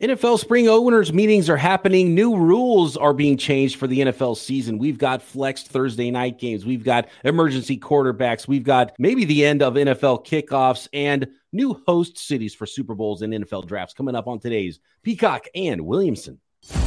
NFL 0.00 0.38
spring 0.38 0.66
owners 0.66 1.12
meetings 1.12 1.50
are 1.50 1.58
happening. 1.58 2.14
New 2.14 2.34
rules 2.34 2.96
are 2.96 3.12
being 3.12 3.36
changed 3.36 3.76
for 3.76 3.86
the 3.86 4.00
NFL 4.00 4.34
season. 4.38 4.78
We've 4.78 4.96
got 4.96 5.20
flexed 5.20 5.68
Thursday 5.68 6.10
night 6.10 6.38
games. 6.38 6.64
We've 6.64 6.82
got 6.82 7.08
emergency 7.22 7.76
quarterbacks. 7.76 8.48
We've 8.48 8.64
got 8.64 8.94
maybe 8.98 9.26
the 9.26 9.44
end 9.44 9.60
of 9.60 9.74
NFL 9.74 10.24
kickoffs 10.24 10.88
and 10.94 11.28
new 11.52 11.74
host 11.86 12.16
cities 12.16 12.54
for 12.54 12.64
Super 12.64 12.94
Bowls 12.94 13.20
and 13.20 13.34
NFL 13.34 13.66
drafts 13.66 13.92
coming 13.92 14.14
up 14.14 14.26
on 14.26 14.40
today's 14.40 14.80
Peacock 15.02 15.44
and 15.54 15.82
Williamson. 15.82 16.40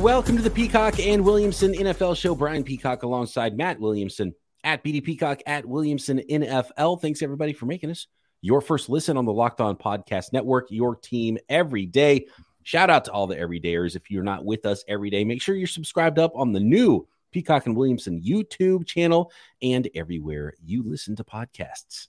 Welcome 0.00 0.36
to 0.36 0.42
the 0.42 0.50
Peacock 0.50 1.00
and 1.00 1.24
Williamson 1.24 1.72
NFL 1.72 2.16
show. 2.16 2.36
Brian 2.36 2.62
Peacock 2.62 3.02
alongside 3.02 3.56
Matt 3.56 3.80
Williamson 3.80 4.32
at 4.62 4.84
BD 4.84 5.02
Peacock 5.02 5.40
at 5.44 5.66
Williamson 5.66 6.20
NFL. 6.30 7.02
Thanks 7.02 7.20
everybody 7.20 7.52
for 7.52 7.66
making 7.66 7.90
us 7.90 8.06
your 8.40 8.60
first 8.60 8.88
listen 8.88 9.16
on 9.16 9.24
the 9.24 9.32
Locked 9.32 9.60
On 9.60 9.74
Podcast 9.74 10.32
Network, 10.32 10.68
your 10.70 10.94
team 10.94 11.36
every 11.48 11.84
day. 11.84 12.26
Shout 12.62 12.90
out 12.90 13.06
to 13.06 13.10
all 13.10 13.26
the 13.26 13.34
everydayers. 13.34 13.96
If 13.96 14.08
you're 14.08 14.22
not 14.22 14.44
with 14.44 14.66
us 14.66 14.84
every 14.86 15.10
day, 15.10 15.24
make 15.24 15.42
sure 15.42 15.56
you're 15.56 15.66
subscribed 15.66 16.20
up 16.20 16.30
on 16.36 16.52
the 16.52 16.60
new 16.60 17.08
Peacock 17.32 17.66
and 17.66 17.76
Williamson 17.76 18.22
YouTube 18.22 18.86
channel 18.86 19.32
and 19.62 19.88
everywhere 19.96 20.54
you 20.64 20.84
listen 20.84 21.16
to 21.16 21.24
podcasts. 21.24 22.06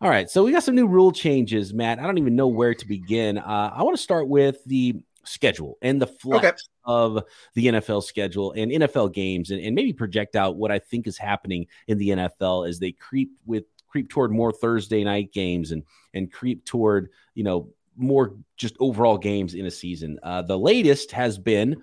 All 0.00 0.08
right, 0.08 0.30
so 0.30 0.42
we 0.42 0.52
got 0.52 0.62
some 0.62 0.74
new 0.74 0.86
rule 0.86 1.12
changes, 1.12 1.74
Matt. 1.74 1.98
I 1.98 2.04
don't 2.04 2.16
even 2.16 2.34
know 2.34 2.48
where 2.48 2.72
to 2.72 2.88
begin. 2.88 3.36
Uh, 3.36 3.74
I 3.74 3.82
want 3.82 3.94
to 3.94 4.02
start 4.02 4.26
with 4.26 4.64
the 4.64 5.02
schedule 5.24 5.78
and 5.82 6.00
the 6.00 6.06
flex 6.06 6.44
okay. 6.44 6.58
of 6.84 7.22
the 7.54 7.66
NFL 7.66 8.02
schedule 8.02 8.52
and 8.52 8.70
NFL 8.70 9.12
games 9.12 9.50
and, 9.50 9.60
and 9.60 9.74
maybe 9.74 9.92
project 9.92 10.36
out 10.36 10.56
what 10.56 10.70
I 10.70 10.78
think 10.78 11.06
is 11.06 11.18
happening 11.18 11.66
in 11.86 11.98
the 11.98 12.10
NFL 12.10 12.68
as 12.68 12.78
they 12.78 12.92
creep 12.92 13.32
with 13.46 13.64
creep 13.88 14.08
toward 14.08 14.30
more 14.30 14.52
Thursday 14.52 15.04
night 15.04 15.32
games 15.32 15.72
and 15.72 15.82
and 16.14 16.32
creep 16.32 16.64
toward, 16.64 17.10
you 17.34 17.44
know, 17.44 17.68
more 17.96 18.34
just 18.56 18.76
overall 18.80 19.18
games 19.18 19.54
in 19.54 19.66
a 19.66 19.70
season. 19.70 20.18
Uh, 20.22 20.42
the 20.42 20.58
latest 20.58 21.12
has 21.12 21.38
been 21.38 21.82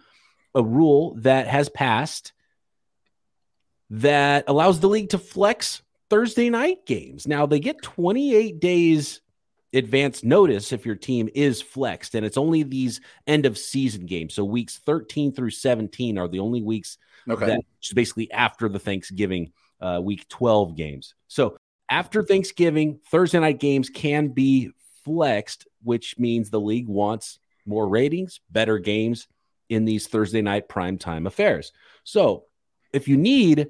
a 0.55 0.63
rule 0.63 1.15
that 1.19 1.47
has 1.47 1.69
passed 1.69 2.33
that 3.89 4.43
allows 4.47 4.79
the 4.79 4.89
league 4.89 5.09
to 5.09 5.17
flex 5.17 5.81
Thursday 6.09 6.49
night 6.49 6.85
games. 6.85 7.27
Now 7.27 7.45
they 7.45 7.59
get 7.59 7.81
28 7.81 8.59
days 8.59 9.21
advance 9.73 10.23
notice 10.23 10.71
if 10.71 10.85
your 10.85 10.95
team 10.95 11.29
is 11.33 11.61
flexed 11.61 12.15
and 12.15 12.25
it's 12.25 12.37
only 12.37 12.63
these 12.63 13.01
end 13.25 13.45
of 13.45 13.57
season 13.57 14.05
games. 14.05 14.33
So 14.33 14.45
weeks 14.45 14.77
13 14.77 15.33
through 15.33 15.51
17 15.51 16.17
are 16.17 16.27
the 16.27 16.39
only 16.39 16.61
weeks 16.61 16.97
okay. 17.29 17.45
that 17.45 17.61
basically 17.93 18.31
after 18.31 18.69
the 18.69 18.79
thanksgiving 18.79 19.51
uh, 19.81 19.99
week 20.01 20.27
12 20.29 20.75
games. 20.75 21.15
So 21.27 21.57
after 21.89 22.23
thanksgiving 22.23 22.99
thursday 23.09 23.39
night 23.39 23.59
games 23.59 23.89
can 23.89 24.29
be 24.29 24.71
flexed 25.03 25.67
which 25.83 26.17
means 26.17 26.49
the 26.49 26.59
league 26.59 26.87
wants 26.87 27.39
more 27.65 27.87
ratings 27.87 28.39
better 28.49 28.77
games 28.77 29.27
in 29.69 29.85
these 29.85 30.07
thursday 30.07 30.41
night 30.41 30.69
prime 30.69 30.97
time 30.97 31.27
affairs. 31.27 31.71
So 32.03 32.45
if 32.93 33.07
you 33.07 33.17
need 33.17 33.69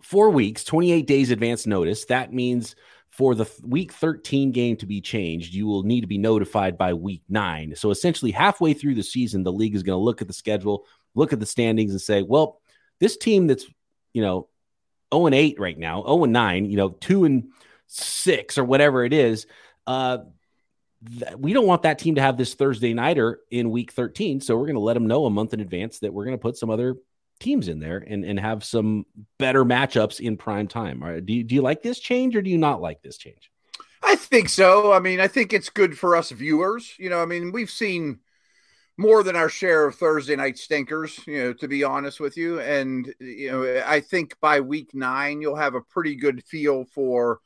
four 0.00 0.30
weeks 0.30 0.64
28 0.64 1.06
days 1.06 1.30
advance 1.30 1.66
notice 1.66 2.06
that 2.06 2.32
means 2.32 2.76
for 3.16 3.36
the 3.36 3.48
week 3.62 3.92
13 3.92 4.50
game 4.50 4.76
to 4.76 4.86
be 4.86 5.00
changed, 5.00 5.54
you 5.54 5.68
will 5.68 5.84
need 5.84 6.00
to 6.00 6.08
be 6.08 6.18
notified 6.18 6.76
by 6.76 6.94
week 6.94 7.22
nine. 7.28 7.72
So 7.76 7.92
essentially, 7.92 8.32
halfway 8.32 8.74
through 8.74 8.96
the 8.96 9.04
season, 9.04 9.44
the 9.44 9.52
league 9.52 9.76
is 9.76 9.84
going 9.84 9.96
to 9.96 10.04
look 10.04 10.20
at 10.20 10.26
the 10.26 10.34
schedule, 10.34 10.84
look 11.14 11.32
at 11.32 11.38
the 11.38 11.46
standings, 11.46 11.92
and 11.92 12.00
say, 12.00 12.22
well, 12.22 12.60
this 12.98 13.16
team 13.16 13.46
that's, 13.46 13.66
you 14.14 14.22
know, 14.22 14.48
0 15.14 15.26
and 15.26 15.34
8 15.34 15.60
right 15.60 15.78
now, 15.78 16.02
0 16.02 16.24
and 16.24 16.32
9, 16.32 16.64
you 16.64 16.76
know, 16.76 16.88
2 16.88 17.24
and 17.24 17.52
6 17.86 18.58
or 18.58 18.64
whatever 18.64 19.04
it 19.04 19.12
is, 19.12 19.46
uh, 19.86 20.18
th- 21.20 21.36
we 21.36 21.52
don't 21.52 21.68
want 21.68 21.82
that 21.82 22.00
team 22.00 22.16
to 22.16 22.20
have 22.20 22.36
this 22.36 22.54
Thursday 22.54 22.94
nighter 22.94 23.38
in 23.48 23.70
week 23.70 23.92
13. 23.92 24.40
So 24.40 24.56
we're 24.56 24.66
going 24.66 24.74
to 24.74 24.80
let 24.80 24.94
them 24.94 25.06
know 25.06 25.26
a 25.26 25.30
month 25.30 25.54
in 25.54 25.60
advance 25.60 26.00
that 26.00 26.12
we're 26.12 26.24
going 26.24 26.36
to 26.36 26.42
put 26.42 26.56
some 26.56 26.70
other 26.70 26.96
teams 27.40 27.68
in 27.68 27.80
there 27.80 27.98
and, 27.98 28.24
and 28.24 28.38
have 28.38 28.64
some 28.64 29.04
better 29.38 29.64
matchups 29.64 30.20
in 30.20 30.36
prime 30.36 30.68
time. 30.68 31.02
Right. 31.02 31.24
Do 31.24 31.32
you, 31.32 31.44
do 31.44 31.54
you 31.54 31.62
like 31.62 31.82
this 31.82 31.98
change 31.98 32.36
or 32.36 32.42
do 32.42 32.50
you 32.50 32.58
not 32.58 32.80
like 32.80 33.02
this 33.02 33.16
change? 33.16 33.50
I 34.02 34.16
think 34.16 34.48
so. 34.48 34.92
I 34.92 34.98
mean, 34.98 35.20
I 35.20 35.28
think 35.28 35.52
it's 35.52 35.70
good 35.70 35.98
for 35.98 36.14
us 36.14 36.30
viewers. 36.30 36.94
You 36.98 37.10
know, 37.10 37.22
I 37.22 37.26
mean, 37.26 37.52
we've 37.52 37.70
seen 37.70 38.20
more 38.96 39.22
than 39.22 39.34
our 39.34 39.48
share 39.48 39.86
of 39.86 39.94
Thursday 39.96 40.36
night 40.36 40.58
stinkers, 40.58 41.18
you 41.26 41.38
know, 41.38 41.52
to 41.54 41.66
be 41.66 41.82
honest 41.82 42.20
with 42.20 42.36
you. 42.36 42.60
And, 42.60 43.12
you 43.18 43.50
know, 43.50 43.82
I 43.84 44.00
think 44.00 44.38
by 44.40 44.60
week 44.60 44.94
nine, 44.94 45.40
you'll 45.40 45.56
have 45.56 45.74
a 45.74 45.80
pretty 45.80 46.16
good 46.16 46.44
feel 46.44 46.84
for 46.84 47.40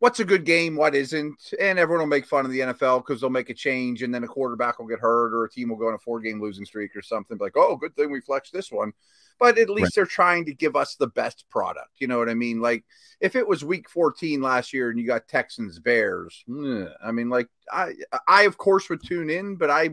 what's 0.00 0.20
a 0.20 0.24
good 0.24 0.44
game, 0.44 0.76
what 0.76 0.94
isn't. 0.94 1.52
And 1.60 1.78
everyone 1.78 2.00
will 2.00 2.16
make 2.16 2.26
fun 2.26 2.46
of 2.46 2.50
the 2.50 2.60
NFL 2.60 3.04
because 3.06 3.20
they'll 3.20 3.30
make 3.30 3.50
a 3.50 3.54
change 3.54 4.02
and 4.02 4.12
then 4.12 4.24
a 4.24 4.28
quarterback 4.28 4.78
will 4.78 4.88
get 4.88 4.98
hurt 4.98 5.34
or 5.34 5.44
a 5.44 5.50
team 5.50 5.68
will 5.68 5.76
go 5.76 5.88
on 5.88 5.94
a 5.94 5.98
four 5.98 6.20
game 6.20 6.40
losing 6.40 6.64
streak 6.64 6.96
or 6.96 7.02
something. 7.02 7.38
Like, 7.38 7.56
oh, 7.56 7.76
good 7.76 7.94
thing 7.94 8.10
we 8.10 8.20
flexed 8.20 8.52
this 8.52 8.72
one 8.72 8.92
but 9.38 9.58
at 9.58 9.70
least 9.70 9.84
right. 9.84 9.92
they're 9.94 10.06
trying 10.06 10.44
to 10.46 10.54
give 10.54 10.76
us 10.76 10.96
the 10.96 11.06
best 11.06 11.44
product. 11.50 11.90
You 11.98 12.06
know 12.06 12.18
what 12.18 12.28
I 12.28 12.34
mean? 12.34 12.60
Like 12.60 12.84
if 13.20 13.36
it 13.36 13.46
was 13.46 13.64
week 13.64 13.88
14 13.88 14.40
last 14.40 14.72
year 14.72 14.90
and 14.90 14.98
you 14.98 15.06
got 15.06 15.28
Texans 15.28 15.78
Bears, 15.78 16.44
I 16.48 17.12
mean, 17.12 17.28
like 17.28 17.48
I, 17.70 17.92
I 18.26 18.42
of 18.42 18.58
course 18.58 18.88
would 18.88 19.02
tune 19.04 19.30
in, 19.30 19.56
but 19.56 19.70
I 19.70 19.90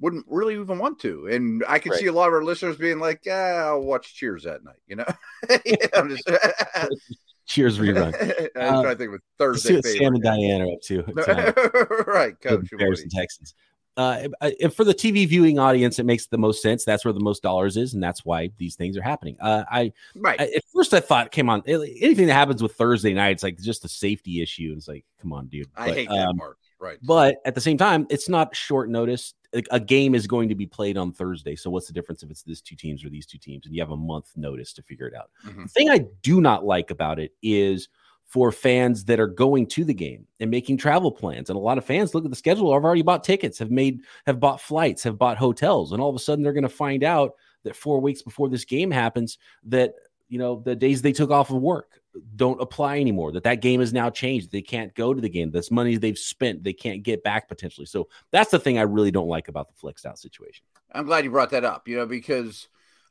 wouldn't 0.00 0.26
really 0.28 0.54
even 0.54 0.78
want 0.78 0.98
to. 1.00 1.26
And 1.26 1.62
I 1.68 1.78
can 1.78 1.92
right. 1.92 2.00
see 2.00 2.06
a 2.06 2.12
lot 2.12 2.28
of 2.28 2.34
our 2.34 2.44
listeners 2.44 2.76
being 2.76 2.98
like, 2.98 3.20
yeah, 3.24 3.64
I'll 3.66 3.82
watch 3.82 4.14
Cheers 4.14 4.44
that 4.44 4.64
night, 4.64 4.80
you 4.86 4.96
know? 4.96 5.04
yeah, 5.64 6.06
just... 6.08 6.28
Cheers 7.46 7.78
rerun. 7.80 8.14
I 8.56 8.60
um, 8.60 8.82
trying 8.82 8.94
to 8.94 8.96
think 8.96 9.14
of 9.14 9.20
Thursday. 9.36 9.68
See 9.70 9.74
what 9.74 9.84
Sam 9.84 10.14
and 10.14 10.22
Diane 10.22 10.62
are 10.62 10.72
up 10.72 10.80
to. 10.82 12.04
right, 12.06 12.40
Coach. 12.40 12.68
Bears 12.78 13.00
and 13.00 13.10
Texans 13.10 13.54
uh, 13.96 14.28
for 14.74 14.84
the 14.84 14.94
TV 14.94 15.26
viewing 15.28 15.58
audience, 15.58 15.98
it 15.98 16.06
makes 16.06 16.26
the 16.26 16.38
most 16.38 16.62
sense. 16.62 16.84
That's 16.84 17.04
where 17.04 17.12
the 17.12 17.20
most 17.20 17.42
dollars 17.42 17.76
is, 17.76 17.94
and 17.94 18.02
that's 18.02 18.24
why 18.24 18.50
these 18.56 18.76
things 18.76 18.96
are 18.96 19.02
happening. 19.02 19.36
Uh, 19.40 19.64
I, 19.70 19.92
right. 20.16 20.40
I, 20.40 20.44
at 20.44 20.64
first 20.72 20.94
I 20.94 21.00
thought, 21.00 21.32
came 21.32 21.50
on, 21.50 21.62
anything 21.66 22.26
that 22.26 22.34
happens 22.34 22.62
with 22.62 22.74
Thursday 22.74 23.12
night, 23.12 23.32
it's 23.32 23.42
like 23.42 23.58
just 23.58 23.84
a 23.84 23.88
safety 23.88 24.42
issue. 24.42 24.74
It's 24.76 24.88
like, 24.88 25.04
come 25.20 25.32
on, 25.32 25.46
dude. 25.48 25.68
But, 25.76 25.90
I 25.90 25.92
hate 25.92 26.08
that 26.08 26.28
um, 26.28 26.38
part. 26.38 26.56
Right. 26.78 26.98
But 27.02 27.36
at 27.44 27.54
the 27.54 27.60
same 27.60 27.76
time, 27.76 28.06
it's 28.08 28.28
not 28.28 28.56
short 28.56 28.88
notice. 28.88 29.34
A 29.70 29.80
game 29.80 30.14
is 30.14 30.26
going 30.26 30.48
to 30.48 30.54
be 30.54 30.66
played 30.66 30.96
on 30.96 31.12
Thursday. 31.12 31.56
So 31.56 31.68
what's 31.68 31.88
the 31.88 31.92
difference 31.92 32.22
if 32.22 32.30
it's 32.30 32.42
these 32.42 32.62
two 32.62 32.76
teams 32.76 33.04
or 33.04 33.10
these 33.10 33.26
two 33.26 33.36
teams? 33.36 33.66
And 33.66 33.74
you 33.74 33.82
have 33.82 33.90
a 33.90 33.96
month 33.96 34.30
notice 34.36 34.72
to 34.74 34.82
figure 34.82 35.06
it 35.06 35.14
out. 35.14 35.30
Mm-hmm. 35.44 35.64
The 35.64 35.68
thing 35.68 35.90
I 35.90 36.06
do 36.22 36.40
not 36.40 36.64
like 36.64 36.90
about 36.90 37.18
it 37.18 37.32
is 37.42 37.88
for 38.30 38.52
fans 38.52 39.04
that 39.06 39.18
are 39.18 39.26
going 39.26 39.66
to 39.66 39.84
the 39.84 39.92
game 39.92 40.24
and 40.38 40.52
making 40.52 40.76
travel 40.76 41.10
plans. 41.10 41.50
And 41.50 41.56
a 41.56 41.60
lot 41.60 41.78
of 41.78 41.84
fans 41.84 42.14
look 42.14 42.24
at 42.24 42.30
the 42.30 42.36
schedule, 42.36 42.72
have 42.72 42.84
already 42.84 43.02
bought 43.02 43.24
tickets, 43.24 43.58
have 43.58 43.72
made, 43.72 44.02
have 44.24 44.38
bought 44.38 44.60
flights, 44.60 45.02
have 45.02 45.18
bought 45.18 45.36
hotels, 45.36 45.90
and 45.90 46.00
all 46.00 46.08
of 46.08 46.14
a 46.14 46.20
sudden 46.20 46.44
they're 46.44 46.52
going 46.52 46.62
to 46.62 46.68
find 46.68 47.02
out 47.02 47.32
that 47.64 47.74
four 47.74 48.00
weeks 48.00 48.22
before 48.22 48.48
this 48.48 48.64
game 48.64 48.92
happens 48.92 49.36
that 49.64 49.94
you 50.28 50.38
know 50.38 50.62
the 50.64 50.76
days 50.76 51.02
they 51.02 51.12
took 51.12 51.30
off 51.30 51.50
of 51.50 51.56
work 51.56 52.00
don't 52.36 52.60
apply 52.62 53.00
anymore 53.00 53.32
that 53.32 53.42
that 53.42 53.60
game 53.60 53.80
is 53.80 53.92
now 53.92 54.08
changed 54.08 54.50
they 54.50 54.62
can't 54.62 54.94
go 54.94 55.12
to 55.12 55.20
the 55.20 55.28
game 55.28 55.50
this 55.50 55.70
money 55.70 55.96
they've 55.96 56.18
spent 56.18 56.62
they 56.62 56.72
can't 56.72 57.02
get 57.02 57.22
back 57.24 57.48
potentially. 57.48 57.86
So 57.86 58.08
that's 58.30 58.52
the 58.52 58.60
thing 58.60 58.78
i 58.78 58.82
really 58.82 59.10
don't 59.10 59.28
like 59.28 59.48
about 59.48 59.68
the 59.68 59.74
flexed 59.74 60.06
out 60.06 60.18
situation. 60.18 60.64
I'm 60.92 61.04
glad 61.04 61.24
you 61.24 61.30
brought 61.30 61.50
that 61.50 61.64
up 61.64 61.88
you 61.88 61.96
know 61.96 62.06
because 62.06 62.68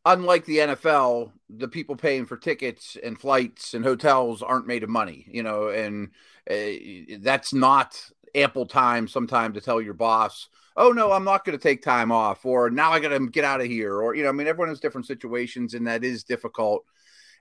unlike 0.09 0.45
the 0.45 0.57
NFL, 0.57 1.31
the 1.49 1.67
people 1.67 1.95
paying 1.95 2.25
for 2.25 2.35
tickets 2.35 2.97
and 3.01 3.19
flights 3.19 3.73
and 3.73 3.85
hotels 3.85 4.41
aren't 4.41 4.67
made 4.67 4.83
of 4.83 4.89
money, 4.89 5.25
you 5.29 5.43
know, 5.43 5.69
and 5.69 6.09
uh, 6.49 7.15
that's 7.19 7.53
not 7.53 8.01
ample 8.33 8.65
time 8.65 9.07
sometimes 9.07 9.55
to 9.55 9.61
tell 9.61 9.79
your 9.79 9.93
boss, 9.93 10.49
oh, 10.75 10.91
no, 10.91 11.11
I'm 11.11 11.23
not 11.23 11.45
going 11.45 11.57
to 11.57 11.61
take 11.61 11.83
time 11.83 12.11
off, 12.11 12.45
or 12.45 12.69
now 12.69 12.91
I 12.91 12.99
got 12.99 13.09
to 13.09 13.27
get 13.27 13.43
out 13.43 13.61
of 13.61 13.67
here, 13.67 13.95
or, 13.95 14.15
you 14.15 14.23
know, 14.23 14.29
I 14.29 14.31
mean, 14.31 14.47
everyone 14.47 14.69
has 14.69 14.79
different 14.79 15.07
situations 15.07 15.73
and 15.73 15.85
that 15.87 16.03
is 16.03 16.23
difficult. 16.23 16.85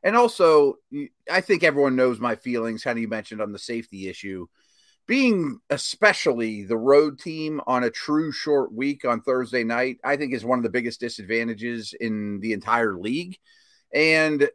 And 0.02 0.14
also, 0.14 0.74
I 1.30 1.40
think 1.40 1.64
everyone 1.64 1.96
knows 1.96 2.20
my 2.20 2.36
feelings, 2.36 2.84
kind 2.84 2.98
of 2.98 3.02
you 3.02 3.08
mentioned 3.08 3.40
on 3.40 3.52
the 3.52 3.58
safety 3.58 4.08
issue 4.08 4.46
being 5.08 5.58
especially 5.70 6.64
the 6.64 6.76
road 6.76 7.18
team 7.18 7.62
on 7.66 7.82
a 7.82 7.90
true 7.90 8.30
short 8.30 8.72
week 8.72 9.06
on 9.06 9.22
Thursday 9.22 9.64
night, 9.64 9.96
I 10.04 10.16
think 10.16 10.34
is 10.34 10.44
one 10.44 10.58
of 10.58 10.62
the 10.62 10.70
biggest 10.70 11.00
disadvantages 11.00 11.94
in 11.98 12.40
the 12.40 12.52
entire 12.52 12.94
league. 12.94 13.38
And 13.92 14.50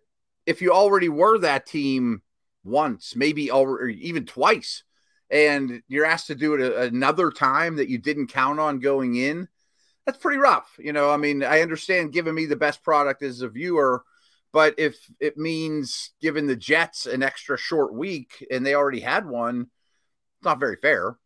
if 0.46 0.62
you 0.62 0.72
already 0.72 1.10
were 1.10 1.40
that 1.40 1.66
team 1.66 2.22
once, 2.64 3.16
maybe 3.16 3.50
or 3.50 3.88
even 3.88 4.28
twice, 4.28 4.84
and 5.32 5.82
you're 5.88 6.06
asked 6.06 6.28
to 6.28 6.36
do 6.36 6.54
it 6.54 6.94
another 6.94 7.32
time 7.32 7.78
that 7.78 7.90
you 7.90 7.98
didn't 7.98 8.28
count 8.28 8.60
on 8.60 8.80
going 8.80 9.16
in, 9.16 9.48
that's 10.06 10.20
pretty 10.20 10.38
rough. 10.38 10.76
You 10.78 10.94
know, 10.94 11.10
I 11.10 11.18
mean, 11.18 11.44
I 11.44 11.62
understand 11.62 12.14
giving 12.14 12.36
me 12.36 12.46
the 12.46 12.56
best 12.56 12.84
product 12.84 13.24
as 13.24 13.42
a 13.42 13.50
viewer, 13.50 14.04
but 14.52 14.76
if 14.78 14.98
it 15.20 15.36
means 15.36 16.12
giving 16.22 16.46
the 16.46 16.56
Jets 16.56 17.08
an 17.08 17.24
extra 17.24 17.58
short 17.58 17.92
week 17.92 18.46
and 18.52 18.64
they 18.64 18.76
already 18.76 19.00
had 19.00 19.26
one, 19.26 19.72
not 20.44 20.60
very 20.60 20.76
fair. 20.76 21.18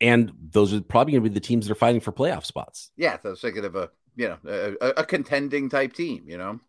And 0.00 0.32
those 0.50 0.72
are 0.72 0.80
probably 0.80 1.12
going 1.12 1.24
to 1.24 1.30
be 1.30 1.34
the 1.34 1.40
teams 1.40 1.66
that 1.66 1.72
are 1.72 1.76
fighting 1.76 2.00
for 2.00 2.12
playoff 2.12 2.44
spots. 2.44 2.90
Yeah, 2.96 3.18
I 3.22 3.28
was 3.28 3.40
thinking 3.40 3.64
of 3.64 3.76
a 3.76 3.90
you 4.16 4.28
know 4.28 4.38
a, 4.80 4.88
a 4.98 5.04
contending 5.04 5.68
type 5.68 5.92
team. 5.92 6.24
You 6.26 6.38
know. 6.38 6.60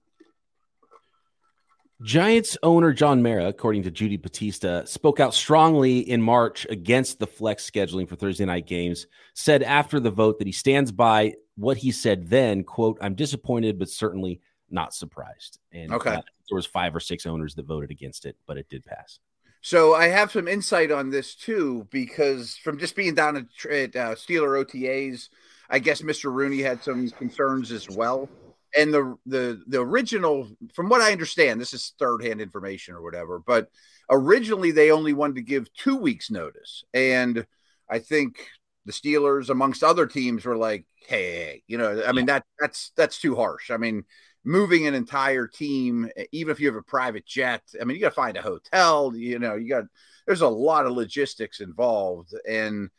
Giants 2.03 2.57
owner 2.63 2.93
John 2.93 3.21
Mara, 3.21 3.47
according 3.47 3.83
to 3.83 3.91
Judy 3.91 4.17
Batista, 4.17 4.85
spoke 4.85 5.19
out 5.19 5.35
strongly 5.35 5.99
in 5.99 6.19
March 6.19 6.65
against 6.69 7.19
the 7.19 7.27
flex 7.27 7.69
scheduling 7.69 8.09
for 8.09 8.15
Thursday 8.15 8.45
night 8.45 8.65
games. 8.65 9.05
Said 9.35 9.61
after 9.61 9.99
the 9.99 10.09
vote 10.09 10.39
that 10.39 10.47
he 10.47 10.53
stands 10.53 10.91
by 10.91 11.35
what 11.55 11.77
he 11.77 11.91
said 11.91 12.27
then. 12.27 12.63
"quote 12.63 12.97
I'm 13.01 13.15
disappointed, 13.15 13.77
but 13.77 13.89
certainly 13.89 14.41
not 14.69 14.93
surprised." 14.93 15.59
And 15.71 15.93
okay, 15.93 16.15
uh, 16.15 16.21
there 16.49 16.55
was 16.55 16.65
five 16.65 16.95
or 16.95 16.99
six 16.99 17.25
owners 17.25 17.55
that 17.55 17.65
voted 17.65 17.91
against 17.91 18.25
it, 18.25 18.35
but 18.45 18.57
it 18.57 18.67
did 18.67 18.83
pass. 18.83 19.19
So 19.61 19.93
I 19.93 20.07
have 20.07 20.31
some 20.31 20.47
insight 20.47 20.91
on 20.91 21.11
this 21.11 21.35
too, 21.35 21.87
because 21.91 22.57
from 22.57 22.79
just 22.79 22.95
being 22.95 23.13
down 23.13 23.37
at, 23.37 23.71
at 23.71 23.95
uh, 23.95 24.15
Steeler 24.15 24.63
OTAs, 24.63 25.29
I 25.69 25.79
guess 25.79 26.01
Mr. 26.01 26.31
Rooney 26.33 26.61
had 26.61 26.83
some 26.83 27.09
concerns 27.11 27.71
as 27.71 27.89
well. 27.89 28.27
And 28.75 28.93
the 28.93 29.17
the 29.25 29.61
the 29.67 29.81
original 29.81 30.49
from 30.73 30.87
what 30.87 31.01
i 31.01 31.11
understand 31.11 31.59
this 31.59 31.73
is 31.73 31.93
third 31.99 32.23
hand 32.23 32.39
information 32.39 32.95
or 32.95 33.01
whatever 33.01 33.37
but 33.37 33.67
originally 34.09 34.71
they 34.71 34.91
only 34.91 35.11
wanted 35.11 35.35
to 35.35 35.41
give 35.41 35.73
two 35.73 35.97
weeks 35.97 36.31
notice. 36.31 36.85
And 36.93 37.45
i 37.89 37.99
think 37.99 38.37
the 38.85 38.93
steelers 38.93 39.49
amongst 39.49 39.83
other 39.83 40.07
teams 40.07 40.45
were 40.45 40.55
like 40.55 40.85
hey 41.07 41.61
you 41.67 41.77
know 41.77 42.01
i 42.07 42.13
mean 42.13 42.27
that 42.27 42.45
that's 42.61 42.93
that's 42.95 43.19
too 43.19 43.35
harsh. 43.35 43.71
I 43.71 43.77
mean 43.77 44.05
moving 44.43 44.87
an 44.87 44.93
entire 44.93 45.47
team 45.47 46.09
even 46.31 46.51
if 46.51 46.59
you 46.59 46.67
have 46.67 46.75
a 46.75 46.81
private 46.81 47.25
jet 47.25 47.61
i 47.79 47.83
mean 47.83 47.95
you 47.95 48.01
got 48.01 48.09
to 48.09 48.15
find 48.15 48.37
a 48.37 48.41
hotel 48.41 49.11
you 49.15 49.37
know 49.37 49.55
you 49.55 49.69
got 49.69 49.83
there's 50.25 50.41
a 50.41 50.47
lot 50.47 50.85
of 50.85 50.93
logistics 50.93 51.59
involved 51.59 52.33
and 52.47 52.89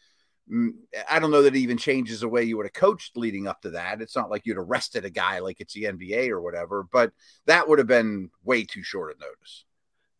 I 1.08 1.18
don't 1.18 1.30
know 1.30 1.42
that 1.42 1.54
it 1.54 1.60
even 1.60 1.78
changes 1.78 2.20
the 2.20 2.28
way 2.28 2.42
you 2.42 2.56
would 2.56 2.66
have 2.66 2.72
coached 2.72 3.16
leading 3.16 3.46
up 3.46 3.62
to 3.62 3.70
that. 3.70 4.02
It's 4.02 4.16
not 4.16 4.28
like 4.28 4.44
you'd 4.44 4.58
arrested 4.58 5.04
a 5.04 5.10
guy 5.10 5.38
like 5.38 5.60
it's 5.60 5.72
the 5.72 5.84
NBA 5.84 6.28
or 6.28 6.40
whatever, 6.40 6.82
but 6.92 7.12
that 7.46 7.68
would 7.68 7.78
have 7.78 7.86
been 7.86 8.28
way 8.44 8.64
too 8.64 8.82
short 8.82 9.16
a 9.16 9.20
notice. 9.20 9.64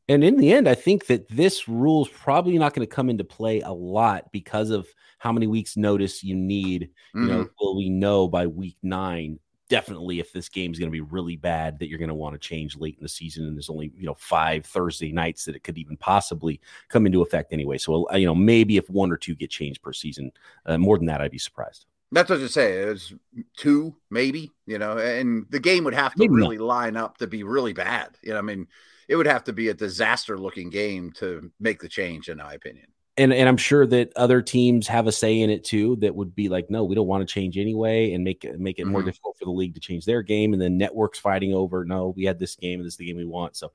And 0.09 0.25
in 0.25 0.37
the 0.37 0.53
end, 0.53 0.69
I 0.69 0.75
think 0.75 1.07
that 1.07 1.29
this 1.29 1.69
rule 1.69 2.05
is 2.05 2.13
probably 2.13 2.57
not 2.57 2.73
going 2.73 2.87
to 2.87 2.95
come 2.95 3.11
into 3.11 3.25
play 3.25 3.61
a 3.61 3.73
lot 3.73 4.31
because 4.33 4.71
of 4.71 4.87
how 5.19 5.33
many 5.33 5.47
weeks 5.47 5.77
notice 5.77 6.25
you 6.25 6.35
need. 6.35 6.91
Mm-hmm. 7.15 7.23
You 7.23 7.33
know, 7.33 7.45
mm-hmm. 7.45 7.53
will 7.61 7.77
we 7.77 7.91
know 7.91 8.29
by 8.29 8.47
week 8.47 8.77
nine 8.83 9.39
definitely 9.73 10.21
if 10.21 10.35
this 10.35 10.51
game 10.51 10.71
is 10.71 10.79
going 10.79 10.91
to 10.91 10.93
be 10.93 11.01
really 11.01 11.35
bad 11.35 11.79
that 11.79 11.89
you're 11.89 11.99
going 11.99 12.07
to 12.11 12.15
want 12.15 12.35
to 12.35 12.39
change 12.39 12.77
late 12.77 12.95
in 12.99 13.03
the 13.03 13.09
season 13.09 13.47
and 13.47 13.57
there's 13.57 13.71
only 13.71 13.91
you 13.97 14.05
know 14.05 14.13
five 14.13 14.67
thursday 14.67 15.11
nights 15.11 15.47
that 15.47 15.57
it 15.57 15.65
could 15.65 15.79
even 15.79 15.97
possibly 15.97 16.61
come 16.91 17.07
into 17.07 17.23
effect 17.23 17.55
anyway 17.55 17.79
so 17.79 18.07
uh, 18.13 18.17
you 18.17 18.27
know 18.27 18.35
maybe 18.35 18.77
if 18.77 18.91
one 18.91 19.11
or 19.11 19.17
two 19.17 19.35
get 19.35 19.49
changed 19.49 19.81
per 19.81 19.91
season 19.91 20.31
uh, 20.67 20.77
more 20.77 20.99
than 20.99 21.07
that 21.07 21.23
i'd 21.23 21.31
be 21.31 21.39
surprised 21.39 21.87
that's 22.15 22.29
what 22.29 22.41
I 22.41 22.47
say. 22.47 22.83
It 22.83 22.89
was 22.89 23.15
two, 23.57 23.97
maybe, 24.11 24.53
you 24.67 24.79
know, 24.79 24.99
and 24.99 25.47
the 25.49 25.59
game 25.59 25.85
would 25.85 25.95
have 25.95 26.13
to 26.13 26.19
maybe 26.19 26.35
really 26.35 26.59
not. 26.59 26.67
line 26.67 26.97
up 26.99 27.17
to 27.17 27.27
be 27.27 27.43
really 27.43 27.73
bad. 27.73 28.19
You 28.21 28.35
know, 28.35 28.39
I 28.39 28.43
mean, 28.43 28.67
it 29.09 29.17
would 29.17 29.27
have 29.27 29.45
to 29.45 29.55
be 29.55 29.69
a 29.69 29.75
disaster 29.75 30.37
looking 30.37 30.69
game 30.69 31.13
to 31.13 31.51
make 31.59 31.81
the 31.81 31.89
change, 31.89 32.29
in 32.29 32.37
my 32.37 32.53
opinion 32.53 32.92
and 33.17 33.33
and 33.33 33.49
I'm 33.49 33.57
sure 33.57 33.87
that 33.87 34.13
other 34.17 34.41
teams 34.41 34.87
have 34.89 35.07
a 35.07 35.13
say 35.13 35.41
in 35.41 35.51
it 35.51 35.65
too. 35.65 35.97
That 35.97 36.15
would 36.15 36.35
be 36.35 36.49
like, 36.49 36.71
no, 36.71 36.85
we 36.85 36.95
don't 36.95 37.07
want 37.07 37.27
to 37.27 37.33
change 37.33 37.59
anyway, 37.59 38.13
and 38.13 38.25
make 38.25 38.45
it 38.45 38.59
make 38.59 38.79
it 38.79 38.83
mm-hmm. 38.83 38.93
more 38.93 39.03
difficult 39.03 39.37
for 39.39 39.45
the 39.45 39.51
league 39.51 39.75
to 39.75 39.81
change 39.81 40.07
their 40.07 40.23
game. 40.23 40.53
And 40.53 40.63
then 40.63 40.79
networks 40.79 41.19
fighting 41.19 41.53
over, 41.53 41.85
no, 41.85 42.15
we 42.17 42.25
had 42.25 42.39
this 42.39 42.57
game, 42.57 42.81
and 42.81 42.87
this 42.87 42.95
is 42.95 42.99
the 42.99 43.07
game 43.07 43.17
we 43.17 43.27
want. 43.27 43.57
So 43.57 43.73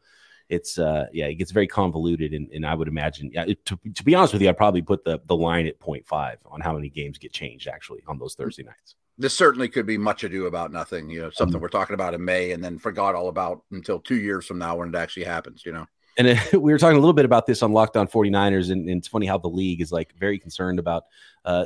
it's 0.49 0.79
uh 0.79 1.07
yeah, 1.13 1.25
it 1.27 1.35
gets 1.35 1.51
very 1.51 1.67
convoluted, 1.67 2.33
and, 2.33 2.49
and 2.51 2.65
I 2.65 2.73
would 2.73 2.87
imagine 2.87 3.29
yeah. 3.31 3.45
It, 3.47 3.63
to, 3.65 3.79
to 3.93 4.03
be 4.03 4.15
honest 4.15 4.33
with 4.33 4.41
you, 4.41 4.49
I'd 4.49 4.57
probably 4.57 4.81
put 4.81 5.03
the 5.03 5.19
the 5.27 5.35
line 5.35 5.67
at 5.67 5.79
0.5 5.79 6.37
on 6.45 6.61
how 6.61 6.73
many 6.73 6.89
games 6.89 7.17
get 7.17 7.31
changed 7.31 7.67
actually 7.67 8.01
on 8.07 8.17
those 8.17 8.33
Thursday 8.33 8.63
nights. 8.63 8.95
This 9.19 9.35
certainly 9.35 9.67
could 9.67 9.85
be 9.85 9.97
much 9.97 10.23
ado 10.23 10.45
about 10.45 10.71
nothing. 10.71 11.09
You 11.09 11.23
know, 11.23 11.29
something 11.29 11.55
mm-hmm. 11.55 11.61
we're 11.61 11.69
talking 11.69 11.95
about 11.95 12.13
in 12.13 12.23
May, 12.25 12.51
and 12.51 12.63
then 12.63 12.79
forgot 12.79 13.13
all 13.13 13.29
about 13.29 13.63
until 13.71 13.99
two 13.99 14.17
years 14.17 14.45
from 14.45 14.57
now 14.57 14.77
when 14.77 14.89
it 14.89 14.95
actually 14.95 15.25
happens. 15.25 15.63
You 15.63 15.73
know. 15.73 15.85
And 16.17 16.27
it, 16.27 16.53
we 16.53 16.71
were 16.71 16.77
talking 16.77 16.97
a 16.97 16.99
little 16.99 17.13
bit 17.13 17.25
about 17.25 17.45
this 17.45 17.61
on 17.61 17.71
Locked 17.71 17.97
On 17.97 18.07
49ers, 18.07 18.71
and, 18.71 18.89
and, 18.89 18.97
it's 18.97 19.07
funny 19.07 19.25
how 19.25 19.37
the 19.37 19.47
league 19.47 19.81
is 19.81 19.91
like 19.91 20.13
very 20.17 20.39
concerned 20.39 20.79
about 20.79 21.05
uh, 21.45 21.65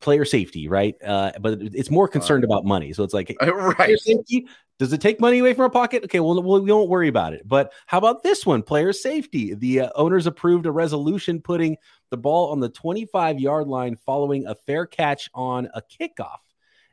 player 0.00 0.24
safety, 0.24 0.68
right? 0.68 0.94
Uh, 1.02 1.32
but 1.40 1.58
it's 1.60 1.90
more 1.90 2.08
concerned 2.08 2.44
about 2.44 2.64
money. 2.64 2.92
So 2.92 3.02
it's 3.04 3.14
like, 3.14 3.36
right. 3.42 3.98
Safety, 3.98 4.46
does 4.78 4.92
it 4.92 5.00
take 5.00 5.20
money 5.20 5.40
away 5.40 5.54
from 5.54 5.62
our 5.62 5.70
pocket? 5.70 6.04
Okay, 6.04 6.20
well, 6.20 6.40
well, 6.42 6.62
we 6.62 6.70
won't 6.70 6.88
worry 6.88 7.08
about 7.08 7.32
it. 7.32 7.46
But 7.46 7.72
how 7.86 7.98
about 7.98 8.22
this 8.22 8.46
one, 8.46 8.62
player 8.62 8.92
safety? 8.92 9.54
The 9.54 9.80
uh, 9.80 9.90
owners 9.96 10.26
approved 10.26 10.66
a 10.66 10.70
resolution 10.70 11.40
putting 11.40 11.76
the 12.10 12.16
ball 12.16 12.50
on 12.52 12.60
the 12.60 12.68
25 12.68 13.40
yard 13.40 13.66
line 13.66 13.96
following 13.96 14.46
a 14.46 14.54
fair 14.54 14.86
catch 14.86 15.28
on 15.34 15.68
a 15.74 15.82
kickoff. 15.82 16.38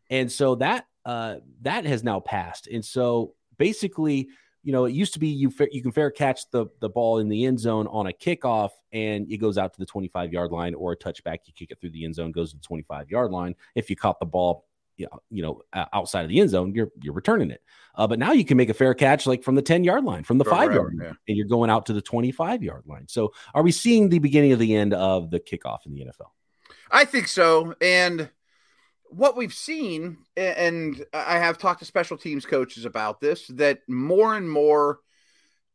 And 0.09 0.31
so 0.31 0.55
that 0.55 0.85
uh, 1.05 1.37
that 1.61 1.85
has 1.85 2.03
now 2.03 2.19
passed. 2.19 2.67
And 2.67 2.83
so 2.83 3.35
basically, 3.57 4.29
you 4.65 4.71
know, 4.71 4.85
it 4.85 4.93
used 4.93 5.13
to 5.13 5.19
be 5.19 5.27
you 5.27 5.53
you 5.71 5.83
can 5.83 5.91
fair 5.91 6.09
catch 6.09 6.49
the 6.49 6.65
the 6.81 6.89
ball 6.89 7.19
in 7.19 7.29
the 7.29 7.45
end 7.45 7.59
zone 7.59 7.85
on 7.87 8.07
a 8.07 8.11
kickoff 8.11 8.71
and 8.91 9.31
it 9.31 9.37
goes 9.37 9.59
out 9.59 9.71
to 9.73 9.79
the 9.79 9.85
25 9.85 10.33
yard 10.33 10.51
line 10.51 10.73
or 10.73 10.93
a 10.93 10.97
touchback. 10.97 11.37
You 11.45 11.53
kick 11.53 11.69
it 11.69 11.79
through 11.79 11.91
the 11.91 12.03
end 12.03 12.15
zone, 12.15 12.31
goes 12.31 12.49
to 12.49 12.57
the 12.57 12.63
25 12.63 13.11
yard 13.11 13.29
line. 13.29 13.55
If 13.75 13.91
you 13.91 13.95
caught 13.95 14.19
the 14.19 14.25
ball, 14.25 14.65
you 14.97 15.07
know, 15.29 15.61
outside 15.93 16.23
of 16.23 16.29
the 16.29 16.39
end 16.39 16.49
zone, 16.49 16.73
you're 16.73 16.89
you're 17.03 17.13
returning 17.13 17.51
it. 17.51 17.61
Uh, 17.93 18.07
but 18.07 18.17
now 18.17 18.31
you 18.31 18.43
can 18.43 18.57
make 18.57 18.69
a 18.69 18.73
fair 18.73 18.95
catch 18.95 19.27
like 19.27 19.43
from 19.43 19.53
the 19.53 19.61
10 19.61 19.83
yard 19.83 20.03
line, 20.03 20.23
from 20.23 20.39
the 20.39 20.45
five 20.45 20.73
yard 20.73 20.95
line, 20.95 21.09
yeah. 21.09 21.13
and 21.27 21.37
you're 21.37 21.45
going 21.45 21.69
out 21.69 21.85
to 21.85 21.93
the 21.93 22.01
25 22.01 22.63
yard 22.63 22.85
line. 22.87 23.07
So 23.07 23.33
are 23.53 23.61
we 23.61 23.71
seeing 23.71 24.09
the 24.09 24.17
beginning 24.17 24.51
of 24.51 24.57
the 24.57 24.75
end 24.75 24.95
of 24.95 25.29
the 25.29 25.39
kickoff 25.39 25.85
in 25.85 25.93
the 25.93 26.01
NFL? 26.01 26.31
I 26.89 27.05
think 27.05 27.27
so. 27.27 27.75
And 27.81 28.31
what 29.15 29.37
we've 29.37 29.53
seen, 29.53 30.17
and 30.35 31.05
I 31.13 31.37
have 31.37 31.57
talked 31.57 31.79
to 31.79 31.85
special 31.85 32.17
teams 32.17 32.45
coaches 32.45 32.85
about 32.85 33.21
this, 33.21 33.47
that 33.47 33.79
more 33.87 34.35
and 34.35 34.49
more 34.49 34.99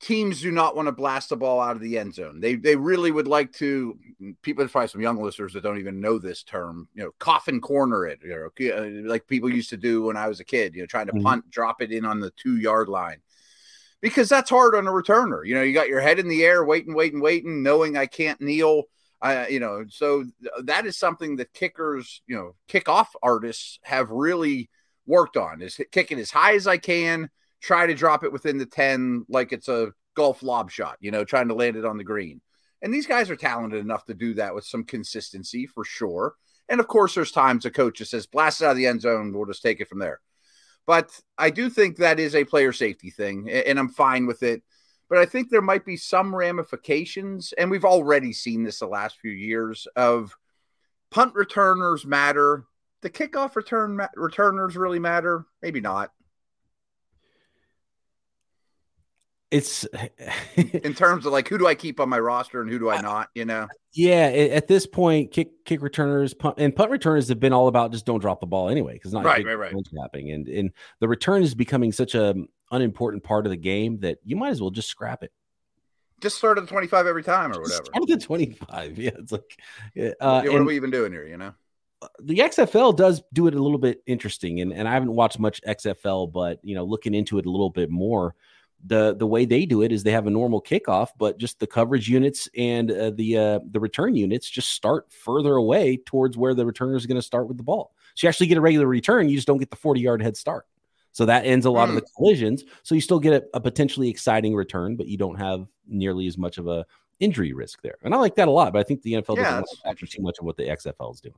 teams 0.00 0.40
do 0.40 0.50
not 0.50 0.76
want 0.76 0.86
to 0.86 0.92
blast 0.92 1.30
the 1.30 1.36
ball 1.36 1.60
out 1.60 1.76
of 1.76 1.82
the 1.82 1.98
end 1.98 2.14
zone. 2.14 2.40
They 2.40 2.54
they 2.54 2.76
really 2.76 3.10
would 3.10 3.28
like 3.28 3.52
to. 3.54 3.98
People, 4.42 4.62
there's 4.62 4.72
probably 4.72 4.88
some 4.88 5.00
young 5.00 5.22
listeners 5.22 5.54
that 5.54 5.62
don't 5.62 5.78
even 5.78 6.00
know 6.00 6.18
this 6.18 6.42
term. 6.42 6.88
You 6.94 7.04
know, 7.04 7.10
coffin 7.18 7.60
corner 7.60 8.06
it, 8.06 8.20
you 8.22 8.30
know, 8.30 8.74
uh, 8.76 9.08
like 9.08 9.26
people 9.26 9.50
used 9.50 9.70
to 9.70 9.76
do 9.76 10.02
when 10.02 10.16
I 10.16 10.28
was 10.28 10.40
a 10.40 10.44
kid. 10.44 10.74
You 10.74 10.82
know, 10.82 10.86
trying 10.86 11.06
to 11.06 11.12
mm-hmm. 11.12 11.24
punt, 11.24 11.50
drop 11.50 11.80
it 11.80 11.92
in 11.92 12.04
on 12.04 12.20
the 12.20 12.32
two 12.32 12.58
yard 12.58 12.88
line, 12.88 13.20
because 14.02 14.28
that's 14.28 14.50
hard 14.50 14.74
on 14.74 14.86
a 14.86 14.90
returner. 14.90 15.46
You 15.46 15.54
know, 15.54 15.62
you 15.62 15.72
got 15.72 15.88
your 15.88 16.00
head 16.00 16.18
in 16.18 16.28
the 16.28 16.44
air, 16.44 16.64
waiting, 16.64 16.94
waiting, 16.94 17.20
waiting, 17.20 17.62
knowing 17.62 17.96
I 17.96 18.06
can't 18.06 18.40
kneel 18.40 18.84
I, 19.22 19.48
you 19.48 19.60
know, 19.60 19.84
so 19.88 20.24
that 20.62 20.86
is 20.86 20.96
something 20.96 21.36
that 21.36 21.52
kickers, 21.52 22.22
you 22.26 22.36
know, 22.36 22.54
kickoff 22.68 23.08
artists 23.22 23.78
have 23.82 24.10
really 24.10 24.70
worked 25.06 25.36
on 25.36 25.60
is 25.60 25.80
kicking 25.92 26.18
as 26.18 26.30
high 26.30 26.54
as 26.54 26.66
I 26.66 26.78
can, 26.78 27.28
try 27.60 27.86
to 27.86 27.94
drop 27.94 28.24
it 28.24 28.32
within 28.32 28.58
the 28.58 28.66
10 28.66 29.26
like 29.28 29.52
it's 29.52 29.68
a 29.68 29.92
golf 30.14 30.42
lob 30.42 30.70
shot, 30.70 30.96
you 31.00 31.10
know, 31.10 31.24
trying 31.24 31.48
to 31.48 31.54
land 31.54 31.76
it 31.76 31.84
on 31.84 31.98
the 31.98 32.04
green. 32.04 32.40
And 32.82 32.94
these 32.94 33.06
guys 33.06 33.28
are 33.28 33.36
talented 33.36 33.80
enough 33.80 34.06
to 34.06 34.14
do 34.14 34.34
that 34.34 34.54
with 34.54 34.64
some 34.64 34.84
consistency 34.84 35.66
for 35.66 35.84
sure. 35.84 36.34
And 36.68 36.80
of 36.80 36.86
course, 36.86 37.14
there's 37.14 37.32
times 37.32 37.66
a 37.66 37.70
coach 37.70 37.98
just 37.98 38.12
says, 38.12 38.26
blast 38.26 38.62
it 38.62 38.64
out 38.64 38.70
of 38.70 38.76
the 38.76 38.86
end 38.86 39.02
zone, 39.02 39.32
we'll 39.32 39.44
just 39.44 39.62
take 39.62 39.80
it 39.80 39.88
from 39.88 39.98
there. 39.98 40.20
But 40.86 41.10
I 41.36 41.50
do 41.50 41.68
think 41.68 41.96
that 41.96 42.18
is 42.18 42.34
a 42.34 42.44
player 42.44 42.72
safety 42.72 43.10
thing, 43.10 43.50
and 43.50 43.78
I'm 43.78 43.90
fine 43.90 44.26
with 44.26 44.42
it 44.42 44.62
but 45.10 45.18
I 45.18 45.26
think 45.26 45.50
there 45.50 45.60
might 45.60 45.84
be 45.84 45.96
some 45.96 46.34
ramifications, 46.34 47.52
and 47.58 47.68
we've 47.68 47.84
already 47.84 48.32
seen 48.32 48.62
this 48.62 48.78
the 48.78 48.86
last 48.86 49.18
few 49.18 49.32
years 49.32 49.88
of 49.96 50.36
punt 51.10 51.34
returners 51.34 52.06
matter. 52.06 52.64
The 53.02 53.10
kickoff 53.10 53.56
return 53.56 53.96
ma- 53.96 54.06
returners 54.14 54.76
really 54.76 55.00
matter. 55.00 55.44
Maybe 55.62 55.80
not. 55.80 56.12
It's 59.50 59.84
in 60.54 60.94
terms 60.94 61.26
of 61.26 61.32
like 61.32 61.48
who 61.48 61.58
do 61.58 61.66
I 61.66 61.74
keep 61.74 61.98
on 61.98 62.08
my 62.08 62.20
roster 62.20 62.62
and 62.62 62.70
who 62.70 62.78
do 62.78 62.88
I 62.88 63.00
not, 63.00 63.30
you 63.34 63.44
know? 63.44 63.66
Yeah, 63.92 64.26
at 64.26 64.68
this 64.68 64.86
point, 64.86 65.32
kick 65.32 65.64
kick 65.64 65.82
returners 65.82 66.34
punt, 66.34 66.54
and 66.58 66.74
punt 66.74 66.92
returners 66.92 67.28
have 67.30 67.40
been 67.40 67.52
all 67.52 67.66
about 67.66 67.90
just 67.90 68.06
don't 68.06 68.20
drop 68.20 68.38
the 68.38 68.46
ball 68.46 68.68
anyway 68.68 68.92
because 68.92 69.12
not 69.12 69.24
right, 69.24 69.44
right, 69.44 69.58
right. 69.58 69.72
and 69.74 70.46
and 70.46 70.70
the 71.00 71.08
return 71.08 71.42
is 71.42 71.56
becoming 71.56 71.90
such 71.90 72.14
a 72.14 72.36
unimportant 72.70 73.22
part 73.22 73.46
of 73.46 73.50
the 73.50 73.56
game 73.56 74.00
that 74.00 74.18
you 74.24 74.36
might 74.36 74.50
as 74.50 74.60
well 74.60 74.70
just 74.70 74.88
scrap 74.88 75.22
it. 75.22 75.32
Just 76.20 76.36
start 76.36 76.58
at 76.58 76.62
the 76.62 76.68
25 76.68 77.06
every 77.06 77.22
time 77.22 77.52
or 77.52 77.60
whatever. 77.60 77.84
Start 77.84 78.02
at 78.02 78.08
the 78.08 78.24
25. 78.24 78.98
Yeah. 78.98 79.10
It's 79.18 79.32
like, 79.32 79.58
uh, 79.96 80.42
yeah, 80.44 80.50
what 80.50 80.60
are 80.60 80.64
we 80.64 80.76
even 80.76 80.90
doing 80.90 81.12
here? 81.12 81.26
You 81.26 81.38
know? 81.38 81.54
The 82.20 82.38
XFL 82.38 82.96
does 82.96 83.22
do 83.32 83.46
it 83.46 83.54
a 83.54 83.62
little 83.62 83.78
bit 83.78 84.02
interesting, 84.06 84.60
and, 84.60 84.72
and 84.72 84.88
I 84.88 84.92
haven't 84.92 85.12
watched 85.12 85.38
much 85.38 85.60
XFL, 85.62 86.32
but 86.32 86.58
you 86.62 86.74
know, 86.74 86.84
looking 86.84 87.14
into 87.14 87.38
it 87.38 87.44
a 87.46 87.50
little 87.50 87.68
bit 87.68 87.90
more, 87.90 88.34
the 88.86 89.14
the 89.14 89.26
way 89.26 89.44
they 89.44 89.66
do 89.66 89.82
it 89.82 89.92
is 89.92 90.02
they 90.02 90.12
have 90.12 90.26
a 90.26 90.30
normal 90.30 90.62
kickoff, 90.62 91.08
but 91.18 91.38
just 91.38 91.60
the 91.60 91.66
coverage 91.66 92.08
units 92.08 92.48
and 92.56 92.90
uh, 92.90 93.10
the 93.10 93.36
uh, 93.36 93.60
the 93.70 93.80
return 93.80 94.14
units 94.14 94.48
just 94.48 94.70
start 94.70 95.12
further 95.12 95.54
away 95.56 95.98
towards 96.06 96.36
where 96.36 96.54
the 96.54 96.64
returner 96.64 96.96
is 96.96 97.06
going 97.06 97.16
to 97.16 97.22
start 97.22 97.48
with 97.48 97.56
the 97.56 97.62
ball. 97.62 97.94
So 98.14 98.26
you 98.26 98.28
actually 98.28 98.46
get 98.46 98.58
a 98.58 98.62
regular 98.62 98.86
return, 98.86 99.28
you 99.28 99.36
just 99.36 99.46
don't 99.46 99.58
get 99.58 99.70
the 99.70 99.76
40 99.76 100.00
yard 100.00 100.22
head 100.22 100.36
start. 100.36 100.66
So 101.12 101.26
that 101.26 101.44
ends 101.44 101.66
a 101.66 101.70
lot 101.70 101.88
mm. 101.88 101.90
of 101.90 101.94
the 101.96 102.00
hmm. 102.02 102.16
collisions. 102.16 102.64
So 102.82 102.94
you 102.94 103.00
still 103.00 103.18
get 103.18 103.32
a, 103.32 103.44
a, 103.54 103.60
potentially 103.60 104.08
exciting 104.08 104.54
return, 104.54 104.96
but 104.96 105.08
you 105.08 105.16
don't 105.16 105.36
have 105.36 105.66
nearly 105.88 106.26
as 106.26 106.38
much 106.38 106.58
of 106.58 106.68
a 106.68 106.86
injury 107.18 107.52
risk 107.52 107.82
there. 107.82 107.96
And 108.02 108.14
I 108.14 108.18
like 108.18 108.36
that 108.36 108.48
a 108.48 108.50
lot. 108.50 108.72
But 108.72 108.80
I 108.80 108.82
think 108.84 109.02
the 109.02 109.14
NFL 109.14 109.36
yeah, 109.36 109.60
doesn't 109.60 109.80
factor 109.84 110.06
too 110.06 110.22
much 110.22 110.38
of 110.38 110.46
what 110.46 110.56
the 110.56 110.64
XFL 110.64 111.14
is 111.14 111.20
doing. 111.20 111.34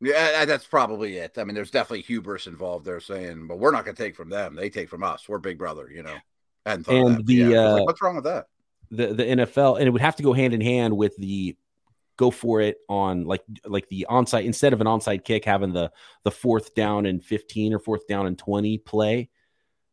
Yeah, 0.00 0.44
that's 0.44 0.66
probably 0.66 1.16
it. 1.16 1.38
I 1.38 1.44
mean, 1.44 1.54
there's 1.54 1.70
definitely 1.70 2.02
hubris 2.02 2.46
involved 2.46 2.84
there, 2.84 3.00
saying, 3.00 3.46
"But 3.46 3.58
we're 3.58 3.70
not 3.70 3.86
going 3.86 3.96
to 3.96 4.02
take 4.02 4.14
from 4.14 4.28
them; 4.28 4.54
they 4.54 4.68
take 4.68 4.90
from 4.90 5.02
us. 5.02 5.26
We're 5.26 5.38
Big 5.38 5.56
Brother," 5.56 5.90
you 5.90 6.02
know. 6.02 6.16
And, 6.66 6.86
and 6.88 7.26
the 7.26 7.34
yeah, 7.34 7.58
uh, 7.60 7.74
like, 7.76 7.86
what's 7.86 8.02
wrong 8.02 8.16
with 8.16 8.24
that? 8.24 8.46
The 8.90 9.14
the 9.14 9.24
NFL, 9.24 9.78
and 9.78 9.86
it 9.86 9.90
would 9.90 10.02
have 10.02 10.16
to 10.16 10.22
go 10.22 10.34
hand 10.34 10.52
in 10.52 10.60
hand 10.60 10.94
with 10.94 11.16
the 11.16 11.56
go 12.16 12.30
for 12.30 12.60
it 12.60 12.78
on 12.88 13.24
like 13.24 13.42
like 13.64 13.88
the 13.88 14.06
onside 14.08 14.44
instead 14.44 14.72
of 14.72 14.80
an 14.80 14.86
onside 14.86 15.24
kick 15.24 15.44
having 15.44 15.72
the 15.72 15.90
the 16.24 16.30
fourth 16.30 16.74
down 16.74 17.06
and 17.06 17.24
15 17.24 17.74
or 17.74 17.78
fourth 17.78 18.06
down 18.06 18.26
and 18.26 18.38
20 18.38 18.78
play 18.78 19.28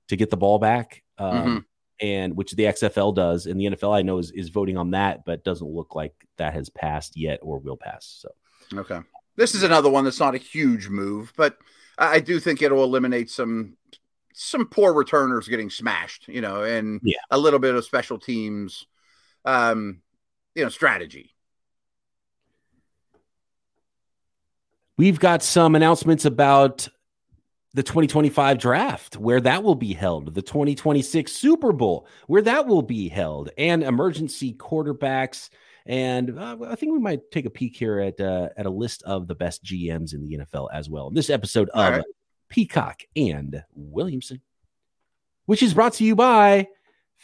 to 0.07 0.15
get 0.15 0.29
the 0.29 0.37
ball 0.37 0.59
back 0.59 1.03
um, 1.17 1.37
mm-hmm. 1.37 1.57
and 1.99 2.35
which 2.35 2.51
the 2.53 2.63
XFL 2.63 3.13
does 3.13 3.45
and 3.45 3.59
the 3.59 3.65
NFL 3.65 3.95
I 3.95 4.01
know 4.01 4.17
is 4.17 4.31
is 4.31 4.49
voting 4.49 4.77
on 4.77 4.91
that 4.91 5.25
but 5.25 5.43
doesn't 5.43 5.67
look 5.67 5.95
like 5.95 6.13
that 6.37 6.53
has 6.53 6.69
passed 6.69 7.17
yet 7.17 7.39
or 7.41 7.59
will 7.59 7.77
pass 7.77 8.21
so 8.21 8.29
okay 8.79 8.99
this 9.35 9.55
is 9.55 9.63
another 9.63 9.89
one 9.89 10.03
that's 10.03 10.19
not 10.19 10.35
a 10.35 10.39
huge 10.39 10.87
move 10.87 11.33
but 11.35 11.57
I 11.97 12.19
do 12.19 12.39
think 12.39 12.61
it'll 12.61 12.83
eliminate 12.83 13.29
some 13.29 13.77
some 14.33 14.65
poor 14.65 14.93
returners 14.93 15.47
getting 15.47 15.69
smashed 15.69 16.27
you 16.27 16.41
know 16.41 16.63
and 16.63 17.01
yeah. 17.03 17.17
a 17.31 17.37
little 17.37 17.59
bit 17.59 17.75
of 17.75 17.85
special 17.85 18.17
teams 18.17 18.87
um 19.45 20.01
you 20.55 20.63
know 20.63 20.69
strategy 20.69 21.32
We've 24.97 25.19
got 25.19 25.41
some 25.41 25.75
announcements 25.75 26.25
about 26.25 26.87
the 27.73 27.81
2025 27.81 28.59
draft, 28.59 29.17
where 29.17 29.41
that 29.41 29.63
will 29.63 29.75
be 29.75 29.93
held, 29.93 30.35
the 30.35 30.43
2026 30.43 31.31
Super 31.31 31.71
Bowl, 31.71 32.07
where 32.27 32.43
that 32.43 32.67
will 32.67 32.83
be 32.83 33.09
held, 33.09 33.49
and 33.57 33.83
emergency 33.83 34.53
quarterbacks. 34.53 35.49
And 35.87 36.37
uh, 36.37 36.57
I 36.67 36.75
think 36.75 36.93
we 36.93 36.99
might 36.99 37.31
take 37.31 37.45
a 37.45 37.49
peek 37.49 37.75
here 37.75 37.99
at 37.99 38.21
uh, 38.21 38.49
at 38.55 38.67
a 38.67 38.69
list 38.69 39.01
of 39.03 39.27
the 39.27 39.35
best 39.35 39.63
GMs 39.63 40.13
in 40.13 40.21
the 40.21 40.37
NFL 40.37 40.69
as 40.71 40.89
well. 40.89 41.09
This 41.09 41.31
episode 41.31 41.69
of 41.69 41.93
right. 41.93 42.03
Peacock 42.49 43.01
and 43.15 43.63
Williamson, 43.73 44.41
which 45.45 45.63
is 45.63 45.73
brought 45.73 45.93
to 45.93 46.03
you 46.05 46.15
by 46.15 46.67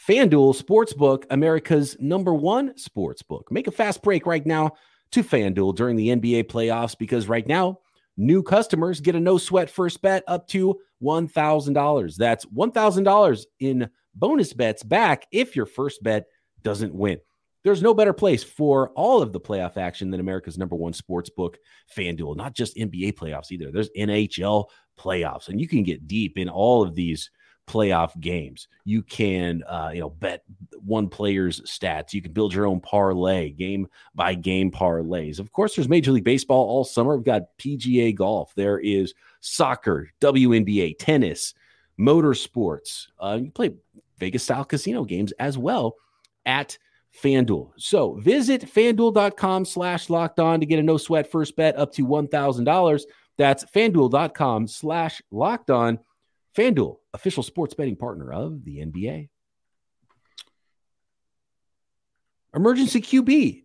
FanDuel 0.08 0.60
Sportsbook, 0.60 1.24
America's 1.30 1.96
number 2.00 2.34
one 2.34 2.74
sportsbook. 2.74 3.42
Make 3.50 3.68
a 3.68 3.72
fast 3.72 4.02
break 4.02 4.26
right 4.26 4.44
now 4.44 4.72
to 5.12 5.22
FanDuel 5.22 5.74
during 5.76 5.96
the 5.96 6.08
NBA 6.08 6.44
playoffs 6.44 6.96
because 6.96 7.28
right 7.28 7.46
now, 7.46 7.78
new 8.16 8.42
customers 8.42 9.00
get 9.00 9.14
a 9.14 9.20
no 9.20 9.38
sweat 9.38 9.70
first 9.70 10.02
bet 10.02 10.22
up 10.28 10.46
to 10.48 10.78
$1,000. 11.02 12.16
That's 12.16 12.46
$1,000 12.46 13.44
in 13.60 13.90
bonus 14.14 14.52
bets 14.52 14.82
back 14.82 15.26
if 15.32 15.56
your 15.56 15.66
first 15.66 16.02
bet 16.02 16.26
doesn't 16.62 16.94
win. 16.94 17.18
There's 17.62 17.82
no 17.82 17.92
better 17.92 18.14
place 18.14 18.42
for 18.42 18.90
all 18.90 19.20
of 19.20 19.32
the 19.32 19.40
playoff 19.40 19.76
action 19.76 20.10
than 20.10 20.20
America's 20.20 20.56
number 20.56 20.76
one 20.76 20.94
sports 20.94 21.28
book, 21.28 21.58
FanDuel. 21.94 22.36
Not 22.36 22.54
just 22.54 22.76
NBA 22.76 23.14
playoffs 23.14 23.52
either. 23.52 23.70
There's 23.70 23.90
NHL 23.90 24.66
playoffs, 24.98 25.48
and 25.48 25.60
you 25.60 25.68
can 25.68 25.82
get 25.82 26.08
deep 26.08 26.38
in 26.38 26.48
all 26.48 26.82
of 26.82 26.94
these 26.94 27.30
playoff 27.70 28.18
games. 28.18 28.66
You 28.84 29.02
can, 29.02 29.62
uh, 29.62 29.90
you 29.94 30.00
know, 30.00 30.10
bet 30.10 30.42
one 30.84 31.08
player's 31.08 31.60
stats. 31.60 32.12
You 32.12 32.20
can 32.20 32.32
build 32.32 32.52
your 32.52 32.66
own 32.66 32.80
parlay, 32.80 33.50
game 33.50 33.86
by 34.12 34.34
game 34.34 34.72
parlays. 34.72 35.38
Of 35.38 35.52
course, 35.52 35.76
there's 35.76 35.88
Major 35.88 36.10
League 36.10 36.24
Baseball 36.24 36.68
all 36.68 36.84
summer. 36.84 37.16
We've 37.16 37.24
got 37.24 37.56
PGA 37.58 38.12
golf. 38.12 38.52
There 38.56 38.80
is 38.80 39.14
soccer, 39.38 40.10
WNBA, 40.20 40.96
tennis, 40.98 41.54
motorsports. 41.98 43.06
Uh, 43.20 43.38
you 43.40 43.52
play 43.52 43.70
Vegas 44.18 44.42
style 44.42 44.64
casino 44.64 45.04
games 45.04 45.30
as 45.38 45.56
well 45.56 45.94
at 46.44 46.76
FanDuel. 47.22 47.70
So 47.76 48.14
visit 48.14 48.62
fanduel.com 48.62 49.64
slash 49.64 50.10
locked 50.10 50.40
on 50.40 50.58
to 50.58 50.66
get 50.66 50.80
a 50.80 50.82
no 50.82 50.96
sweat 50.96 51.30
first 51.30 51.54
bet 51.54 51.76
up 51.76 51.92
to 51.94 52.06
$1,000. 52.06 53.02
That's 53.38 53.64
fanduel.com 53.64 54.66
slash 54.66 55.22
locked 55.30 55.70
on. 55.70 56.00
FanDuel, 56.56 56.96
official 57.14 57.42
sports 57.42 57.74
betting 57.74 57.96
partner 57.96 58.32
of 58.32 58.64
the 58.64 58.78
NBA. 58.78 59.28
Emergency 62.54 63.00
QB. 63.00 63.62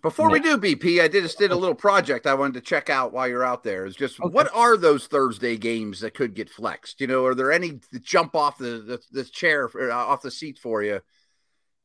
Before 0.00 0.30
we 0.30 0.40
do 0.40 0.58
BP, 0.58 1.00
I 1.00 1.06
did 1.06 1.22
just 1.22 1.38
did 1.38 1.52
a 1.52 1.56
little 1.56 1.76
project 1.76 2.26
I 2.26 2.34
wanted 2.34 2.54
to 2.54 2.60
check 2.60 2.90
out 2.90 3.12
while 3.12 3.28
you're 3.28 3.44
out 3.44 3.62
there. 3.62 3.86
Is 3.86 3.94
just 3.94 4.20
okay. 4.20 4.32
what 4.32 4.52
are 4.52 4.76
those 4.76 5.06
Thursday 5.06 5.56
games 5.56 6.00
that 6.00 6.14
could 6.14 6.34
get 6.34 6.50
flexed? 6.50 7.00
You 7.00 7.06
know, 7.06 7.24
are 7.24 7.36
there 7.36 7.52
any 7.52 7.80
that 7.92 8.02
jump 8.02 8.34
off 8.34 8.58
the 8.58 8.78
the, 8.78 9.00
the 9.12 9.24
chair 9.24 9.70
uh, 9.78 9.94
off 9.94 10.22
the 10.22 10.30
seat 10.30 10.58
for 10.58 10.82
you? 10.82 11.00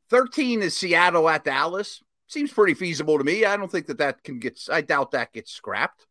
Thirteen 0.10 0.64
is 0.64 0.76
Seattle 0.76 1.30
at 1.30 1.44
Dallas. 1.44 2.02
Seems 2.28 2.52
pretty 2.52 2.74
feasible 2.74 3.20
to 3.20 3.24
me. 3.24 3.46
I 3.46 3.56
don't 3.56 3.72
think 3.72 3.86
that 3.88 4.00
that 4.00 4.24
can 4.24 4.40
get. 4.40 4.60
I 4.72 4.82
doubt 4.82 5.12
that 5.12 5.34
gets 5.34 5.52
scrapped. 5.52 6.08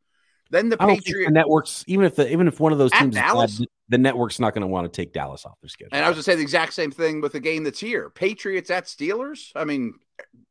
Then 0.51 0.69
the 0.69 0.77
Patriots 0.77 1.29
the 1.29 1.33
networks, 1.33 1.85
even 1.87 2.05
if 2.05 2.17
the 2.17 2.31
even 2.31 2.47
if 2.47 2.61
one 2.61 2.73
of 2.73 2.79
those 2.79 2.93
teams 2.93 3.15
Dallas, 3.15 3.59
bad, 3.59 3.69
the 3.89 3.99
network's 3.99 4.39
not 4.39 4.55
going 4.55 4.63
to 4.63 4.69
want 4.69 4.91
to 4.91 4.97
take 4.97 5.13
Dallas 5.13 5.45
off 5.45 5.61
their 5.61 5.69
schedule. 5.69 5.91
And 5.93 6.05
I 6.05 6.09
was 6.09 6.17
going 6.17 6.21
to 6.21 6.31
say 6.31 6.35
the 6.37 6.43
exact 6.43 6.75
same 6.75 6.93
thing 6.93 7.21
with 7.21 7.33
the 7.33 7.41
game 7.41 7.65
that's 7.65 7.81
here. 7.81 8.11
Patriots 8.11 8.71
at 8.71 8.85
Steelers. 8.85 9.51
I 9.57 9.65
mean, 9.65 9.95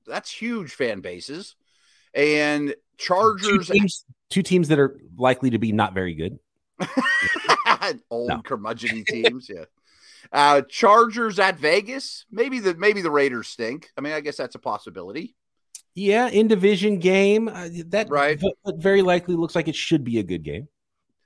that's 0.05 0.29
huge 0.29 0.73
fan 0.73 1.01
bases. 1.01 1.55
And 2.13 2.75
Chargers 2.97 3.67
two 3.67 3.73
teams, 3.73 4.05
two 4.29 4.43
teams 4.43 4.67
that 4.69 4.79
are 4.79 4.99
likely 5.17 5.51
to 5.51 5.59
be 5.59 5.71
not 5.71 5.93
very 5.93 6.15
good. 6.15 6.39
Old 8.09 8.29
no. 8.29 8.41
curmudgeon 8.41 9.05
teams, 9.05 9.49
yeah. 9.53 9.65
Uh, 10.31 10.61
Chargers 10.67 11.39
at 11.39 11.57
Vegas. 11.57 12.25
Maybe 12.31 12.59
the 12.59 12.73
maybe 12.75 13.01
the 13.01 13.11
Raiders 13.11 13.47
stink. 13.47 13.91
I 13.97 14.01
mean, 14.01 14.13
I 14.13 14.21
guess 14.21 14.37
that's 14.37 14.55
a 14.55 14.59
possibility. 14.59 15.35
Yeah, 15.95 16.27
in 16.27 16.47
division 16.49 16.99
game. 16.99 17.47
Uh, 17.47 17.69
that 17.87 18.09
right, 18.09 18.39
but 18.63 18.77
very 18.77 19.01
likely 19.01 19.35
looks 19.35 19.55
like 19.55 19.69
it 19.69 19.75
should 19.75 20.03
be 20.03 20.19
a 20.19 20.23
good 20.23 20.43
game. 20.43 20.67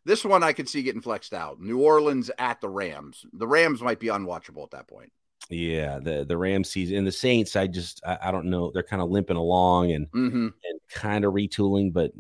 This 0.06 0.24
one 0.24 0.44
I 0.44 0.54
could 0.54 0.70
see 0.70 0.84
getting 0.84 1.02
flexed 1.02 1.34
out. 1.34 1.60
New 1.60 1.80
Orleans 1.80 2.32
at 2.38 2.62
the 2.62 2.70
Rams. 2.70 3.26
The 3.34 3.48
Rams 3.48 3.82
might 3.82 4.00
be 4.00 4.08
unwatchable 4.08 4.64
at 4.64 4.72
that 4.72 4.88
point. 4.88 5.12
Yeah, 5.50 6.00
the 6.00 6.26
the 6.26 6.38
Rams 6.38 6.70
season 6.70 6.98
and 6.98 7.08
the 7.08 7.12
Saints. 7.12 7.56
I 7.56 7.66
just 7.66 8.02
I, 8.06 8.18
I 8.26 8.32
don't 8.32 8.46
know. 8.46 8.70
They're 8.72 8.84
kind 8.84 9.02
of 9.02 9.10
limping 9.10 9.38
along 9.38 9.92
and 9.92 10.12
mm-hmm. 10.12 10.48
and 10.48 10.80
kind 10.92 11.26
of 11.26 11.34
retooling, 11.34 11.92
but 11.92 12.12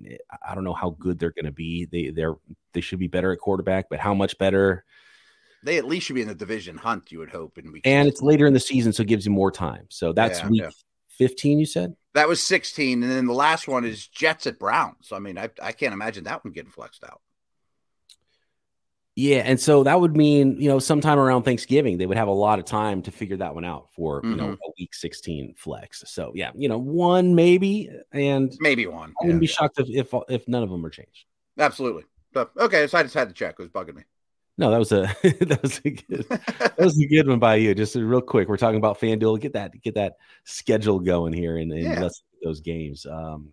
I 0.47 0.55
don't 0.55 0.63
know 0.63 0.73
how 0.73 0.91
good 0.91 1.19
they're 1.19 1.31
going 1.31 1.45
to 1.45 1.51
be. 1.51 1.85
They 1.85 2.09
they're 2.09 2.35
they 2.73 2.81
should 2.81 2.97
be 2.97 3.07
better 3.07 3.31
at 3.31 3.39
quarterback, 3.39 3.89
but 3.89 3.99
how 3.99 4.15
much 4.15 4.37
better? 4.39 4.83
They 5.63 5.77
at 5.77 5.85
least 5.85 6.07
should 6.07 6.15
be 6.15 6.21
in 6.21 6.27
the 6.27 6.35
division 6.35 6.77
hunt. 6.77 7.11
You 7.11 7.19
would 7.19 7.29
hope, 7.29 7.57
and 7.59 7.71
we 7.71 7.81
and 7.85 8.07
it's 8.07 8.23
later 8.23 8.47
in 8.47 8.53
the 8.53 8.59
season, 8.59 8.93
so 8.93 9.01
it 9.01 9.07
gives 9.07 9.27
you 9.27 9.31
more 9.31 9.51
time. 9.51 9.85
So 9.89 10.11
that's 10.11 10.39
yeah, 10.39 10.49
week 10.49 10.61
yeah. 10.61 10.69
Fifteen. 11.19 11.59
You 11.59 11.67
said 11.67 11.95
that 12.13 12.27
was 12.27 12.41
16. 12.41 13.03
And 13.03 13.11
then 13.11 13.25
the 13.27 13.33
last 13.33 13.67
one 13.67 13.85
is 13.85 14.07
Jets 14.07 14.47
at 14.47 14.59
Browns. 14.59 15.07
So, 15.07 15.15
I 15.15 15.19
mean, 15.19 15.37
I, 15.37 15.49
I 15.61 15.71
can't 15.71 15.93
imagine 15.93 16.23
that 16.25 16.43
one 16.43 16.53
getting 16.53 16.71
flexed 16.71 17.03
out. 17.03 17.21
Yeah, 19.15 19.41
and 19.45 19.59
so 19.59 19.83
that 19.83 19.99
would 19.99 20.15
mean 20.15 20.61
you 20.61 20.69
know 20.69 20.79
sometime 20.79 21.19
around 21.19 21.43
Thanksgiving 21.43 21.97
they 21.97 22.05
would 22.05 22.15
have 22.15 22.29
a 22.29 22.31
lot 22.31 22.57
of 22.57 22.63
time 22.63 23.01
to 23.01 23.11
figure 23.11 23.35
that 23.35 23.53
one 23.53 23.65
out 23.65 23.89
for 23.91 24.21
mm-hmm. 24.21 24.29
you 24.29 24.37
know 24.37 24.43
mm-hmm. 24.43 24.53
a 24.53 24.71
week 24.79 24.93
sixteen 24.93 25.55
flex. 25.57 26.05
So 26.07 26.31
yeah, 26.35 26.51
you 26.55 26.69
know 26.69 26.77
one 26.77 27.35
maybe 27.35 27.89
and 28.13 28.55
maybe 28.61 28.87
one. 28.87 29.09
I 29.09 29.25
wouldn't 29.25 29.35
yeah, 29.35 29.39
be 29.39 29.45
yeah. 29.47 29.51
shocked 29.51 29.79
if, 29.79 29.89
if 29.89 30.13
if 30.29 30.47
none 30.47 30.63
of 30.63 30.69
them 30.69 30.85
are 30.85 30.89
changed. 30.89 31.25
Absolutely. 31.57 32.03
But 32.31 32.51
okay, 32.57 32.87
so 32.87 32.97
I 32.97 33.03
just 33.03 33.15
had 33.15 33.27
to 33.27 33.33
check. 33.33 33.55
It 33.59 33.61
was 33.61 33.67
bugging 33.69 33.95
me. 33.95 34.03
No, 34.59 34.71
that 34.71 34.77
was 34.77 34.91
a 34.91 35.03
that 35.23 35.59
was 35.61 35.79
a 35.85 35.89
good 35.91 36.25
that 36.27 36.77
was 36.77 36.99
a 36.99 37.07
good 37.07 37.29
one 37.29 37.39
by 37.39 37.55
you. 37.55 37.73
Just 37.73 37.95
real 37.95 38.19
quick, 38.19 38.49
we're 38.49 38.57
talking 38.57 38.77
about 38.77 38.99
FanDuel. 38.99 39.39
Get 39.39 39.53
that 39.53 39.71
get 39.81 39.95
that 39.95 40.17
schedule 40.43 40.99
going 40.99 41.31
here, 41.31 41.55
and, 41.55 41.71
and 41.71 41.81
yeah. 41.81 42.01
let's 42.01 42.21
those 42.43 42.59
games. 42.59 43.05
Um, 43.05 43.51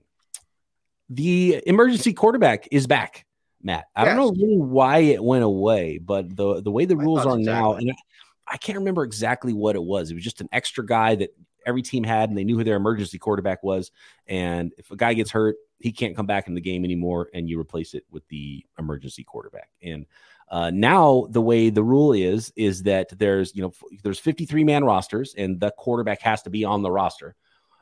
the 1.08 1.62
emergency 1.64 2.12
quarterback 2.12 2.66
is 2.72 2.88
back, 2.88 3.24
Matt. 3.62 3.84
I 3.94 4.02
yes. 4.02 4.16
don't 4.16 4.16
know 4.16 4.46
really 4.46 4.58
why 4.58 4.98
it 4.98 5.22
went 5.22 5.44
away, 5.44 5.98
but 5.98 6.34
the 6.34 6.60
the 6.60 6.72
way 6.72 6.86
the 6.86 6.96
rules 6.96 7.24
are 7.24 7.38
exactly. 7.38 7.44
now, 7.44 7.74
and 7.74 7.92
I, 7.92 8.54
I 8.54 8.56
can't 8.56 8.78
remember 8.78 9.04
exactly 9.04 9.52
what 9.52 9.76
it 9.76 9.82
was. 9.84 10.10
It 10.10 10.14
was 10.14 10.24
just 10.24 10.40
an 10.40 10.48
extra 10.50 10.84
guy 10.84 11.14
that 11.14 11.30
every 11.64 11.82
team 11.82 12.02
had, 12.02 12.30
and 12.30 12.36
they 12.36 12.42
knew 12.42 12.58
who 12.58 12.64
their 12.64 12.74
emergency 12.74 13.18
quarterback 13.18 13.62
was. 13.62 13.92
And 14.26 14.72
if 14.76 14.90
a 14.90 14.96
guy 14.96 15.14
gets 15.14 15.30
hurt, 15.30 15.54
he 15.78 15.92
can't 15.92 16.16
come 16.16 16.26
back 16.26 16.48
in 16.48 16.54
the 16.54 16.60
game 16.60 16.84
anymore, 16.84 17.28
and 17.32 17.48
you 17.48 17.60
replace 17.60 17.94
it 17.94 18.04
with 18.10 18.26
the 18.26 18.66
emergency 18.76 19.22
quarterback. 19.22 19.68
And 19.80 20.04
uh, 20.48 20.70
now 20.72 21.26
the 21.30 21.40
way 21.40 21.70
the 21.70 21.82
rule 21.82 22.12
is 22.12 22.52
is 22.56 22.84
that 22.84 23.08
there's 23.18 23.54
you 23.54 23.62
know 23.62 23.72
there's 24.02 24.18
53 24.18 24.64
man 24.64 24.84
rosters 24.84 25.34
and 25.36 25.58
the 25.58 25.72
quarterback 25.72 26.20
has 26.22 26.42
to 26.42 26.50
be 26.50 26.64
on 26.64 26.82
the 26.82 26.90
roster, 26.90 27.34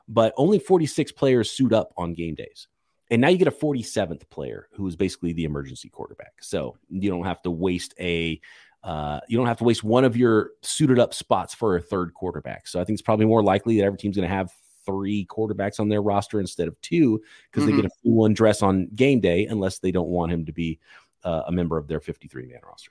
but 0.08 0.32
only 0.36 0.58
46 0.58 1.12
players 1.12 1.50
suit 1.50 1.72
up 1.72 1.92
on 1.96 2.14
game 2.14 2.34
days. 2.34 2.68
And 3.10 3.20
now 3.20 3.28
you 3.28 3.36
get 3.36 3.48
a 3.48 3.52
47th 3.52 4.28
player 4.30 4.68
who 4.72 4.86
is 4.86 4.96
basically 4.96 5.34
the 5.34 5.44
emergency 5.44 5.90
quarterback. 5.90 6.32
So 6.40 6.78
you 6.88 7.10
don't 7.10 7.24
have 7.24 7.42
to 7.42 7.50
waste 7.50 7.94
a 8.00 8.40
uh, 8.82 9.18
you 9.28 9.38
don't 9.38 9.46
have 9.46 9.58
to 9.58 9.64
waste 9.64 9.82
one 9.82 10.04
of 10.04 10.16
your 10.16 10.50
suited 10.62 10.98
up 10.98 11.14
spots 11.14 11.54
for 11.54 11.76
a 11.76 11.80
third 11.80 12.12
quarterback. 12.12 12.66
So 12.66 12.80
I 12.80 12.84
think 12.84 12.96
it's 12.96 13.02
probably 13.02 13.24
more 13.24 13.42
likely 13.42 13.78
that 13.78 13.84
every 13.84 13.98
team's 13.98 14.16
going 14.16 14.28
to 14.28 14.34
have 14.34 14.52
three 14.84 15.26
quarterbacks 15.26 15.80
on 15.80 15.88
their 15.88 16.02
roster 16.02 16.40
instead 16.40 16.68
of 16.68 16.78
two 16.82 17.20
because 17.50 17.66
mm-hmm. 17.66 17.76
they 17.76 17.82
get 17.82 17.90
a 17.90 18.02
full 18.02 18.12
one 18.12 18.34
dress 18.34 18.62
on 18.62 18.88
game 18.94 19.20
day 19.20 19.46
unless 19.46 19.78
they 19.78 19.90
don't 19.90 20.08
want 20.08 20.32
him 20.32 20.44
to 20.44 20.52
be 20.52 20.78
uh, 21.24 21.42
a 21.46 21.52
member 21.52 21.78
of 21.78 21.88
their 21.88 22.00
53 22.00 22.46
man 22.46 22.60
roster. 22.66 22.90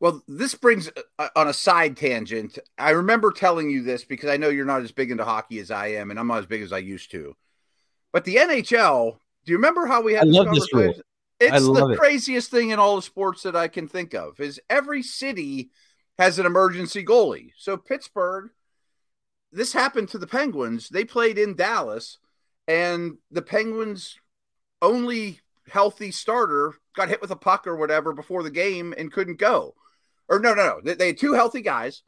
Well, 0.00 0.22
this 0.26 0.54
brings 0.54 0.90
uh, 1.18 1.28
on 1.36 1.48
a 1.48 1.52
side 1.52 1.96
tangent. 1.96 2.58
I 2.78 2.90
remember 2.90 3.32
telling 3.32 3.70
you 3.70 3.82
this 3.82 4.04
because 4.04 4.30
I 4.30 4.38
know 4.38 4.48
you're 4.48 4.64
not 4.64 4.82
as 4.82 4.92
big 4.92 5.10
into 5.10 5.24
hockey 5.24 5.58
as 5.58 5.70
I 5.70 5.88
am, 5.88 6.10
and 6.10 6.18
I'm 6.18 6.26
not 6.26 6.38
as 6.38 6.46
big 6.46 6.62
as 6.62 6.72
I 6.72 6.78
used 6.78 7.10
to. 7.10 7.36
But 8.12 8.24
the 8.24 8.36
NHL, 8.36 9.18
do 9.44 9.52
you 9.52 9.58
remember 9.58 9.86
how 9.86 10.02
we 10.02 10.14
had 10.14 10.22
I 10.22 10.26
this 10.26 10.36
love 10.36 10.54
this 10.54 10.72
rule. 10.72 10.94
It's 11.38 11.64
the 11.64 11.88
it. 11.88 11.98
craziest 11.98 12.50
thing 12.50 12.70
in 12.70 12.78
all 12.78 12.96
the 12.96 13.02
sports 13.02 13.42
that 13.44 13.56
I 13.56 13.68
can 13.68 13.88
think 13.88 14.14
of. 14.14 14.40
Is 14.40 14.60
every 14.68 15.02
city 15.02 15.70
has 16.18 16.38
an 16.38 16.46
emergency 16.46 17.04
goalie. 17.04 17.52
So 17.56 17.76
Pittsburgh, 17.76 18.50
this 19.52 19.72
happened 19.72 20.10
to 20.10 20.18
the 20.18 20.26
Penguins. 20.26 20.88
They 20.88 21.04
played 21.04 21.38
in 21.38 21.56
Dallas, 21.56 22.18
and 22.68 23.18
the 23.30 23.42
Penguins' 23.42 24.18
only 24.82 25.40
healthy 25.68 26.10
starter 26.10 26.74
got 26.94 27.08
hit 27.08 27.20
with 27.20 27.30
a 27.30 27.36
puck 27.36 27.66
or 27.66 27.76
whatever 27.76 28.12
before 28.12 28.42
the 28.42 28.50
game 28.50 28.94
and 28.96 29.12
couldn't 29.12 29.38
go. 29.38 29.74
Or 30.28 30.38
no, 30.38 30.54
no, 30.54 30.80
no. 30.84 30.94
They, 30.94 31.08
had 31.08 31.18
two 31.18 31.32
healthy 31.32 31.60
guys. 31.60 32.02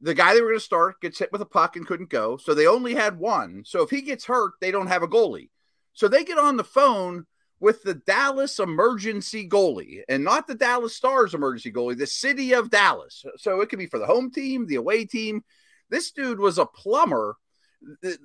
The 0.00 0.14
guy 0.14 0.34
they 0.34 0.40
were 0.40 0.48
going 0.48 0.58
to 0.58 0.64
start 0.64 1.00
gets 1.00 1.18
hit 1.18 1.32
with 1.32 1.40
a 1.40 1.46
puck 1.46 1.76
and 1.76 1.86
couldn't 1.86 2.10
go. 2.10 2.36
So 2.36 2.54
they 2.54 2.66
only 2.66 2.94
had 2.94 3.18
one. 3.18 3.62
So 3.64 3.82
if 3.82 3.90
he 3.90 4.02
gets 4.02 4.24
hurt, 4.24 4.52
they 4.60 4.70
don't 4.70 4.86
have 4.86 5.02
a 5.02 5.08
goalie. 5.08 5.50
So 5.92 6.08
they 6.08 6.24
get 6.24 6.38
on 6.38 6.56
the 6.56 6.64
phone 6.64 7.26
with 7.60 7.82
the 7.82 7.94
Dallas 7.94 8.58
emergency 8.58 9.48
goalie 9.48 10.02
and 10.08 10.22
not 10.22 10.46
the 10.46 10.54
Dallas 10.54 10.94
Stars 10.94 11.34
emergency 11.34 11.72
goalie, 11.72 11.96
the 11.96 12.06
city 12.06 12.52
of 12.52 12.70
Dallas. 12.70 13.24
So 13.36 13.60
it 13.60 13.68
could 13.68 13.78
be 13.78 13.86
for 13.86 13.98
the 13.98 14.06
home 14.06 14.30
team, 14.30 14.66
the 14.66 14.74
away 14.74 15.04
team. 15.04 15.42
This 15.88 16.10
dude 16.10 16.40
was 16.40 16.58
a 16.58 16.66
plumber 16.66 17.36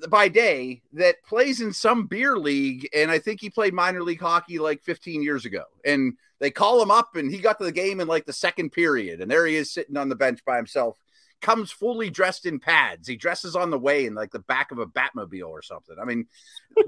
by 0.09 0.27
day 0.27 0.81
that 0.93 1.23
plays 1.23 1.61
in 1.61 1.73
some 1.73 2.07
beer 2.07 2.37
league. 2.37 2.87
And 2.93 3.11
I 3.11 3.19
think 3.19 3.41
he 3.41 3.49
played 3.49 3.73
minor 3.73 4.03
league 4.03 4.21
hockey 4.21 4.59
like 4.59 4.81
15 4.83 5.21
years 5.21 5.45
ago. 5.45 5.63
And 5.85 6.13
they 6.39 6.51
call 6.51 6.81
him 6.81 6.91
up 6.91 7.15
and 7.15 7.31
he 7.31 7.39
got 7.39 7.57
to 7.59 7.65
the 7.65 7.71
game 7.71 7.99
in 7.99 8.07
like 8.07 8.25
the 8.25 8.33
second 8.33 8.71
period. 8.71 9.21
And 9.21 9.29
there 9.29 9.45
he 9.45 9.55
is 9.55 9.71
sitting 9.71 9.97
on 9.97 10.09
the 10.09 10.15
bench 10.15 10.43
by 10.45 10.57
himself 10.57 10.97
comes 11.41 11.71
fully 11.71 12.09
dressed 12.09 12.45
in 12.45 12.59
pads. 12.59 13.07
He 13.07 13.15
dresses 13.15 13.55
on 13.55 13.69
the 13.69 13.79
way 13.79 14.05
in 14.05 14.15
like 14.15 14.31
the 14.31 14.39
back 14.39 14.71
of 14.71 14.79
a 14.79 14.85
Batmobile 14.85 15.49
or 15.49 15.61
something. 15.61 15.95
I 15.99 16.05
mean, 16.05 16.27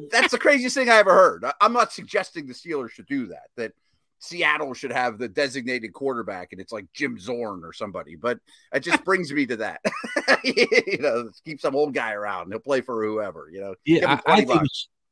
that's 0.09 0.31
the 0.31 0.37
craziest 0.39 0.75
thing 0.75 0.89
I 0.89 0.97
ever 0.97 1.13
heard. 1.13 1.45
I'm 1.59 1.73
not 1.73 1.93
suggesting 1.93 2.47
the 2.47 2.53
Steelers 2.53 2.91
should 2.91 3.07
do 3.07 3.27
that. 3.27 3.47
That 3.55 3.73
Seattle 4.21 4.73
should 4.73 4.91
have 4.91 5.17
the 5.17 5.27
designated 5.27 5.93
quarterback 5.93 6.51
and 6.51 6.61
it's 6.61 6.71
like 6.71 6.85
Jim 6.93 7.19
Zorn 7.19 7.63
or 7.65 7.73
somebody, 7.73 8.15
but 8.15 8.39
it 8.73 8.81
just 8.81 9.03
brings 9.05 9.31
me 9.33 9.45
to 9.47 9.57
that. 9.57 9.81
you 10.43 10.99
know, 10.99 11.29
keep 11.43 11.59
some 11.59 11.75
old 11.75 11.93
guy 11.93 12.13
around. 12.13 12.51
He'll 12.51 12.59
play 12.59 12.81
for 12.81 13.03
whoever, 13.03 13.49
you 13.51 13.61
know. 13.61 13.75
Yeah, 13.85 14.19
I, 14.25 14.33
I 14.33 14.45
think 14.45 14.61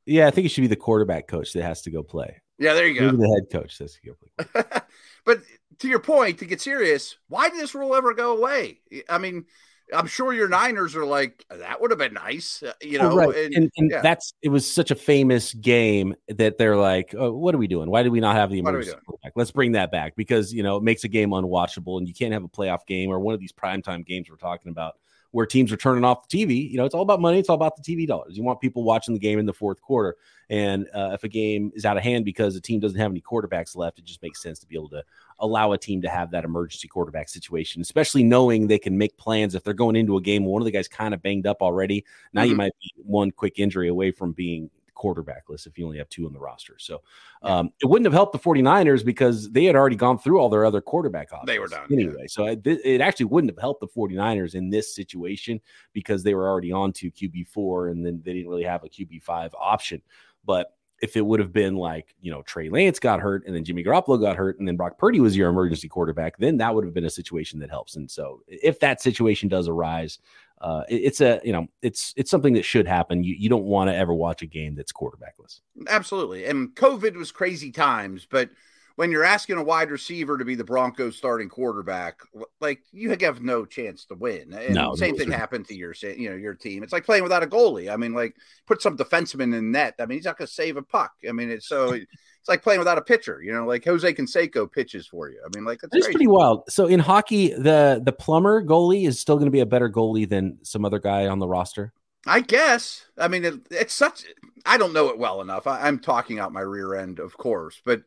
yeah, 0.05 0.27
I 0.27 0.31
think 0.31 0.45
it 0.45 0.49
should 0.49 0.61
be 0.61 0.67
the 0.67 0.75
quarterback 0.75 1.27
coach 1.27 1.53
that 1.53 1.63
has 1.63 1.81
to 1.83 1.91
go 1.91 2.03
play. 2.03 2.41
Yeah, 2.57 2.73
there 2.73 2.87
you 2.87 2.99
go. 2.99 3.05
Maybe 3.07 3.17
the 3.17 3.39
head 3.41 3.61
coach 3.61 3.77
says 3.77 3.95
to 3.95 4.01
go 4.01 4.15
play. 4.15 4.81
but 5.25 5.39
to 5.79 5.87
your 5.87 5.99
point, 5.99 6.39
to 6.39 6.45
get 6.45 6.61
serious, 6.61 7.15
why 7.27 7.49
did 7.49 7.59
this 7.59 7.75
rule 7.75 7.95
ever 7.95 8.13
go 8.13 8.37
away? 8.37 8.79
I 9.07 9.17
mean, 9.17 9.45
I'm 9.93 10.07
sure 10.07 10.33
your 10.33 10.47
Niners 10.47 10.95
are 10.95 11.05
like 11.05 11.45
that 11.49 11.81
would 11.81 11.91
have 11.91 11.97
been 11.97 12.13
nice, 12.13 12.61
uh, 12.63 12.73
you 12.81 12.99
know. 12.99 13.15
right. 13.15 13.35
And, 13.35 13.55
and, 13.55 13.71
and 13.77 13.91
yeah. 13.91 14.01
that's 14.01 14.33
it 14.41 14.49
was 14.49 14.71
such 14.71 14.91
a 14.91 14.95
famous 14.95 15.53
game 15.53 16.15
that 16.27 16.57
they're 16.57 16.77
like, 16.77 17.15
oh, 17.17 17.31
"What 17.33 17.55
are 17.55 17.57
we 17.57 17.67
doing? 17.67 17.89
Why 17.89 18.03
did 18.03 18.11
we 18.11 18.19
not 18.19 18.35
have 18.35 18.51
the 18.51 18.59
emergency 18.59 18.97
quarterback? 19.05 19.33
Let's 19.35 19.51
bring 19.51 19.73
that 19.73 19.91
back 19.91 20.15
because 20.15 20.53
you 20.53 20.63
know 20.63 20.77
it 20.77 20.83
makes 20.83 21.03
a 21.03 21.07
game 21.07 21.31
unwatchable, 21.31 21.97
and 21.97 22.07
you 22.07 22.13
can't 22.13 22.33
have 22.33 22.43
a 22.43 22.49
playoff 22.49 22.85
game 22.85 23.09
or 23.09 23.19
one 23.19 23.33
of 23.33 23.39
these 23.39 23.51
primetime 23.51 24.05
games 24.05 24.29
we're 24.29 24.37
talking 24.37 24.71
about 24.71 24.95
where 25.31 25.45
teams 25.45 25.71
are 25.71 25.77
turning 25.77 26.03
off 26.03 26.27
the 26.27 26.45
TV. 26.45 26.69
You 26.69 26.77
know, 26.77 26.85
it's 26.85 26.95
all 26.95 27.01
about 27.01 27.21
money. 27.21 27.39
It's 27.39 27.49
all 27.49 27.55
about 27.55 27.75
the 27.75 27.83
TV 27.83 28.07
dollars. 28.07 28.35
You 28.35 28.43
want 28.43 28.59
people 28.59 28.83
watching 28.83 29.13
the 29.13 29.19
game 29.19 29.39
in 29.39 29.45
the 29.45 29.53
fourth 29.53 29.81
quarter. 29.81 30.15
And 30.49 30.87
uh, 30.95 31.11
if 31.13 31.23
a 31.23 31.27
game 31.27 31.71
is 31.75 31.85
out 31.85 31.97
of 31.97 32.03
hand 32.03 32.25
because 32.25 32.55
the 32.55 32.61
team 32.61 32.79
doesn't 32.79 32.97
have 32.97 33.11
any 33.11 33.21
quarterbacks 33.21 33.75
left, 33.75 33.99
it 33.99 34.05
just 34.05 34.21
makes 34.23 34.41
sense 34.41 34.57
to 34.59 34.67
be 34.67 34.75
able 34.75 34.89
to 34.89 35.03
allow 35.39 35.73
a 35.73 35.77
team 35.77 36.01
to 36.01 36.09
have 36.09 36.31
that 36.31 36.43
emergency 36.43 36.87
quarterback 36.87 37.29
situation, 37.29 37.81
especially 37.81 38.23
knowing 38.23 38.67
they 38.67 38.79
can 38.79 38.97
make 38.97 39.15
plans 39.17 39.53
if 39.53 39.63
they're 39.63 39.73
going 39.75 39.95
into 39.95 40.17
a 40.17 40.21
game. 40.21 40.45
One 40.45 40.61
of 40.61 40.65
the 40.65 40.71
guys 40.71 40.87
kind 40.87 41.13
of 41.13 41.21
banged 41.21 41.45
up 41.45 41.61
already. 41.61 42.03
Now 42.33 42.41
mm-hmm. 42.41 42.49
you 42.49 42.55
might 42.57 42.73
be 42.81 42.93
one 43.03 43.29
quick 43.29 43.59
injury 43.59 43.89
away 43.89 44.11
from 44.11 44.31
being 44.31 44.71
quarterbackless 44.99 45.65
if 45.65 45.77
you 45.77 45.85
only 45.85 45.97
have 45.97 46.09
two 46.09 46.25
on 46.25 46.33
the 46.33 46.39
roster. 46.39 46.75
So 46.77 47.01
um, 47.41 47.71
it 47.81 47.85
wouldn't 47.85 48.05
have 48.05 48.13
helped 48.13 48.33
the 48.33 48.39
49ers 48.39 49.05
because 49.05 49.49
they 49.51 49.65
had 49.65 49.75
already 49.75 49.95
gone 49.95 50.19
through 50.19 50.39
all 50.39 50.49
their 50.49 50.65
other 50.65 50.81
quarterback 50.81 51.31
options. 51.31 51.47
They 51.47 51.59
were 51.59 51.67
done. 51.67 51.87
Anyway, 51.91 52.13
yeah. 52.19 52.27
so 52.27 52.45
it, 52.45 52.65
it, 52.65 53.01
actually 53.01 53.27
wouldn't 53.27 53.51
have 53.51 53.59
helped 53.59 53.79
the 53.79 53.87
49ers 53.87 54.55
in 54.55 54.69
this 54.69 54.93
situation 54.93 55.61
because 55.93 56.23
they 56.23 56.33
were 56.33 56.47
already 56.47 56.71
on 56.71 56.91
to 56.93 57.11
QB4 57.11 57.91
and 57.91 58.05
then 58.05 58.21
they 58.23 58.33
didn't 58.33 58.49
really 58.49 58.63
have 58.63 58.83
a 58.83 58.89
QB5 58.89 59.51
option. 59.57 60.01
But 60.45 60.73
if 61.01 61.15
it 61.15 61.25
would 61.25 61.39
have 61.39 61.53
been 61.53 61.75
like, 61.75 62.15
you 62.21 62.31
know, 62.31 62.41
Trey 62.41 62.69
Lance 62.69 62.99
got 62.99 63.19
hurt 63.19 63.45
and 63.45 63.55
then 63.55 63.63
Jimmy 63.63 63.83
Garoppolo 63.83 64.19
got 64.19 64.35
hurt 64.35 64.59
and 64.59 64.67
then 64.67 64.75
Brock 64.75 64.97
Purdy 64.97 65.19
was 65.19 65.35
your 65.35 65.49
emergency 65.49 65.87
quarterback, 65.87 66.37
then 66.37 66.57
that 66.57 66.73
would 66.73 66.83
have 66.83 66.93
been 66.93 67.05
a 67.05 67.09
situation 67.09 67.59
that 67.59 67.69
helps. 67.69 67.95
And 67.95 68.09
so 68.09 68.41
if 68.47 68.79
that 68.79 69.01
situation 69.01 69.47
does 69.47 69.67
arise, 69.67 70.19
uh, 70.61 70.83
it, 70.89 70.95
it's 70.95 71.21
a 71.21 71.39
you 71.43 71.53
know 71.53 71.67
it's 71.81 72.13
it's 72.17 72.31
something 72.31 72.53
that 72.53 72.65
should 72.65 72.87
happen. 72.87 73.23
You 73.23 73.35
you 73.37 73.49
don't 73.49 73.65
want 73.65 73.89
to 73.89 73.95
ever 73.95 74.13
watch 74.13 74.41
a 74.41 74.45
game 74.45 74.75
that's 74.75 74.91
quarterbackless. 74.91 75.61
Absolutely, 75.87 76.45
and 76.45 76.69
COVID 76.75 77.15
was 77.15 77.31
crazy 77.31 77.71
times, 77.71 78.27
but 78.29 78.49
when 78.99 79.11
you're 79.11 79.23
asking 79.23 79.55
a 79.55 79.63
wide 79.63 79.91
receiver 79.91 80.37
to 80.37 80.43
be 80.43 80.55
the 80.55 80.63
Broncos 80.65 81.15
starting 81.15 81.47
quarterback, 81.47 82.19
like 82.59 82.81
you 82.91 83.09
have 83.11 83.41
no 83.41 83.63
chance 83.63 84.03
to 84.03 84.13
win. 84.13 84.51
And 84.51 84.75
no, 84.75 84.93
same 84.93 85.13
no, 85.13 85.19
thing 85.19 85.31
happened 85.31 85.69
to 85.69 85.73
your 85.73 85.93
you 86.01 86.29
know 86.29 86.35
your 86.35 86.53
team. 86.53 86.83
It's 86.83 86.91
like 86.91 87.05
playing 87.05 87.23
without 87.23 87.41
a 87.41 87.47
goalie. 87.47 87.89
I 87.89 87.95
mean, 87.95 88.13
like 88.13 88.35
put 88.67 88.81
some 88.81 88.97
defenseman 88.97 89.57
in 89.57 89.71
net. 89.71 89.95
I 89.99 90.05
mean, 90.05 90.17
he's 90.17 90.25
not 90.25 90.37
going 90.37 90.47
to 90.47 90.53
save 90.53 90.75
a 90.75 90.81
puck. 90.81 91.13
I 91.25 91.31
mean, 91.31 91.49
it's 91.49 91.65
so 91.65 91.91
it's 91.93 92.49
like 92.49 92.61
playing 92.61 92.79
without 92.79 92.97
a 92.97 93.01
pitcher. 93.01 93.41
You 93.41 93.53
know, 93.53 93.65
like 93.65 93.85
Jose 93.85 94.13
Canseco 94.13 94.69
pitches 94.69 95.07
for 95.07 95.29
you. 95.29 95.39
I 95.45 95.47
mean, 95.55 95.63
like 95.63 95.79
that's 95.79 96.05
pretty 96.05 96.27
wild. 96.27 96.63
So 96.67 96.87
in 96.87 96.99
hockey, 96.99 97.53
the 97.53 98.01
the 98.03 98.11
plumber 98.11 98.61
goalie 98.61 99.07
is 99.07 99.17
still 99.17 99.37
going 99.37 99.47
to 99.47 99.49
be 99.51 99.61
a 99.61 99.65
better 99.65 99.89
goalie 99.89 100.27
than 100.27 100.57
some 100.63 100.83
other 100.83 100.99
guy 100.99 101.27
on 101.27 101.39
the 101.39 101.47
roster. 101.47 101.93
I 102.27 102.41
guess. 102.41 103.05
I 103.17 103.29
mean, 103.29 103.45
it, 103.45 103.61
it's 103.71 103.93
such. 103.93 104.25
I 104.65 104.77
don't 104.77 104.91
know 104.91 105.07
it 105.07 105.17
well 105.17 105.39
enough. 105.39 105.67
I, 105.67 105.87
I'm 105.87 105.99
talking 105.99 106.37
out 106.37 106.51
my 106.51 106.59
rear 106.59 106.95
end, 106.95 107.19
of 107.19 107.37
course, 107.37 107.81
but 107.85 108.01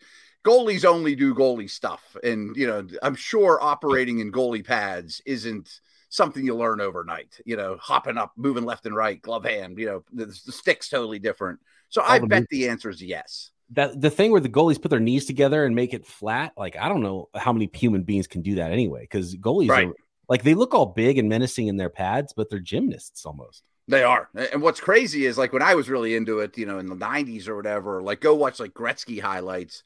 goalies 0.45 0.85
only 0.85 1.15
do 1.15 1.35
goalie 1.35 1.71
stuff, 1.71 2.17
and 2.23 2.57
you 2.57 2.67
know, 2.67 2.87
I'm 3.03 3.15
sure 3.15 3.59
operating 3.63 4.21
in 4.21 4.33
goalie 4.33 4.67
pads 4.67 5.21
isn't 5.27 5.81
something 6.09 6.45
you 6.45 6.55
learn 6.55 6.81
overnight. 6.81 7.41
You 7.45 7.57
know, 7.57 7.77
hopping 7.81 8.19
up, 8.19 8.33
moving 8.37 8.65
left 8.65 8.87
and 8.87 8.95
right, 8.95 9.21
glove 9.21 9.45
hand. 9.45 9.79
You 9.79 9.87
know, 9.87 10.05
the, 10.13 10.27
the 10.27 10.53
stick's 10.53 10.89
totally 10.89 11.19
different. 11.19 11.61
So 11.89 12.03
All 12.03 12.11
I 12.11 12.19
bet 12.21 12.49
the 12.49 12.69
answer 12.69 12.91
is 12.91 13.03
yes 13.03 13.53
that 13.73 14.01
the 14.01 14.11
thing 14.11 14.31
where 14.31 14.41
the 14.41 14.49
goalies 14.49 14.81
put 14.81 14.91
their 14.91 15.01
knees 15.01 15.25
together 15.25 15.65
and 15.65 15.75
make 15.75 15.95
it 15.95 16.07
flat, 16.07 16.53
like 16.57 16.77
I 16.77 16.89
don't 16.89 17.03
know 17.03 17.29
how 17.35 17.53
many 17.53 17.71
human 17.73 18.03
beings 18.03 18.27
can 18.27 18.43
do 18.43 18.57
that 18.57 18.71
anyway. 18.71 19.03
Because 19.03 19.35
goalies 19.37 19.69
right. 19.69 19.89
are 19.89 19.95
like 20.29 20.43
they 20.43 20.55
look 20.55 20.75
all 20.75 20.87
big 20.87 21.19
and 21.19 21.29
menacing 21.29 21.69
in 21.69 21.77
their 21.77 21.91
pads, 21.91 22.33
but 22.35 22.51
they're 22.51 22.61
gymnasts 22.61 23.25
almost. 23.25 23.65
They 23.89 24.05
are. 24.05 24.29
And 24.53 24.63
what's 24.63 24.81
crazy 24.81 25.27
is 25.27 25.37
like 25.37 25.53
when 25.53 25.63
I 25.63 25.75
was 25.75 25.91
really 25.91 26.15
into 26.15 26.41
it, 26.41 26.57
you 26.57 26.67
know, 26.67 26.79
in 26.79 26.87
the 26.87 26.95
90s 26.95 27.49
or 27.49 27.57
whatever, 27.57 28.01
like 28.01 28.21
go 28.21 28.35
watch 28.35 28.61
like 28.61 28.75
Gretzky 28.75 29.21
highlights. 29.21 29.83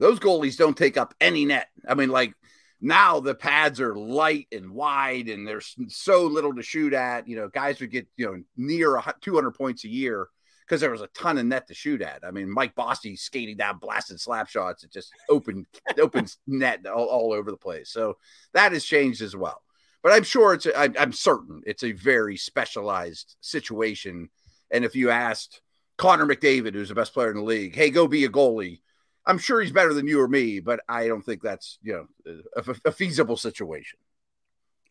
Those 0.00 0.18
goalies 0.18 0.56
don't 0.56 0.76
take 0.76 0.96
up 0.96 1.14
any 1.20 1.44
net. 1.44 1.68
I 1.86 1.94
mean, 1.94 2.08
like 2.08 2.34
now 2.80 3.20
the 3.20 3.34
pads 3.34 3.80
are 3.80 3.94
light 3.94 4.48
and 4.50 4.72
wide 4.72 5.28
and 5.28 5.46
there's 5.46 5.76
so 5.88 6.24
little 6.24 6.54
to 6.54 6.62
shoot 6.62 6.94
at. 6.94 7.28
You 7.28 7.36
know, 7.36 7.48
guys 7.48 7.78
would 7.80 7.90
get, 7.90 8.08
you 8.16 8.26
know, 8.26 8.42
near 8.56 9.00
200 9.20 9.52
points 9.52 9.84
a 9.84 9.88
year 9.88 10.28
because 10.66 10.80
there 10.80 10.90
was 10.90 11.02
a 11.02 11.08
ton 11.08 11.36
of 11.36 11.44
net 11.44 11.68
to 11.68 11.74
shoot 11.74 12.00
at. 12.00 12.20
I 12.24 12.30
mean, 12.30 12.50
Mike 12.50 12.74
Bossy 12.74 13.14
skating 13.14 13.58
down, 13.58 13.78
blasting 13.78 14.16
slap 14.16 14.48
shots, 14.48 14.84
it 14.84 14.92
just 14.92 15.12
open 15.28 15.66
open 15.98 16.26
net 16.46 16.86
all, 16.86 17.06
all, 17.06 17.32
over 17.32 17.50
the 17.50 17.56
place. 17.56 17.90
So 17.90 18.16
that 18.54 18.72
has 18.72 18.84
changed 18.84 19.20
as 19.20 19.36
well. 19.36 19.62
But 20.02 20.12
I'm 20.12 20.22
sure 20.22 20.54
it's, 20.54 20.66
I'm 20.74 21.12
certain 21.12 21.60
it's 21.66 21.84
a 21.84 21.92
very 21.92 22.38
specialized 22.38 23.36
situation. 23.42 24.30
And 24.70 24.82
if 24.82 24.96
you 24.96 25.10
asked 25.10 25.60
Connor 25.98 26.24
McDavid, 26.24 26.72
who's 26.72 26.88
the 26.88 26.94
best 26.94 27.12
player 27.12 27.30
in 27.30 27.36
the 27.36 27.42
league, 27.42 27.74
hey, 27.74 27.90
go 27.90 28.08
be 28.08 28.24
a 28.24 28.30
goalie, 28.30 28.80
I'm 29.26 29.38
sure 29.38 29.60
he's 29.60 29.72
better 29.72 29.94
than 29.94 30.06
you 30.06 30.20
or 30.20 30.28
me, 30.28 30.60
but 30.60 30.80
I 30.88 31.06
don't 31.06 31.22
think 31.22 31.42
that's 31.42 31.78
you 31.82 31.92
know 31.92 32.32
a, 32.56 32.74
a 32.86 32.92
feasible 32.92 33.36
situation. 33.36 33.98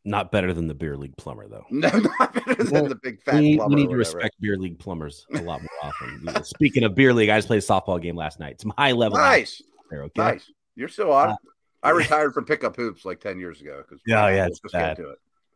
Not 0.06 0.32
better 0.32 0.54
than 0.54 0.68
the 0.68 0.74
beer 0.74 0.96
league 0.96 1.18
plumber, 1.18 1.48
though. 1.48 1.66
No, 1.70 1.90
not 2.20 2.34
better 2.34 2.64
than 2.64 2.72
well, 2.72 2.86
the 2.88 2.96
big 2.96 3.22
fat. 3.22 3.36
We, 3.36 3.58
we 3.68 3.76
need 3.76 3.90
to 3.90 3.96
respect 3.96 4.40
beer 4.40 4.58
league 4.58 4.80
plumbers 4.80 5.26
a 5.34 5.42
lot 5.42 5.62
more 5.62 5.70
often. 5.84 6.44
Speaking 6.46 6.84
of 6.84 6.96
beer 6.96 7.14
league, 7.14 7.30
I 7.30 7.38
just 7.38 7.48
played 7.48 7.62
a 7.62 7.66
softball 7.66 8.02
game 8.02 8.16
last 8.16 8.40
night. 8.40 8.62
Some 8.62 8.74
high 8.78 8.94
level. 8.94 9.18
Nice. 9.18 9.62
There, 9.90 10.04
okay? 10.04 10.22
Nice. 10.22 10.52
You're 10.76 10.88
still 10.88 11.12
on. 11.12 11.32
Uh, 11.32 11.36
I 11.84 11.90
retired 11.92 12.34
from 12.34 12.46
pickup 12.46 12.76
hoops 12.76 13.04
like 13.04 13.20
ten 13.20 13.40
years 13.40 13.62
ago. 13.62 13.84
Because 13.86 14.02
yeah, 14.08 14.28
yeah, 14.30 14.48
it's 14.48 14.60
bad. 14.72 15.00
It. 15.00 15.06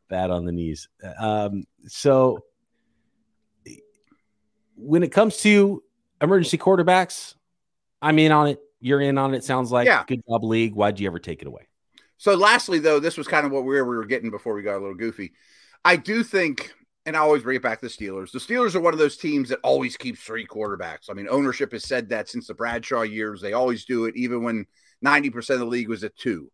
Bad 0.10 0.30
on 0.30 0.46
the 0.46 0.52
knees. 0.52 0.90
Um, 1.20 1.64
so 1.88 2.44
when 4.76 5.04
it 5.04 5.12
comes 5.12 5.38
to 5.38 5.84
emergency 6.22 6.58
quarterbacks, 6.58 7.36
I'm 8.04 8.20
in 8.20 8.32
on 8.34 8.48
it. 8.48 8.60
You're 8.82 9.02
in 9.02 9.18
on 9.18 9.34
it. 9.34 9.46
Sounds 9.46 9.72
like 9.72 9.88
yeah. 9.88 10.04
good 10.06 10.22
job, 10.30 10.44
league. 10.44 10.76
Why'd 10.76 11.00
you 11.00 11.08
ever 11.08 11.20
take 11.20 11.42
it 11.42 11.48
away? 11.48 11.68
So, 12.18 12.36
lastly, 12.36 12.80
though, 12.80 13.00
this 13.00 13.18
was 13.18 13.28
kind 13.28 13.46
of 13.46 13.52
what 13.54 13.64
we 13.64 13.76
were, 13.76 13.86
we 13.86 13.96
were 13.96 14.06
getting 14.06 14.30
before 14.30 14.54
we 14.54 14.62
got 14.62 14.76
a 14.76 14.80
little 14.80 14.94
goofy. 14.94 15.34
I 15.86 15.96
do 15.96 16.22
think, 16.22 16.74
and 17.06 17.16
I 17.16 17.20
always 17.20 17.44
bring 17.44 17.56
it 17.56 17.64
back 17.64 17.80
to 17.80 17.88
the 17.88 17.94
Steelers. 17.94 18.32
The 18.32 18.40
Steelers 18.40 18.76
are 18.76 18.82
one 18.82 18.94
of 18.94 19.00
those 19.00 19.16
teams 19.16 19.50
that 19.50 19.60
always 19.64 19.96
keeps 19.96 20.22
three 20.22 20.46
quarterbacks. 20.46 21.10
I 21.10 21.14
mean, 21.14 21.28
ownership 21.30 21.72
has 21.72 21.86
said 21.86 22.10
that 22.10 22.28
since 22.28 22.48
the 22.48 22.54
Bradshaw 22.54 23.04
years. 23.04 23.42
They 23.42 23.54
always 23.54 23.86
do 23.86 24.06
it, 24.06 24.18
even 24.18 24.44
when 24.44 24.66
90% 25.04 25.50
of 25.52 25.60
the 25.60 25.66
league 25.66 25.90
was 25.90 26.04
at 26.04 26.16
two. 26.18 26.52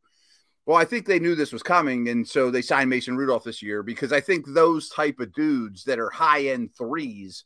Well, 0.67 0.77
I 0.77 0.85
think 0.85 1.07
they 1.07 1.19
knew 1.19 1.33
this 1.33 1.51
was 1.51 1.63
coming, 1.63 2.09
and 2.09 2.27
so 2.27 2.51
they 2.51 2.61
signed 2.61 2.91
Mason 2.91 3.17
Rudolph 3.17 3.43
this 3.43 3.63
year 3.63 3.81
because 3.81 4.13
I 4.13 4.21
think 4.21 4.45
those 4.47 4.89
type 4.89 5.19
of 5.19 5.33
dudes 5.33 5.83
that 5.85 5.97
are 5.97 6.11
high 6.11 6.45
end 6.45 6.69
threes 6.77 7.45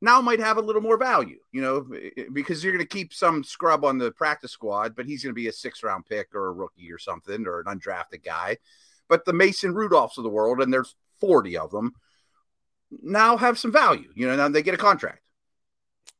now 0.00 0.20
might 0.20 0.40
have 0.40 0.56
a 0.56 0.62
little 0.62 0.80
more 0.80 0.96
value, 0.96 1.38
you 1.52 1.60
know, 1.60 1.86
because 2.32 2.64
you're 2.64 2.72
going 2.72 2.84
to 2.84 2.88
keep 2.88 3.12
some 3.12 3.44
scrub 3.44 3.84
on 3.84 3.98
the 3.98 4.10
practice 4.12 4.52
squad, 4.52 4.96
but 4.96 5.06
he's 5.06 5.22
going 5.22 5.30
to 5.30 5.40
be 5.40 5.48
a 5.48 5.52
six 5.52 5.82
round 5.82 6.06
pick 6.06 6.34
or 6.34 6.48
a 6.48 6.52
rookie 6.52 6.90
or 6.90 6.98
something 6.98 7.46
or 7.46 7.60
an 7.60 7.66
undrafted 7.66 8.24
guy. 8.24 8.56
But 9.08 9.24
the 9.24 9.32
Mason 9.32 9.74
Rudolphs 9.74 10.16
of 10.16 10.24
the 10.24 10.30
world, 10.30 10.60
and 10.60 10.72
there's 10.72 10.94
40 11.20 11.58
of 11.58 11.70
them, 11.70 11.92
now 13.02 13.36
have 13.36 13.58
some 13.58 13.72
value. 13.72 14.10
You 14.14 14.28
know, 14.28 14.36
now 14.36 14.48
they 14.48 14.62
get 14.62 14.74
a 14.74 14.78
contract. 14.78 15.20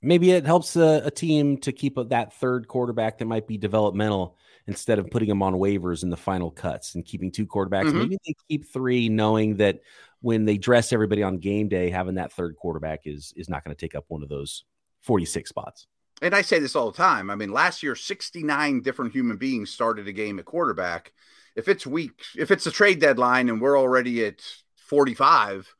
Maybe 0.02 0.30
it 0.30 0.46
helps 0.46 0.76
a, 0.76 1.02
a 1.04 1.10
team 1.10 1.58
to 1.58 1.72
keep 1.72 1.96
a, 1.98 2.04
that 2.04 2.34
third 2.34 2.68
quarterback 2.68 3.18
that 3.18 3.26
might 3.26 3.46
be 3.46 3.58
developmental 3.58 4.36
instead 4.66 4.98
of 4.98 5.10
putting 5.10 5.28
them 5.28 5.42
on 5.42 5.54
waivers 5.54 6.02
in 6.02 6.10
the 6.10 6.16
final 6.16 6.50
cuts 6.50 6.94
and 6.94 7.04
keeping 7.04 7.30
two 7.30 7.46
quarterbacks. 7.46 7.86
Mm-hmm. 7.86 7.98
Maybe 7.98 8.18
they 8.26 8.34
keep 8.48 8.72
three, 8.72 9.08
knowing 9.08 9.56
that 9.56 9.80
when 10.20 10.44
they 10.44 10.58
dress 10.58 10.92
everybody 10.92 11.22
on 11.22 11.38
game 11.38 11.68
day, 11.68 11.90
having 11.90 12.16
that 12.16 12.32
third 12.32 12.56
quarterback 12.56 13.00
is 13.04 13.32
is 13.36 13.48
not 13.48 13.64
going 13.64 13.74
to 13.74 13.80
take 13.80 13.94
up 13.94 14.04
one 14.08 14.22
of 14.22 14.28
those 14.28 14.64
46 15.02 15.48
spots. 15.48 15.86
And 16.22 16.34
I 16.34 16.42
say 16.42 16.58
this 16.58 16.76
all 16.76 16.90
the 16.90 16.96
time. 16.96 17.30
I 17.30 17.34
mean, 17.34 17.50
last 17.50 17.82
year, 17.82 17.96
69 17.96 18.82
different 18.82 19.12
human 19.12 19.38
beings 19.38 19.70
started 19.70 20.06
a 20.06 20.12
game 20.12 20.38
at 20.38 20.44
quarterback. 20.44 21.12
If 21.56 21.66
it's 21.66 21.86
week, 21.86 22.22
if 22.36 22.50
it's 22.50 22.66
a 22.66 22.70
trade 22.70 23.00
deadline 23.00 23.48
and 23.48 23.60
we're 23.60 23.78
already 23.78 24.24
at 24.26 24.42
45, 24.76 25.74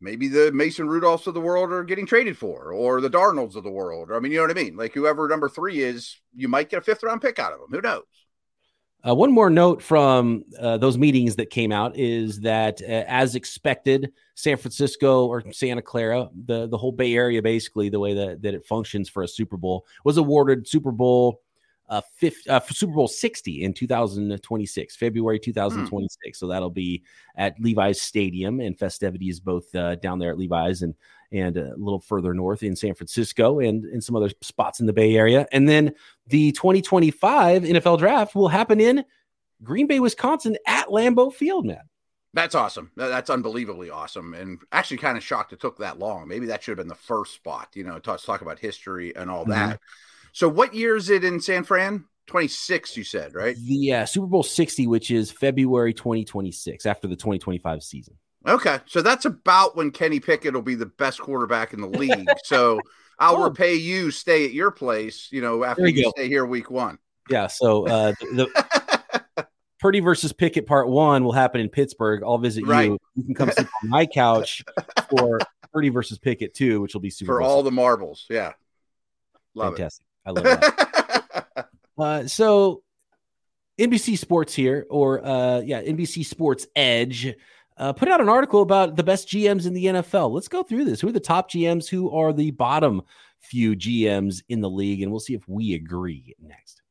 maybe 0.00 0.28
the 0.28 0.52
Mason 0.52 0.86
Rudolphs 0.86 1.26
of 1.26 1.34
the 1.34 1.40
world 1.40 1.72
are 1.72 1.84
getting 1.84 2.06
traded 2.06 2.38
for, 2.38 2.72
or 2.72 3.00
the 3.00 3.10
Darnolds 3.10 3.56
of 3.56 3.64
the 3.64 3.70
world. 3.70 4.10
Or, 4.10 4.16
I 4.16 4.20
mean, 4.20 4.30
you 4.30 4.38
know 4.38 4.44
what 4.44 4.56
I 4.56 4.62
mean? 4.62 4.76
Like 4.76 4.94
whoever 4.94 5.28
number 5.28 5.48
three 5.48 5.80
is, 5.80 6.16
you 6.34 6.48
might 6.48 6.70
get 6.70 6.78
a 6.78 6.82
fifth 6.82 7.02
round 7.02 7.20
pick 7.20 7.38
out 7.40 7.52
of 7.52 7.58
them. 7.58 7.70
Who 7.70 7.80
knows? 7.80 8.04
Uh, 9.06 9.14
one 9.14 9.32
more 9.32 9.48
note 9.48 9.80
from 9.82 10.44
uh, 10.58 10.76
those 10.76 10.98
meetings 10.98 11.36
that 11.36 11.48
came 11.48 11.72
out 11.72 11.96
is 11.96 12.40
that, 12.40 12.82
uh, 12.82 13.04
as 13.06 13.34
expected, 13.34 14.12
San 14.34 14.58
Francisco 14.58 15.26
or 15.26 15.42
Santa 15.52 15.80
Clara, 15.80 16.28
the, 16.44 16.66
the 16.66 16.76
whole 16.76 16.92
Bay 16.92 17.14
Area, 17.14 17.40
basically 17.40 17.88
the 17.88 17.98
way 17.98 18.12
that, 18.12 18.42
that 18.42 18.54
it 18.54 18.66
functions 18.66 19.08
for 19.08 19.22
a 19.22 19.28
Super 19.28 19.56
Bowl, 19.56 19.86
was 20.04 20.18
awarded 20.18 20.68
Super 20.68 20.92
Bowl 20.92 21.40
uh, 21.90 22.00
fifth, 22.14 22.48
uh, 22.48 22.60
Super 22.70 22.94
Bowl 22.94 23.08
60 23.08 23.64
in 23.64 23.74
2026, 23.74 24.96
February 24.96 25.38
2026. 25.38 26.38
Hmm. 26.38 26.40
So 26.40 26.48
that'll 26.48 26.70
be 26.70 27.02
at 27.36 27.60
Levi's 27.60 28.00
Stadium 28.00 28.60
and 28.60 28.78
festivities 28.78 29.40
both 29.40 29.74
uh, 29.74 29.96
down 29.96 30.18
there 30.18 30.30
at 30.30 30.38
Levi's 30.38 30.82
and 30.82 30.94
and 31.32 31.56
a 31.56 31.74
little 31.76 32.00
further 32.00 32.34
north 32.34 32.64
in 32.64 32.74
San 32.74 32.94
Francisco 32.94 33.60
and 33.60 33.84
in 33.84 34.00
some 34.00 34.16
other 34.16 34.30
spots 34.40 34.80
in 34.80 34.86
the 34.86 34.92
Bay 34.92 35.14
Area. 35.14 35.46
And 35.52 35.68
then 35.68 35.94
the 36.26 36.50
2025 36.52 37.62
NFL 37.62 37.98
draft 37.98 38.34
will 38.34 38.48
happen 38.48 38.80
in 38.80 39.04
Green 39.62 39.86
Bay, 39.86 40.00
Wisconsin 40.00 40.56
at 40.66 40.88
Lambeau 40.88 41.32
Field, 41.32 41.66
man. 41.66 41.82
That's 42.32 42.54
awesome. 42.54 42.90
That's 42.96 43.30
unbelievably 43.30 43.90
awesome. 43.90 44.34
And 44.34 44.58
actually 44.72 44.98
kind 44.98 45.16
of 45.16 45.22
shocked 45.22 45.52
it 45.52 45.60
took 45.60 45.78
that 45.78 46.00
long. 46.00 46.28
Maybe 46.28 46.46
that 46.46 46.62
should 46.62 46.72
have 46.72 46.78
been 46.78 46.88
the 46.88 46.94
first 46.94 47.34
spot, 47.34 47.68
you 47.74 47.84
know, 47.84 47.98
to 47.98 48.16
talk 48.18 48.40
about 48.40 48.58
history 48.58 49.14
and 49.14 49.30
all 49.30 49.42
mm-hmm. 49.42 49.52
that. 49.52 49.80
So 50.32 50.48
what 50.48 50.74
year 50.74 50.96
is 50.96 51.10
it 51.10 51.24
in 51.24 51.40
San 51.40 51.64
Fran? 51.64 52.04
26, 52.26 52.96
you 52.96 53.04
said, 53.04 53.34
right? 53.34 53.56
The 53.56 53.94
uh, 53.94 54.06
Super 54.06 54.26
Bowl 54.26 54.44
60, 54.44 54.86
which 54.86 55.10
is 55.10 55.32
February 55.32 55.92
2026 55.92 56.86
after 56.86 57.08
the 57.08 57.16
2025 57.16 57.82
season. 57.82 58.16
Okay, 58.46 58.78
so 58.86 59.02
that's 59.02 59.24
about 59.24 59.76
when 59.76 59.90
Kenny 59.90 60.20
Pickett 60.20 60.54
will 60.54 60.62
be 60.62 60.76
the 60.76 60.86
best 60.86 61.20
quarterback 61.20 61.72
in 61.72 61.80
the 61.80 61.88
league. 61.98 62.28
so 62.44 62.80
I'll 63.18 63.36
oh. 63.36 63.44
repay 63.44 63.74
you 63.74 64.10
stay 64.10 64.44
at 64.44 64.52
your 64.52 64.70
place, 64.70 65.28
you 65.30 65.42
know, 65.42 65.64
after 65.64 65.86
you, 65.88 66.04
you 66.04 66.12
stay 66.16 66.28
here 66.28 66.46
week 66.46 66.70
one. 66.70 66.98
Yeah. 67.28 67.48
So 67.48 67.86
uh, 67.86 68.12
the, 68.20 68.46
the 69.36 69.46
Purdy 69.80 70.00
versus 70.00 70.32
Pickett 70.32 70.66
part 70.66 70.88
one 70.88 71.24
will 71.24 71.32
happen 71.32 71.60
in 71.60 71.68
Pittsburgh. 71.68 72.22
I'll 72.24 72.38
visit 72.38 72.66
right. 72.66 72.86
you. 72.86 72.98
You 73.14 73.24
can 73.24 73.34
come 73.34 73.50
sit 73.50 73.66
on 73.82 73.88
my 73.88 74.06
couch 74.06 74.62
for 75.10 75.40
Purdy 75.72 75.88
versus 75.90 76.18
Pickett 76.18 76.54
too, 76.54 76.80
which 76.80 76.94
will 76.94 77.00
be 77.00 77.10
super 77.10 77.32
for 77.32 77.42
all 77.42 77.62
the 77.62 77.70
marbles. 77.70 78.26
Yeah, 78.30 78.52
love 79.54 79.74
Fantastic. 79.74 80.04
it. 80.04 80.09
I 80.24 80.30
love 80.30 80.44
that. 80.44 81.68
uh, 81.98 82.26
so 82.26 82.82
NBC 83.78 84.18
Sports 84.18 84.54
here, 84.54 84.86
or 84.90 85.24
uh, 85.24 85.60
yeah, 85.60 85.82
NBC 85.82 86.24
Sports 86.24 86.66
Edge 86.76 87.34
uh, 87.80 87.94
put 87.94 88.08
out 88.08 88.20
an 88.20 88.28
article 88.28 88.60
about 88.60 88.94
the 88.94 89.02
best 89.02 89.26
GMs 89.28 89.66
in 89.66 89.72
the 89.72 89.86
NFL. 89.86 90.30
Let's 90.30 90.48
go 90.48 90.62
through 90.62 90.84
this. 90.84 91.00
Who 91.00 91.08
are 91.08 91.12
the 91.12 91.20
top 91.20 91.50
GMs? 91.50 91.88
Who 91.88 92.10
are 92.10 92.32
the 92.32 92.50
bottom 92.50 93.02
few 93.38 93.74
GMs 93.74 94.42
in 94.50 94.60
the 94.60 94.68
league? 94.68 95.02
And 95.02 95.10
we'll 95.10 95.20
see 95.20 95.34
if 95.34 95.48
we 95.48 95.72
agree 95.74 96.34
next. 96.40 96.82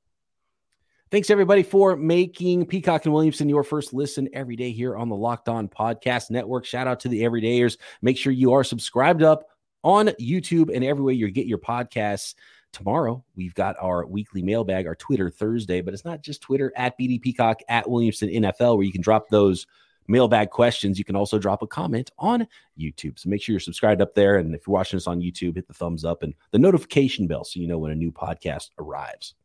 Thanks 1.12 1.30
everybody 1.30 1.62
for 1.64 1.96
making 1.96 2.66
Peacock 2.66 3.06
and 3.06 3.14
Williamson 3.14 3.50
your 3.50 3.64
first 3.64 3.94
listen 3.94 4.30
every 4.34 4.56
day 4.56 4.72
here 4.72 4.96
on 4.96 5.10
the 5.10 5.16
Locked 5.16 5.50
On 5.50 5.68
Podcast 5.68 6.32
Network. 6.32 6.66
Shout 6.66 6.88
out 6.88 7.00
to 7.02 7.08
the 7.08 7.22
everydayers. 7.22 7.78
Make 8.02 8.18
sure 8.18 8.32
you 8.32 8.54
are 8.54 8.64
subscribed 8.64 9.22
up 9.22 9.46
on 9.84 10.08
YouTube 10.20 10.74
and 10.74 10.84
everywhere 10.84 11.14
you 11.14 11.30
get 11.30 11.48
your 11.48 11.58
podcasts. 11.60 12.34
Tomorrow, 12.72 13.24
we've 13.36 13.56
got 13.56 13.76
our 13.82 14.06
weekly 14.06 14.42
mailbag, 14.42 14.86
our 14.86 14.96
Twitter 14.96 15.30
Thursday, 15.30 15.82
but 15.82 15.94
it's 15.94 16.06
not 16.06 16.22
just 16.22 16.42
Twitter 16.42 16.72
at 16.76 16.98
BD 17.00 17.22
Peacock 17.22 17.62
at 17.68 17.90
Williamson 17.90 18.30
NFL, 18.30 18.78
where 18.78 18.86
you 18.86 18.92
can 18.92 19.02
drop 19.02 19.30
those 19.30 19.66
mailbag 20.10 20.50
questions, 20.50 20.98
you 20.98 21.06
can 21.06 21.16
also 21.16 21.40
drop 21.40 21.62
a 21.62 21.68
comment 21.68 22.12
on 22.18 22.48
YouTube. 22.78 23.18
So 23.18 23.30
make 23.30 23.42
sure 23.42 23.54
you're 23.54 23.60
subscribed 23.60 24.02
up 24.02 24.16
there. 24.16 24.38
And 24.38 24.54
if 24.54 24.68
you're 24.68 24.74
watching 24.74 24.98
us 24.98 25.08
on 25.08 25.22
YouTube, 25.22 25.56
hit 25.56 25.68
the 25.68 25.74
thumbs 25.74 26.04
up 26.04 26.24
and 26.24 26.34
the 26.52 26.60
notification 26.60 27.28
bell 27.28 27.44
so 27.44 27.60
you 27.60 27.68
know 27.68 27.78
when 27.78 27.92
a 27.92 27.96
new 27.96 28.12
podcast 28.12 28.72
arrives. 28.80 29.36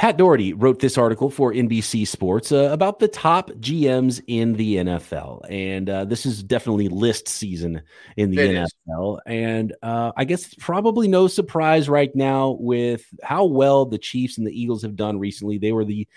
Pat 0.00 0.16
Daugherty 0.16 0.54
wrote 0.54 0.78
this 0.78 0.96
article 0.96 1.28
for 1.28 1.52
NBC 1.52 2.08
Sports 2.08 2.52
uh, 2.52 2.70
about 2.72 3.00
the 3.00 3.06
top 3.06 3.50
GMs 3.50 4.22
in 4.26 4.54
the 4.54 4.76
NFL. 4.76 5.44
And 5.50 5.90
uh, 5.90 6.06
this 6.06 6.24
is 6.24 6.42
definitely 6.42 6.88
list 6.88 7.28
season 7.28 7.82
in 8.16 8.30
the 8.30 8.38
it 8.40 8.66
NFL. 8.88 9.16
Is. 9.16 9.22
And 9.26 9.74
uh, 9.82 10.12
I 10.16 10.24
guess 10.24 10.54
probably 10.54 11.06
no 11.06 11.28
surprise 11.28 11.86
right 11.86 12.10
now 12.16 12.56
with 12.58 13.04
how 13.22 13.44
well 13.44 13.84
the 13.84 13.98
Chiefs 13.98 14.38
and 14.38 14.46
the 14.46 14.58
Eagles 14.58 14.80
have 14.80 14.96
done 14.96 15.18
recently. 15.18 15.58
They 15.58 15.72
were 15.72 15.84
the 15.84 16.08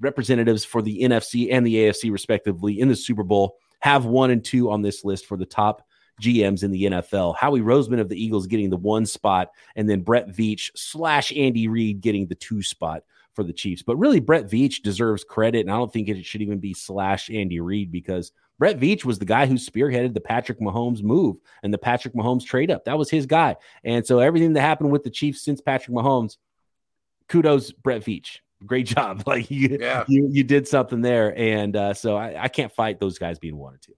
representatives 0.00 0.66
for 0.66 0.82
the 0.82 1.00
NFC 1.00 1.48
and 1.50 1.66
the 1.66 1.76
AFC, 1.76 2.12
respectively, 2.12 2.78
in 2.78 2.88
the 2.88 2.96
Super 2.96 3.22
Bowl 3.22 3.56
have 3.78 4.04
one 4.04 4.30
and 4.30 4.44
two 4.44 4.70
on 4.70 4.82
this 4.82 5.02
list 5.02 5.24
for 5.24 5.38
the 5.38 5.46
top 5.46 5.88
GMs 6.20 6.62
in 6.62 6.72
the 6.72 6.84
NFL. 6.84 7.36
Howie 7.36 7.60
Roseman 7.60 8.00
of 8.00 8.10
the 8.10 8.22
Eagles 8.22 8.46
getting 8.46 8.68
the 8.68 8.76
one 8.76 9.06
spot, 9.06 9.50
and 9.76 9.88
then 9.88 10.02
Brett 10.02 10.28
Veach 10.28 10.70
slash 10.76 11.34
Andy 11.34 11.68
Reid 11.68 12.02
getting 12.02 12.26
the 12.26 12.34
two 12.34 12.62
spot 12.62 13.02
for 13.34 13.44
the 13.44 13.52
Chiefs. 13.52 13.82
But 13.82 13.96
really, 13.96 14.20
Brett 14.20 14.48
Veach 14.48 14.82
deserves 14.82 15.24
credit, 15.24 15.60
and 15.60 15.70
I 15.70 15.76
don't 15.76 15.92
think 15.92 16.08
it 16.08 16.24
should 16.24 16.42
even 16.42 16.58
be 16.58 16.74
slash 16.74 17.30
Andy 17.30 17.60
Reid 17.60 17.90
because 17.92 18.32
Brett 18.58 18.78
Veach 18.78 19.04
was 19.04 19.18
the 19.18 19.24
guy 19.24 19.46
who 19.46 19.54
spearheaded 19.54 20.14
the 20.14 20.20
Patrick 20.20 20.60
Mahomes 20.60 21.02
move 21.02 21.36
and 21.62 21.72
the 21.72 21.78
Patrick 21.78 22.14
Mahomes 22.14 22.44
trade 22.44 22.70
up. 22.70 22.84
That 22.84 22.98
was 22.98 23.10
his 23.10 23.26
guy. 23.26 23.56
And 23.84 24.06
so 24.06 24.18
everything 24.18 24.52
that 24.54 24.60
happened 24.60 24.90
with 24.90 25.02
the 25.02 25.10
Chiefs 25.10 25.42
since 25.42 25.60
Patrick 25.60 25.96
Mahomes, 25.96 26.36
kudos, 27.28 27.72
Brett 27.72 28.02
Veach 28.02 28.38
great 28.66 28.86
job. 28.86 29.22
Like 29.30 29.50
you, 29.50 29.78
yeah. 29.80 30.04
you, 30.08 30.28
you 30.30 30.44
did 30.44 30.66
something 30.66 31.02
there. 31.02 31.36
And 31.38 31.76
uh, 31.76 31.94
so 31.94 32.16
I, 32.16 32.44
I 32.44 32.48
can't 32.48 32.72
fight 32.72 32.98
those 32.98 33.18
guys 33.18 33.38
being 33.38 33.54
or 33.54 33.78
two. 33.80 33.94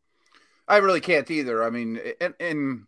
I 0.69 0.79
really 0.79 1.01
can't 1.01 1.31
either. 1.31 1.65
I 1.65 1.71
mean, 1.71 2.01
and, 2.21 2.35
and 2.39 2.87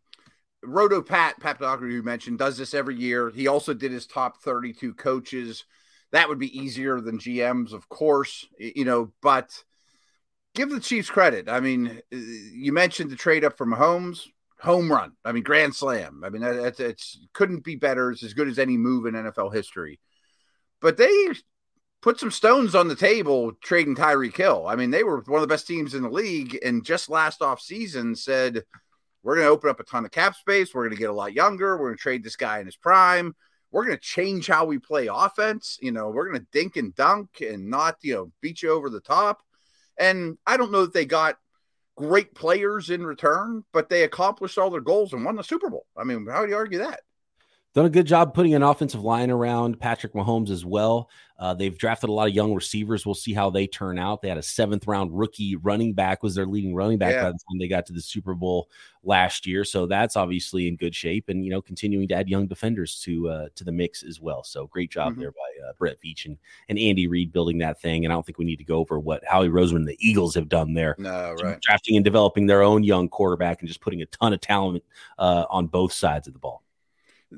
Roto 0.62 1.00
Pat, 1.00 1.40
Pat 1.40 1.58
Daugherty, 1.58 1.94
you 1.94 2.02
mentioned, 2.02 2.38
does 2.38 2.58
this 2.58 2.74
every 2.74 2.96
year. 2.96 3.30
He 3.30 3.46
also 3.46 3.72
did 3.72 3.92
his 3.92 4.06
top 4.06 4.42
32 4.42 4.94
coaches. 4.94 5.64
That 6.14 6.28
would 6.28 6.38
be 6.38 6.56
easier 6.56 7.00
than 7.00 7.18
GMs, 7.18 7.72
of 7.72 7.88
course, 7.88 8.46
you 8.56 8.84
know, 8.84 9.12
but 9.20 9.64
give 10.54 10.70
the 10.70 10.78
Chiefs 10.78 11.10
credit. 11.10 11.48
I 11.48 11.58
mean, 11.58 12.00
uh, 12.12 12.16
you 12.16 12.72
mentioned 12.72 13.10
the 13.10 13.16
trade 13.16 13.44
up 13.44 13.58
from 13.58 13.72
Mahomes, 13.72 14.20
home 14.60 14.92
run. 14.92 15.14
I 15.24 15.32
mean, 15.32 15.42
grand 15.42 15.74
slam. 15.74 16.22
I 16.24 16.28
mean, 16.28 16.42
that, 16.42 16.78
it's 16.78 17.18
couldn't 17.32 17.64
be 17.64 17.74
better. 17.74 18.12
It's 18.12 18.22
as 18.22 18.32
good 18.32 18.46
as 18.46 18.60
any 18.60 18.76
move 18.76 19.06
in 19.06 19.14
NFL 19.14 19.52
history. 19.52 19.98
But 20.80 20.98
they 20.98 21.10
put 22.00 22.20
some 22.20 22.30
stones 22.30 22.76
on 22.76 22.86
the 22.86 22.94
table 22.94 23.50
trading 23.60 23.96
Tyreek 23.96 24.36
Hill. 24.36 24.66
I 24.68 24.76
mean, 24.76 24.92
they 24.92 25.02
were 25.02 25.20
one 25.26 25.42
of 25.42 25.48
the 25.48 25.52
best 25.52 25.66
teams 25.66 25.94
in 25.94 26.02
the 26.04 26.08
league, 26.08 26.56
and 26.64 26.84
just 26.84 27.10
last 27.10 27.42
off 27.42 27.60
season 27.60 28.14
said, 28.14 28.62
We're 29.24 29.34
going 29.34 29.46
to 29.46 29.50
open 29.50 29.68
up 29.68 29.80
a 29.80 29.82
ton 29.84 30.04
of 30.04 30.12
cap 30.12 30.36
space. 30.36 30.72
We're 30.72 30.84
going 30.84 30.94
to 30.94 31.00
get 31.00 31.10
a 31.10 31.12
lot 31.12 31.32
younger. 31.32 31.76
We're 31.76 31.88
going 31.88 31.96
to 31.96 32.02
trade 32.02 32.22
this 32.22 32.36
guy 32.36 32.60
in 32.60 32.66
his 32.66 32.76
prime. 32.76 33.34
We're 33.74 33.86
going 33.86 33.96
to 33.96 34.02
change 34.02 34.46
how 34.46 34.64
we 34.66 34.78
play 34.78 35.08
offense. 35.12 35.78
You 35.82 35.90
know, 35.90 36.08
we're 36.08 36.30
going 36.30 36.40
to 36.40 36.46
dink 36.52 36.76
and 36.76 36.94
dunk 36.94 37.40
and 37.40 37.68
not, 37.68 37.96
you 38.02 38.14
know, 38.14 38.32
beat 38.40 38.62
you 38.62 38.70
over 38.70 38.88
the 38.88 39.00
top. 39.00 39.42
And 39.98 40.38
I 40.46 40.56
don't 40.56 40.70
know 40.70 40.82
that 40.82 40.92
they 40.92 41.04
got 41.04 41.38
great 41.96 42.36
players 42.36 42.90
in 42.90 43.04
return, 43.04 43.64
but 43.72 43.88
they 43.88 44.04
accomplished 44.04 44.58
all 44.58 44.70
their 44.70 44.80
goals 44.80 45.12
and 45.12 45.24
won 45.24 45.34
the 45.34 45.42
Super 45.42 45.70
Bowl. 45.70 45.86
I 45.96 46.04
mean, 46.04 46.24
how 46.30 46.44
do 46.44 46.50
you 46.50 46.56
argue 46.56 46.78
that? 46.78 47.00
Done 47.74 47.86
a 47.86 47.90
good 47.90 48.06
job 48.06 48.34
putting 48.34 48.54
an 48.54 48.62
offensive 48.62 49.02
line 49.02 49.30
around 49.30 49.80
Patrick 49.80 50.14
Mahomes 50.14 50.50
as 50.50 50.64
well. 50.64 51.10
Uh, 51.36 51.52
they've 51.52 51.76
drafted 51.76 52.08
a 52.08 52.12
lot 52.12 52.28
of 52.28 52.34
young 52.34 52.54
receivers. 52.54 53.04
We'll 53.04 53.16
see 53.16 53.34
how 53.34 53.50
they 53.50 53.66
turn 53.66 53.98
out. 53.98 54.22
They 54.22 54.28
had 54.28 54.38
a 54.38 54.42
seventh 54.42 54.86
round 54.86 55.10
rookie 55.12 55.56
running 55.56 55.92
back 55.92 56.22
was 56.22 56.36
their 56.36 56.46
leading 56.46 56.76
running 56.76 56.96
back 56.96 57.14
yeah. 57.14 57.24
by 57.24 57.32
the 57.32 57.38
time 57.38 57.58
they 57.58 57.66
got 57.66 57.86
to 57.86 57.92
the 57.92 58.00
Super 58.00 58.34
Bowl 58.34 58.70
last 59.02 59.44
year. 59.44 59.64
So 59.64 59.86
that's 59.86 60.14
obviously 60.14 60.68
in 60.68 60.76
good 60.76 60.94
shape, 60.94 61.28
and 61.28 61.44
you 61.44 61.50
know 61.50 61.60
continuing 61.60 62.06
to 62.08 62.14
add 62.14 62.28
young 62.28 62.46
defenders 62.46 63.00
to 63.00 63.28
uh, 63.28 63.48
to 63.56 63.64
the 63.64 63.72
mix 63.72 64.04
as 64.04 64.20
well. 64.20 64.44
So 64.44 64.68
great 64.68 64.92
job 64.92 65.12
mm-hmm. 65.12 65.22
there 65.22 65.32
by 65.32 65.68
uh, 65.68 65.72
Brett 65.76 65.96
Veach 66.00 66.26
and, 66.26 66.38
and 66.68 66.78
Andy 66.78 67.08
Reid 67.08 67.32
building 67.32 67.58
that 67.58 67.80
thing. 67.80 68.04
And 68.04 68.12
I 68.12 68.16
don't 68.16 68.24
think 68.24 68.38
we 68.38 68.44
need 68.44 68.58
to 68.58 68.64
go 68.64 68.78
over 68.78 69.00
what 69.00 69.24
Howie 69.28 69.48
Roseman 69.48 69.76
and 69.76 69.88
the 69.88 69.98
Eagles 69.98 70.36
have 70.36 70.48
done 70.48 70.74
there. 70.74 70.94
No, 70.98 71.34
right. 71.42 71.60
Drafting 71.60 71.96
and 71.96 72.04
developing 72.04 72.46
their 72.46 72.62
own 72.62 72.84
young 72.84 73.08
quarterback 73.08 73.60
and 73.60 73.68
just 73.68 73.80
putting 73.80 74.02
a 74.02 74.06
ton 74.06 74.32
of 74.32 74.40
talent 74.40 74.84
uh, 75.18 75.46
on 75.50 75.66
both 75.66 75.92
sides 75.92 76.28
of 76.28 76.32
the 76.32 76.38
ball 76.38 76.62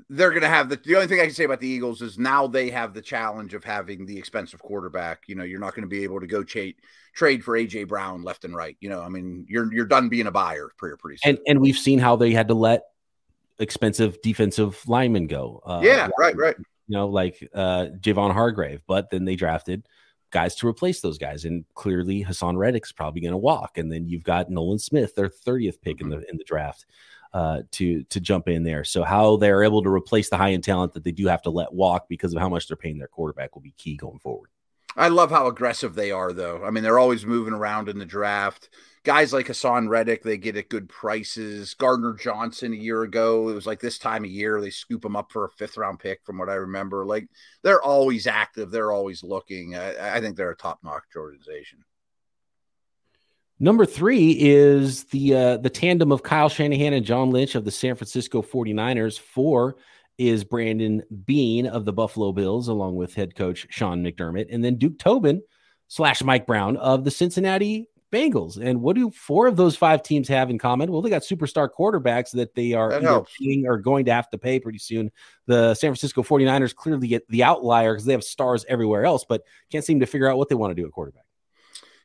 they're 0.09 0.30
going 0.30 0.42
to 0.42 0.48
have 0.48 0.68
the 0.68 0.76
the 0.76 0.94
only 0.94 1.06
thing 1.06 1.20
I 1.20 1.24
can 1.24 1.35
say 1.35 1.44
about 1.44 1.61
the 1.61 1.68
Eagles 1.68 2.02
is 2.02 2.18
now 2.18 2.46
they 2.46 2.70
have 2.70 2.94
the 2.94 3.02
challenge 3.02 3.54
of 3.54 3.64
having 3.64 4.06
the 4.06 4.16
expensive 4.16 4.61
quarterback. 4.61 5.24
You 5.26 5.35
know, 5.35 5.44
you're 5.44 5.61
not 5.61 5.74
going 5.74 5.82
to 5.82 5.88
be 5.88 6.04
able 6.04 6.20
to 6.20 6.26
go 6.26 6.42
trade 6.42 6.76
trade 7.14 7.44
for 7.44 7.59
AJ 7.59 7.88
Brown 7.88 8.22
left 8.22 8.44
and 8.44 8.54
right. 8.54 8.76
You 8.80 8.88
know, 8.88 9.02
I 9.02 9.09
mean, 9.09 9.46
you're 9.48 9.72
you're 9.72 9.87
done 9.87 10.09
being 10.09 10.26
a 10.26 10.30
buyer 10.30 10.70
pretty 10.76 10.96
pretty 10.98 11.18
soon. 11.18 11.30
And 11.30 11.38
and 11.46 11.61
we've 11.61 11.78
seen 11.78 11.98
how 11.98 12.16
they 12.16 12.32
had 12.32 12.48
to 12.48 12.54
let 12.54 12.85
expensive 13.59 14.20
defensive 14.22 14.80
linemen 14.87 15.26
go. 15.26 15.62
Uh, 15.64 15.80
yeah, 15.82 16.09
right, 16.18 16.37
right. 16.37 16.56
You 16.88 16.96
know, 16.96 17.09
like 17.09 17.48
uh, 17.54 17.88
Javon 17.98 18.32
Hargrave, 18.32 18.82
but 18.87 19.11
then 19.11 19.24
they 19.24 19.37
drafted 19.37 19.87
guys 20.30 20.54
to 20.56 20.68
replace 20.68 21.00
those 21.00 21.18
guys, 21.18 21.44
and 21.44 21.64
clearly 21.74 22.24
Haason 22.24 22.56
Reddick's 22.56 22.92
probably 22.92 23.20
going 23.20 23.32
to 23.32 23.38
walk, 23.38 23.78
and 23.78 23.90
then 23.90 24.09
you've 24.09 24.22
got 24.22 24.50
Nolan 24.50 24.78
Smith, 24.78 25.14
their 25.14 25.28
thirtieth 25.28 25.80
pick 25.80 25.96
mm-hmm. 25.96 26.12
in 26.12 26.20
the 26.20 26.30
in 26.30 26.37
the 26.37 26.44
draft 26.44 26.87
uh, 27.37 27.61
to 27.70 28.03
to 28.05 28.18
jump 28.18 28.49
in 28.49 28.62
there. 28.62 28.83
So 28.83 29.05
how 29.05 29.37
they're 29.37 29.62
able 29.62 29.83
to 29.83 29.90
replace 29.90 30.31
the 30.31 30.38
high 30.38 30.53
end 30.53 30.64
talent 30.64 30.94
that 30.94 31.05
they 31.05 31.12
do 31.12 31.27
have 31.27 31.42
to 31.42 31.51
let 31.51 31.70
walk 31.70 32.09
because 32.09 32.33
of 32.33 32.40
how 32.40 32.49
much 32.49 32.66
they're 32.66 32.79
paying 32.79 32.96
their 32.96 33.09
quarterback 33.09 33.55
will 33.55 33.61
be 33.61 33.75
key 33.77 33.94
going 33.94 34.18
forward. 34.20 34.49
I 34.96 35.09
love 35.09 35.31
how 35.31 35.46
aggressive 35.46 35.94
they 35.94 36.11
are, 36.12 36.33
though. 36.33 36.64
I 36.64 36.70
mean, 36.70 36.83
they're 36.83 36.99
always 36.99 37.27
moving 37.27 37.53
around 37.53 37.90
in 37.90 37.99
the 37.99 38.07
draft. 38.07 38.70
Guys 39.05 39.35
like 39.35 39.49
Haason 39.49 39.90
Reddick, 39.90 40.22
they 40.22 40.38
get 40.38 40.57
at 40.57 40.70
good 40.70 40.88
prices. 40.88 41.75
Gardner 41.75 42.14
Johnson 42.14 42.72
a 42.72 42.77
year 42.77 43.03
ago, 43.03 43.51
it 43.51 43.55
was 43.55 43.66
like 43.66 43.81
this 43.81 43.99
time 43.99 44.25
of 44.25 44.31
year, 44.31 44.59
they 44.59 44.70
scoop 44.70 45.03
them 45.03 45.14
up 45.14 45.31
for 45.31 45.44
a 45.44 45.51
fifth 45.51 45.77
round 45.77 45.99
pick, 45.99 46.20
from 46.25 46.38
what 46.38 46.49
I 46.49 46.55
remember. 46.55 47.05
Like 47.05 47.29
they're 47.62 47.83
always 47.83 48.27
active, 48.27 48.70
they're 48.70 48.92
always 48.92 49.22
looking. 49.22 49.77
I, 49.77 50.16
I 50.16 50.20
think 50.22 50.38
they're 50.38 50.53
a 50.53 50.57
top 50.57 50.79
notch 50.83 51.03
organization. 51.14 51.81
Number 53.59 53.87
three 53.87 54.33
is 54.33 55.05
the 55.05 55.35
uh, 55.35 55.57
the 55.57 55.71
tandem 55.71 56.12
of 56.12 56.23
Kyle 56.23 56.51
Shanahan 56.51 56.92
and 56.92 57.07
John 57.07 57.31
Lynch 57.31 57.55
of 57.55 57.64
the 57.64 57.71
San 57.71 57.95
Francisco 57.95 58.42
49ers. 58.42 59.19
Four 59.19 59.77
is 60.19 60.45
Brandon 60.45 61.03
Beane 61.25 61.66
of 61.66 61.85
the 61.87 61.92
Buffalo 61.92 62.33
Bills, 62.33 62.69
along 62.69 62.97
with 62.97 63.14
head 63.14 63.35
coach 63.35 63.66
Sean 63.71 64.05
McDermott, 64.05 64.49
and 64.51 64.62
then 64.62 64.77
Duke 64.77 64.99
Tobin 64.99 65.42
slash 65.88 66.23
Mike 66.23 66.47
Brown 66.47 66.77
of 66.77 67.05
the 67.05 67.11
Cincinnati 67.11 67.88
Bengals. 68.12 68.59
And 68.59 68.83
what 68.83 68.95
do 68.95 69.11
four 69.11 69.47
of 69.47 69.57
those 69.57 69.77
five 69.77 70.03
teams 70.03 70.29
have 70.29 70.51
in 70.51 70.59
common? 70.59 70.92
Well, 70.92 71.03
they 71.03 71.11
got 71.11 71.23
superstar 71.23 71.69
quarterbacks 71.69 72.33
that 72.33 72.55
they 72.55 72.73
are 72.73 72.90
that 72.90 73.03
either 73.03 73.25
paying 73.38 73.66
or 73.66 73.79
going 73.79 74.05
to 74.07 74.12
have 74.12 74.29
to 74.31 74.38
pay 74.38 74.61
pretty 74.61 74.79
soon. 74.79 75.11
The 75.47 75.75
San 75.75 75.90
Francisco 75.90 76.23
49ers 76.23 76.75
clearly 76.75 77.09
get 77.09 77.29
the 77.29 77.45
outlier 77.45 77.95
because 77.95 78.05
they 78.05 78.12
have 78.12 78.25
stars 78.25 78.64
everywhere 78.69 79.05
else, 79.05 79.25
but 79.27 79.42
can't 79.71 79.85
seem 79.85 80.01
to 80.01 80.07
figure 80.07 80.31
out 80.31 80.38
what 80.38 80.49
they 80.49 80.55
want 80.55 80.73
to 80.73 80.81
do 80.81 80.87
at 80.87 80.92
quarterback. 80.92 81.25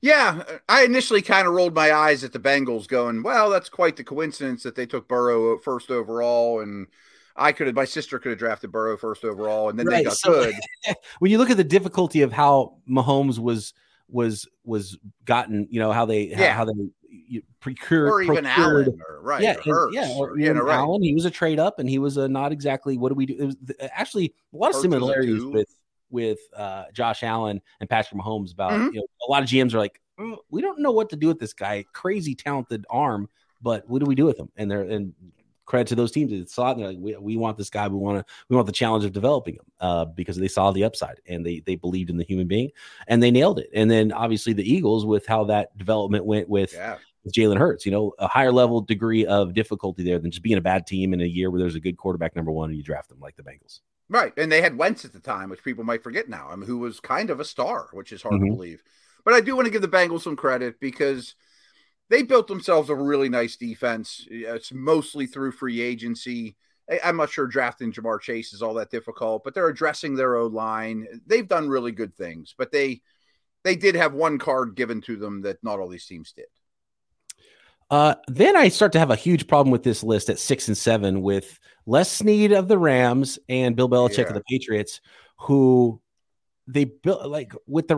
Yeah, 0.01 0.43
I 0.67 0.83
initially 0.83 1.21
kind 1.21 1.47
of 1.47 1.53
rolled 1.53 1.75
my 1.75 1.93
eyes 1.93 2.23
at 2.23 2.33
the 2.33 2.39
Bengals, 2.39 2.87
going, 2.87 3.21
"Well, 3.21 3.51
that's 3.51 3.69
quite 3.69 3.97
the 3.97 4.03
coincidence 4.03 4.63
that 4.63 4.75
they 4.75 4.87
took 4.87 5.07
Burrow 5.07 5.59
first 5.59 5.91
overall, 5.91 6.59
and 6.59 6.87
I 7.35 7.51
could 7.51 7.67
have, 7.67 7.75
my 7.75 7.85
sister 7.85 8.17
could 8.17 8.31
have 8.31 8.39
drafted 8.39 8.71
Burrow 8.71 8.97
first 8.97 9.23
overall, 9.23 9.69
and 9.69 9.77
then 9.77 9.85
right. 9.85 9.97
they 9.97 10.03
got 10.05 10.17
so, 10.17 10.51
good." 10.85 10.95
when 11.19 11.29
you 11.29 11.37
look 11.37 11.51
at 11.51 11.57
the 11.57 11.63
difficulty 11.63 12.23
of 12.23 12.31
how 12.31 12.77
Mahomes 12.89 13.37
was 13.37 13.75
was 14.07 14.47
was 14.63 14.97
gotten, 15.25 15.67
you 15.69 15.79
know 15.79 15.91
how 15.91 16.05
they 16.05 16.23
yeah. 16.23 16.51
how, 16.51 16.65
how 16.65 16.65
they 16.65 17.43
procured 17.59 18.09
or 18.09 18.21
even 18.23 18.43
procured, 18.43 18.87
Allen, 18.87 18.99
or, 19.07 19.21
right? 19.21 19.41
Yeah, 19.41 19.55
or 19.67 19.89
yeah, 19.93 20.13
or, 20.17 20.37
yeah, 20.37 20.49
right. 20.49 20.77
Allen. 20.77 21.03
He 21.03 21.13
was 21.13 21.25
a 21.25 21.31
trade 21.31 21.59
up, 21.59 21.77
and 21.77 21.87
he 21.87 21.99
was 21.99 22.17
a 22.17 22.27
not 22.27 22.51
exactly 22.51 22.97
what 22.97 23.09
do 23.09 23.15
we 23.15 23.27
do? 23.27 23.35
It 23.39 23.45
was 23.45 23.55
actually 23.91 24.33
a 24.53 24.57
lot 24.57 24.69
of 24.69 24.75
Hurts 24.75 24.81
similarities 24.81 25.43
with 25.43 25.67
with 26.11 26.39
uh, 26.55 26.85
Josh 26.93 27.23
Allen 27.23 27.61
and 27.79 27.89
Patrick 27.89 28.19
Mahomes 28.21 28.53
about 28.53 28.71
mm-hmm. 28.71 28.93
you 28.93 28.99
know 28.99 29.07
a 29.27 29.31
lot 29.31 29.43
of 29.43 29.49
GMs 29.49 29.73
are 29.73 29.79
like 29.79 30.01
mm, 30.19 30.37
we 30.49 30.61
don't 30.61 30.79
know 30.79 30.91
what 30.91 31.09
to 31.09 31.15
do 31.15 31.27
with 31.27 31.39
this 31.39 31.53
guy, 31.53 31.85
crazy 31.93 32.35
talented 32.35 32.85
arm, 32.89 33.29
but 33.61 33.87
what 33.89 33.99
do 33.99 34.05
we 34.05 34.15
do 34.15 34.25
with 34.25 34.39
him? 34.39 34.49
And 34.55 34.69
they're 34.69 34.83
and 34.83 35.13
credit 35.71 35.87
to 35.87 35.95
those 35.95 36.11
teams 36.11 36.31
that 36.31 36.49
saw 36.49 36.71
it. 36.71 36.77
They're 36.77 36.87
like, 36.87 36.97
we, 36.99 37.15
we 37.15 37.37
want 37.37 37.57
this 37.57 37.69
guy. 37.69 37.87
We 37.87 37.97
want 37.97 38.19
to 38.19 38.33
we 38.49 38.55
want 38.55 38.65
the 38.65 38.73
challenge 38.73 39.05
of 39.05 39.13
developing 39.13 39.55
him 39.55 39.65
uh, 39.79 40.05
because 40.05 40.35
they 40.35 40.49
saw 40.49 40.71
the 40.71 40.83
upside 40.83 41.21
and 41.27 41.45
they 41.45 41.61
they 41.65 41.75
believed 41.75 42.09
in 42.09 42.17
the 42.17 42.25
human 42.25 42.47
being 42.47 42.71
and 43.07 43.23
they 43.23 43.31
nailed 43.31 43.59
it. 43.59 43.69
And 43.73 43.89
then 43.89 44.11
obviously 44.11 44.53
the 44.53 44.69
Eagles 44.69 45.05
with 45.05 45.25
how 45.25 45.45
that 45.45 45.75
development 45.77 46.25
went 46.25 46.49
with. 46.49 46.73
Yeah. 46.73 46.97
With 47.23 47.35
Jalen 47.35 47.59
Hurts, 47.59 47.85
you 47.85 47.91
know, 47.91 48.13
a 48.17 48.27
higher 48.27 48.51
level 48.51 48.81
degree 48.81 49.27
of 49.27 49.53
difficulty 49.53 50.01
there 50.01 50.17
than 50.17 50.31
just 50.31 50.41
being 50.41 50.57
a 50.57 50.61
bad 50.61 50.87
team 50.87 51.13
in 51.13 51.21
a 51.21 51.25
year 51.25 51.51
where 51.51 51.59
there's 51.59 51.75
a 51.75 51.79
good 51.79 51.95
quarterback 51.95 52.35
number 52.35 52.51
one 52.51 52.71
and 52.71 52.77
you 52.77 52.81
draft 52.81 53.09
them 53.09 53.19
like 53.19 53.35
the 53.35 53.43
Bengals. 53.43 53.81
Right. 54.11 54.33
And 54.35 54.51
they 54.51 54.61
had 54.61 54.77
Wentz 54.77 55.05
at 55.05 55.13
the 55.13 55.21
time, 55.21 55.49
which 55.49 55.63
people 55.63 55.85
might 55.85 56.03
forget 56.03 56.27
now, 56.27 56.49
I 56.51 56.57
mean, 56.57 56.67
who 56.67 56.79
was 56.79 56.99
kind 56.99 57.29
of 57.29 57.39
a 57.39 57.45
star, 57.45 57.87
which 57.93 58.11
is 58.11 58.21
hard 58.21 58.35
mm-hmm. 58.35 58.47
to 58.47 58.51
believe. 58.51 58.83
But 59.23 59.33
I 59.33 59.39
do 59.39 59.55
want 59.55 59.67
to 59.67 59.71
give 59.71 59.81
the 59.81 59.87
Bengals 59.87 60.23
some 60.23 60.35
credit 60.35 60.81
because 60.81 61.33
they 62.09 62.21
built 62.21 62.47
themselves 62.47 62.89
a 62.89 62.95
really 62.95 63.29
nice 63.29 63.55
defense. 63.55 64.27
It's 64.29 64.73
mostly 64.73 65.27
through 65.27 65.53
free 65.53 65.79
agency. 65.79 66.57
I'm 67.01 67.15
not 67.15 67.29
sure 67.29 67.47
drafting 67.47 67.93
Ja'Marr 67.93 68.19
Chase 68.19 68.51
is 68.51 68.61
all 68.61 68.73
that 68.73 68.91
difficult, 68.91 69.45
but 69.45 69.53
they're 69.53 69.69
addressing 69.69 70.15
their 70.15 70.35
own 70.35 70.51
line. 70.51 71.07
They've 71.25 71.47
done 71.47 71.69
really 71.69 71.93
good 71.93 72.13
things, 72.13 72.53
but 72.57 72.73
they 72.73 73.01
they 73.63 73.77
did 73.77 73.95
have 73.95 74.13
one 74.13 74.39
card 74.39 74.75
given 74.75 74.99
to 75.01 75.15
them 75.15 75.43
that 75.43 75.63
not 75.63 75.79
all 75.79 75.87
these 75.87 76.05
teams 76.05 76.33
did. 76.33 76.47
Uh, 77.91 78.15
then 78.29 78.55
I 78.55 78.69
start 78.69 78.93
to 78.93 78.99
have 78.99 79.11
a 79.11 79.17
huge 79.17 79.47
problem 79.47 79.69
with 79.69 79.83
this 79.83 80.01
list 80.01 80.29
at 80.29 80.39
six 80.39 80.69
and 80.69 80.77
seven 80.77 81.21
with 81.21 81.59
Les 81.85 82.09
Snead 82.09 82.53
of 82.53 82.69
the 82.69 82.77
Rams 82.77 83.37
and 83.49 83.75
Bill 83.75 83.89
Belichick 83.89 84.17
yeah. 84.19 84.27
of 84.27 84.33
the 84.33 84.43
Patriots, 84.49 85.01
who 85.37 86.01
they 86.67 86.85
built 86.85 87.27
like 87.27 87.51
with 87.67 87.89
the 87.89 87.97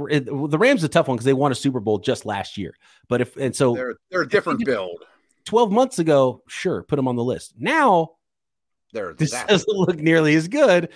the 0.49 0.57
Rams 0.57 0.81
is 0.81 0.85
a 0.85 0.89
tough 0.89 1.07
one 1.07 1.15
because 1.15 1.25
they 1.25 1.33
won 1.33 1.51
a 1.51 1.55
Super 1.55 1.79
Bowl 1.79 1.99
just 1.99 2.25
last 2.25 2.57
year. 2.57 2.73
But 3.07 3.21
if 3.21 3.37
and 3.37 3.55
so 3.55 3.75
they're 3.75 3.95
they're 4.09 4.23
a 4.23 4.27
different 4.27 4.65
build. 4.65 5.03
Twelve 5.45 5.71
months 5.71 5.99
ago, 5.99 6.41
sure, 6.47 6.81
put 6.81 6.95
them 6.95 7.07
on 7.07 7.15
the 7.15 7.23
list. 7.23 7.53
Now 7.59 8.13
they're 8.93 9.13
this 9.13 9.31
doesn't 9.31 9.75
look 9.75 9.97
nearly 9.97 10.35
as 10.35 10.47
good. 10.47 10.89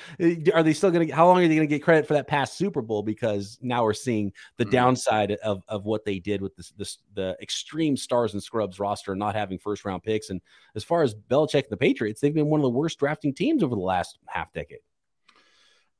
Are 0.53 0.63
they 0.63 0.73
still 0.73 0.91
going 0.91 1.07
to? 1.07 1.13
How 1.13 1.27
long 1.27 1.39
are 1.39 1.47
they 1.47 1.55
going 1.55 1.67
to 1.67 1.75
get 1.75 1.83
credit 1.83 2.07
for 2.07 2.13
that 2.13 2.27
past 2.27 2.57
Super 2.57 2.81
Bowl? 2.81 3.03
Because 3.03 3.57
now 3.61 3.83
we're 3.83 3.93
seeing 3.93 4.31
the 4.57 4.63
mm-hmm. 4.63 4.71
downside 4.71 5.31
of, 5.31 5.63
of 5.67 5.85
what 5.85 6.05
they 6.05 6.19
did 6.19 6.41
with 6.41 6.55
this, 6.55 6.71
this 6.77 6.99
the 7.15 7.35
extreme 7.41 7.97
stars 7.97 8.33
and 8.33 8.41
scrubs 8.41 8.79
roster, 8.79 9.11
and 9.11 9.19
not 9.19 9.35
having 9.35 9.57
first 9.57 9.83
round 9.83 10.03
picks. 10.03 10.29
And 10.29 10.41
as 10.75 10.83
far 10.83 11.03
as 11.03 11.13
Belichick 11.13 11.63
and 11.63 11.71
the 11.71 11.77
Patriots, 11.77 12.21
they've 12.21 12.33
been 12.33 12.47
one 12.47 12.59
of 12.59 12.63
the 12.63 12.69
worst 12.69 12.99
drafting 12.99 13.33
teams 13.33 13.63
over 13.63 13.75
the 13.75 13.81
last 13.81 14.19
half 14.27 14.53
decade. 14.53 14.79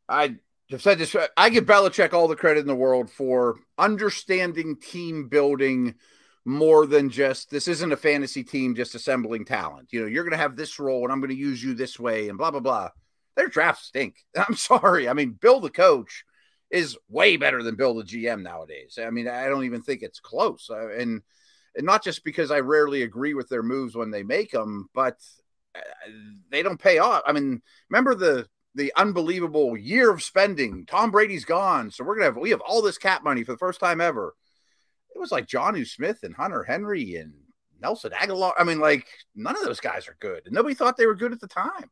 I 0.07 0.35
have 0.69 0.81
said 0.81 0.99
this. 0.99 1.15
I 1.35 1.49
give 1.49 1.65
Belichick 1.65 2.13
all 2.13 2.27
the 2.27 2.35
credit 2.35 2.61
in 2.61 2.67
the 2.67 2.75
world 2.75 3.09
for 3.09 3.57
understanding 3.77 4.77
team 4.77 5.27
building 5.27 5.95
more 6.47 6.85
than 6.85 7.09
just 7.09 7.49
this 7.49 7.67
isn't 7.67 7.91
a 7.91 7.97
fantasy 7.97 8.41
team 8.41 8.73
just 8.73 8.95
assembling 8.95 9.43
talent. 9.43 9.91
You 9.91 9.99
know, 9.99 10.07
you're 10.07 10.23
going 10.23 10.31
to 10.31 10.37
have 10.37 10.55
this 10.55 10.79
role 10.79 11.03
and 11.03 11.11
I'm 11.11 11.19
going 11.19 11.29
to 11.29 11.35
use 11.35 11.61
you 11.61 11.73
this 11.73 11.99
way 11.99 12.29
and 12.29 12.37
blah, 12.37 12.51
blah, 12.51 12.61
blah. 12.61 12.89
Their 13.35 13.49
drafts 13.49 13.87
stink. 13.87 14.15
I'm 14.47 14.55
sorry. 14.55 15.09
I 15.09 15.13
mean, 15.13 15.31
Bill 15.31 15.59
the 15.59 15.69
coach 15.69 16.23
is 16.71 16.97
way 17.09 17.35
better 17.35 17.61
than 17.63 17.75
Bill 17.75 17.95
the 17.95 18.03
GM 18.03 18.43
nowadays. 18.43 18.97
I 18.97 19.09
mean, 19.09 19.27
I 19.27 19.49
don't 19.49 19.65
even 19.65 19.81
think 19.81 20.01
it's 20.01 20.21
close. 20.21 20.69
And, 20.69 21.21
and 21.75 21.85
not 21.85 22.01
just 22.01 22.23
because 22.23 22.49
I 22.49 22.61
rarely 22.61 23.01
agree 23.01 23.33
with 23.33 23.49
their 23.49 23.63
moves 23.63 23.93
when 23.93 24.11
they 24.11 24.23
make 24.23 24.51
them, 24.51 24.87
but 24.93 25.17
uh, 25.75 25.81
they 26.49 26.63
don't 26.63 26.79
pay 26.79 26.99
off. 26.99 27.23
I 27.25 27.33
mean, 27.33 27.61
remember 27.89 28.15
the 28.15 28.47
the 28.73 28.93
unbelievable 28.95 29.75
year 29.75 30.11
of 30.11 30.21
spending. 30.21 30.85
Tom 30.85 31.09
Brady's 31.11 31.45
gone, 31.45 31.89
so 31.91 32.03
we're 32.03 32.15
gonna 32.15 32.25
have 32.25 32.37
we 32.37 32.51
have 32.51 32.61
all 32.61 32.81
this 32.81 32.97
cap 32.97 33.23
money 33.23 33.43
for 33.43 33.51
the 33.51 33.57
first 33.57 33.79
time 33.79 33.99
ever 33.99 34.33
it 35.17 35.19
was 35.19 35.31
like 35.31 35.47
Jonnu 35.47 35.87
Smith 35.87 36.19
and 36.23 36.35
Hunter 36.35 36.63
Henry 36.63 37.15
and 37.15 37.33
Nelson 37.81 38.11
Agholor. 38.11 38.53
I 38.57 38.63
mean, 38.63 38.79
like 38.79 39.07
none 39.35 39.55
of 39.55 39.63
those 39.63 39.79
guys 39.79 40.07
are 40.07 40.15
good, 40.19 40.43
and 40.45 40.53
nobody 40.53 40.75
thought 40.75 40.95
they 40.95 41.07
were 41.07 41.15
good 41.15 41.33
at 41.33 41.41
the 41.41 41.47
time. 41.47 41.89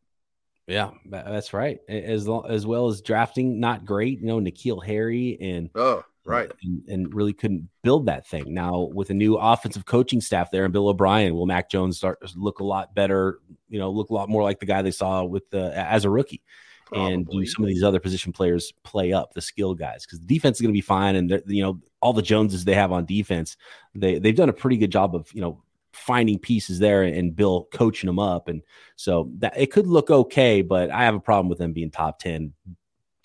Yeah, 0.67 0.91
that's 1.05 1.53
right. 1.53 1.79
As 1.89 2.29
as 2.47 2.65
well 2.65 2.87
as 2.87 3.01
drafting, 3.01 3.59
not 3.59 3.85
great. 3.85 4.19
You 4.19 4.27
know, 4.27 4.39
N'Keal 4.39 4.83
Harry 4.83 5.37
and 5.41 5.69
oh, 5.75 6.03
right, 6.25 6.51
and, 6.63 6.83
and, 6.87 7.13
really 7.13 7.33
couldn't 7.33 7.69
build 7.83 8.07
that 8.07 8.27
thing. 8.27 8.53
Now 8.53 8.89
with 8.93 9.09
a 9.09 9.13
new 9.13 9.35
offensive 9.37 9.85
coaching 9.85 10.21
staff 10.21 10.51
there 10.51 10.65
and 10.65 10.73
Bill 10.73 10.87
O'Brien, 10.87 11.35
will 11.35 11.45
Mac 11.45 11.69
Jones 11.69 11.97
start 11.97 12.19
look 12.35 12.59
a 12.59 12.63
lot 12.63 12.95
better? 12.95 13.39
You 13.69 13.79
know, 13.79 13.91
look 13.91 14.09
a 14.09 14.13
lot 14.13 14.29
more 14.29 14.43
like 14.43 14.59
the 14.59 14.65
guy 14.65 14.81
they 14.81 14.91
saw 14.91 15.23
with 15.23 15.49
the 15.49 15.75
as 15.75 16.05
a 16.05 16.09
rookie. 16.09 16.41
Probably. 16.85 17.13
and 17.13 17.27
do 17.27 17.45
some 17.47 17.63
of 17.63 17.69
these 17.69 17.81
other 17.81 17.99
position 17.99 18.31
players 18.31 18.71
play 18.83 19.11
up 19.11 19.33
the 19.33 19.41
skill 19.41 19.73
guys 19.73 20.05
because 20.05 20.19
the 20.19 20.25
defense 20.25 20.57
is 20.57 20.61
going 20.61 20.71
to 20.71 20.77
be 20.77 20.81
fine 20.81 21.15
and 21.15 21.41
you 21.47 21.63
know 21.63 21.81
all 21.99 22.13
the 22.13 22.21
Joneses 22.21 22.63
they 22.63 22.75
have 22.75 22.91
on 22.91 23.05
defense 23.05 23.57
they 23.95 24.19
they've 24.19 24.35
done 24.35 24.49
a 24.49 24.53
pretty 24.53 24.77
good 24.77 24.91
job 24.91 25.15
of 25.15 25.27
you 25.33 25.41
know 25.41 25.63
finding 25.95 26.37
pieces 26.37 26.79
there 26.79 27.03
and 27.03 27.35
Bill 27.35 27.67
coaching 27.71 28.07
them 28.07 28.19
up. 28.19 28.47
And 28.47 28.61
so 28.95 29.31
that 29.39 29.57
it 29.57 29.71
could 29.71 29.87
look 29.87 30.11
okay, 30.11 30.61
but 30.61 30.91
I 30.91 31.03
have 31.03 31.15
a 31.15 31.19
problem 31.19 31.49
with 31.49 31.57
them 31.57 31.73
being 31.73 31.89
top 31.89 32.19
10 32.19 32.53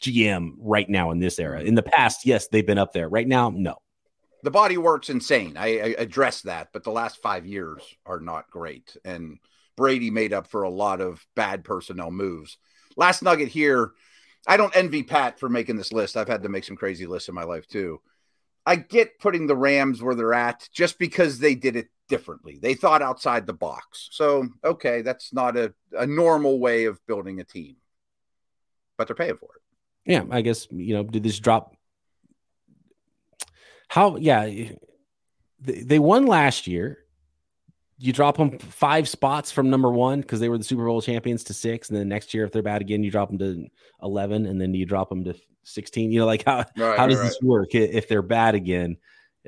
GM 0.01 0.53
right 0.59 0.89
now 0.89 1.11
in 1.11 1.19
this 1.19 1.39
era. 1.39 1.61
In 1.61 1.75
the 1.75 1.83
mm-hmm. 1.83 1.91
past, 1.91 2.25
yes, 2.25 2.49
they've 2.49 2.67
been 2.67 2.79
up 2.79 2.93
there. 2.93 3.09
Right 3.09 3.29
now, 3.29 3.51
no. 3.51 3.77
The 4.43 4.51
body 4.51 4.79
work's 4.79 5.11
insane. 5.11 5.57
I, 5.59 5.67
I 5.67 5.95
address 5.99 6.43
that, 6.43 6.69
but 6.73 6.83
the 6.83 6.91
last 6.91 7.21
five 7.21 7.45
years 7.45 7.83
are 8.07 8.21
not 8.21 8.51
great. 8.51 8.97
And 9.05 9.39
Brady 9.77 10.11
made 10.11 10.33
up 10.33 10.47
for 10.47 10.63
a 10.63 10.71
lot 10.71 11.03
of 11.03 11.27
bad 11.35 11.65
personnel 11.65 12.11
moves. 12.11 12.57
Last 13.01 13.23
nugget 13.23 13.49
here. 13.49 13.93
I 14.47 14.59
don't 14.59 14.77
envy 14.77 15.03
Pat 15.03 15.41
for 15.41 15.49
making 15.49 15.77
this 15.77 15.91
list. 15.91 16.19
I've 16.19 16.29
had 16.29 16.43
to 16.43 16.51
make 16.51 16.65
some 16.65 16.77
crazy 16.77 17.07
lists 17.07 17.31
in 17.31 17.35
my 17.35 17.45
life 17.45 17.67
too. 17.67 18.03
I 18.67 18.77
get 18.77 19.19
putting 19.19 19.47
the 19.47 19.57
Rams 19.57 20.03
where 20.03 20.15
they're 20.15 20.35
at 20.35 20.69
just 20.71 20.99
because 20.99 21.39
they 21.39 21.55
did 21.55 21.77
it 21.77 21.89
differently. 22.11 22.59
They 22.61 22.75
thought 22.75 23.01
outside 23.01 23.47
the 23.47 23.55
box. 23.55 24.11
So, 24.13 24.49
okay, 24.63 25.01
that's 25.01 25.33
not 25.33 25.57
a, 25.57 25.73
a 25.97 26.07
normal 26.07 26.61
way 26.61 26.85
of 26.85 27.01
building 27.07 27.41
a 27.41 27.45
team, 27.45 27.77
but 28.99 29.07
they're 29.09 29.17
paying 29.17 29.39
for 29.39 29.49
it. 29.57 29.63
Yeah, 30.13 30.25
I 30.31 30.43
guess, 30.43 30.69
you 30.71 30.95
know, 30.95 31.03
did 31.03 31.23
this 31.23 31.39
drop? 31.39 31.75
How, 33.89 34.17
yeah, 34.17 34.69
they 35.59 35.99
won 35.99 36.27
last 36.27 36.67
year. 36.67 36.99
You 38.03 38.13
drop 38.13 38.39
them 38.39 38.59
five 38.59 39.09
spots 39.09 39.53
from 39.53 39.69
number 39.69 39.91
one 39.91 40.23
because 40.23 40.41
they 40.41 40.49
were 40.49 40.57
the 40.57 40.65
Super 40.65 40.87
Bowl 40.87 41.03
champions 41.03 41.45
to 41.45 41.55
six. 41.55 41.91
And 41.91 41.99
then 41.99 42.09
next 42.09 42.33
year, 42.33 42.45
if 42.45 42.53
they're 42.53 42.63
bad 42.63 42.81
again, 42.81 43.03
you 43.03 43.11
drop 43.11 43.29
them 43.29 43.39
to 43.39 43.67
11 44.03 44.47
and 44.47 44.59
then 44.59 44.73
you 44.73 44.87
drop 44.87 45.11
them 45.11 45.23
to 45.25 45.35
16. 45.65 46.11
You 46.11 46.21
know, 46.21 46.27
like 46.27 46.45
how, 46.47 46.65
right, 46.79 46.99
how 46.99 47.07
does 47.07 47.19
right. 47.19 47.27
this 47.27 47.39
work 47.43 47.75
if 47.75 48.09
they're 48.09 48.23
bad 48.23 48.55
again? 48.55 48.97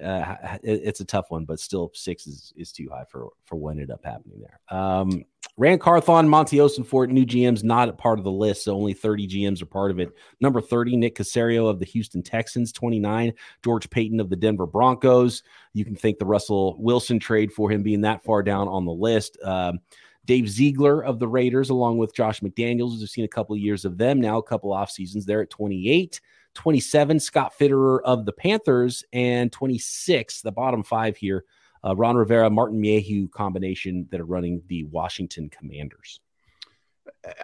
Uh, 0.03 0.37
it's 0.63 1.01
a 1.01 1.05
tough 1.05 1.27
one, 1.31 1.45
but 1.45 1.61
still 1.61 1.91
six 1.95 2.27
is, 2.27 2.53
is 2.57 2.73
too 2.73 2.89
high 2.91 3.05
for 3.11 3.29
for 3.45 3.57
what 3.57 3.73
ended 3.73 3.91
up 3.91 4.05
happening 4.05 4.41
there. 4.41 4.79
Um, 4.79 5.25
Ran 5.59 5.79
Carthon, 5.79 6.29
Monti 6.29 6.57
Ossenfort, 6.57 7.11
new 7.11 7.27
GMs 7.27 7.63
not 7.63 7.91
a 7.91 7.93
part 7.93 8.19
of 8.19 8.25
the 8.25 8.33
list, 8.33 8.65
so 8.65 8.75
only 8.75 8.95
30 8.95 9.29
GMs 9.29 9.61
are 9.61 9.67
part 9.67 9.91
of 9.91 10.01
it. 10.01 10.09
Number 10.41 10.63
30, 10.63 10.97
Nick 10.97 11.17
Caserio 11.17 11.69
of 11.69 11.79
the 11.79 11.85
Houston 11.85 12.23
Texans. 12.23 12.73
29, 12.73 13.35
George 13.63 13.91
Paton 13.91 14.19
of 14.19 14.31
the 14.31 14.37
Denver 14.37 14.67
Broncos. 14.67 15.43
You 15.75 15.85
can 15.85 15.95
thank 15.95 16.19
the 16.19 16.25
Russell 16.25 16.77
Wilson 16.79 17.19
trade 17.19 17.53
for 17.53 17.71
him 17.71 17.83
being 17.83 18.01
that 18.03 18.25
far 18.25 18.43
down 18.43 18.67
on 18.67 18.87
the 18.87 18.93
list. 18.93 19.37
Um, 19.45 19.81
Dave 20.25 20.49
Ziegler 20.49 21.05
of 21.05 21.19
the 21.19 21.29
Raiders, 21.29 21.71
along 21.71 21.99
with 21.99 22.15
Josh 22.15 22.41
McDaniels. 22.41 22.99
We've 22.99 23.09
seen 23.09 23.25
a 23.25 23.29
couple 23.29 23.55
of 23.55 23.61
years 23.61 23.85
of 23.85 23.99
them 23.99 24.21
now, 24.21 24.39
a 24.39 24.43
couple 24.43 24.73
off 24.73 24.91
seasons 24.91 25.27
there 25.27 25.43
at 25.43 25.51
28. 25.51 26.21
27, 26.55 27.21
Scott 27.21 27.55
Fitterer 27.59 28.01
of 28.05 28.27
the 28.27 28.33
Panthers, 28.33 29.05
and 29.12 29.51
26, 29.53 30.43
the 30.43 30.53
bottom 30.53 30.83
five 30.83 31.17
here, 31.17 31.45
uh, 31.85 31.97
Ron 31.97 32.17
Rivera, 32.17 32.51
Martin 32.51 32.81
Mayhew 32.81 33.29
combination 33.29 34.07
that 34.11 34.21
are 34.21 34.27
running 34.27 34.62
the 34.67 34.85
Washington 34.85 35.51
Commanders. 35.51 36.21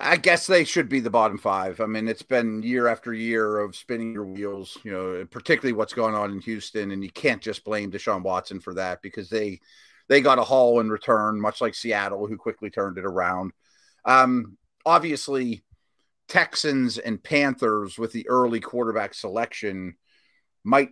I 0.01 0.17
guess 0.17 0.47
they 0.47 0.65
should 0.65 0.89
be 0.89 1.01
the 1.01 1.11
bottom 1.11 1.39
five. 1.39 1.81
I 1.81 1.87
mean, 1.87 2.09
it's 2.09 2.23
been 2.23 2.63
year 2.63 2.89
after 2.89 3.13
year 3.13 3.59
of 3.59 3.77
spinning 3.77 4.13
your 4.13 4.25
wheels, 4.25 4.77
you 4.83 4.93
know, 4.93 5.25
particularly 5.31 5.73
what's 5.73 5.93
going 5.93 6.15
on 6.15 6.33
in 6.33 6.41
Houston, 6.41 6.91
and 6.91 7.03
you 7.03 7.11
can't 7.11 7.43
just 7.43 7.65
blame 7.65 7.91
Deshaun 7.91 8.23
Watson 8.23 8.61
for 8.61 8.75
that 8.75 9.03
because 9.03 9.29
they 9.29 9.61
they 10.09 10.21
got 10.21 10.39
a 10.39 10.45
haul 10.45 10.81
in 10.81 10.91
return, 10.91 11.41
much 11.41 11.61
like 11.61 11.75
Seattle, 11.75 12.27
who 12.27 12.37
quickly 12.37 12.71
turned 12.71 12.99
it 12.99 13.05
around. 13.05 13.53
Um, 14.05 14.57
obviously, 14.87 15.63
Texans 16.29 16.99
and 16.99 17.23
Panthers 17.23 17.99
with 17.99 18.13
the 18.13 18.29
early 18.29 18.61
quarterback 18.61 19.15
selection 19.15 19.97
might 20.63 20.91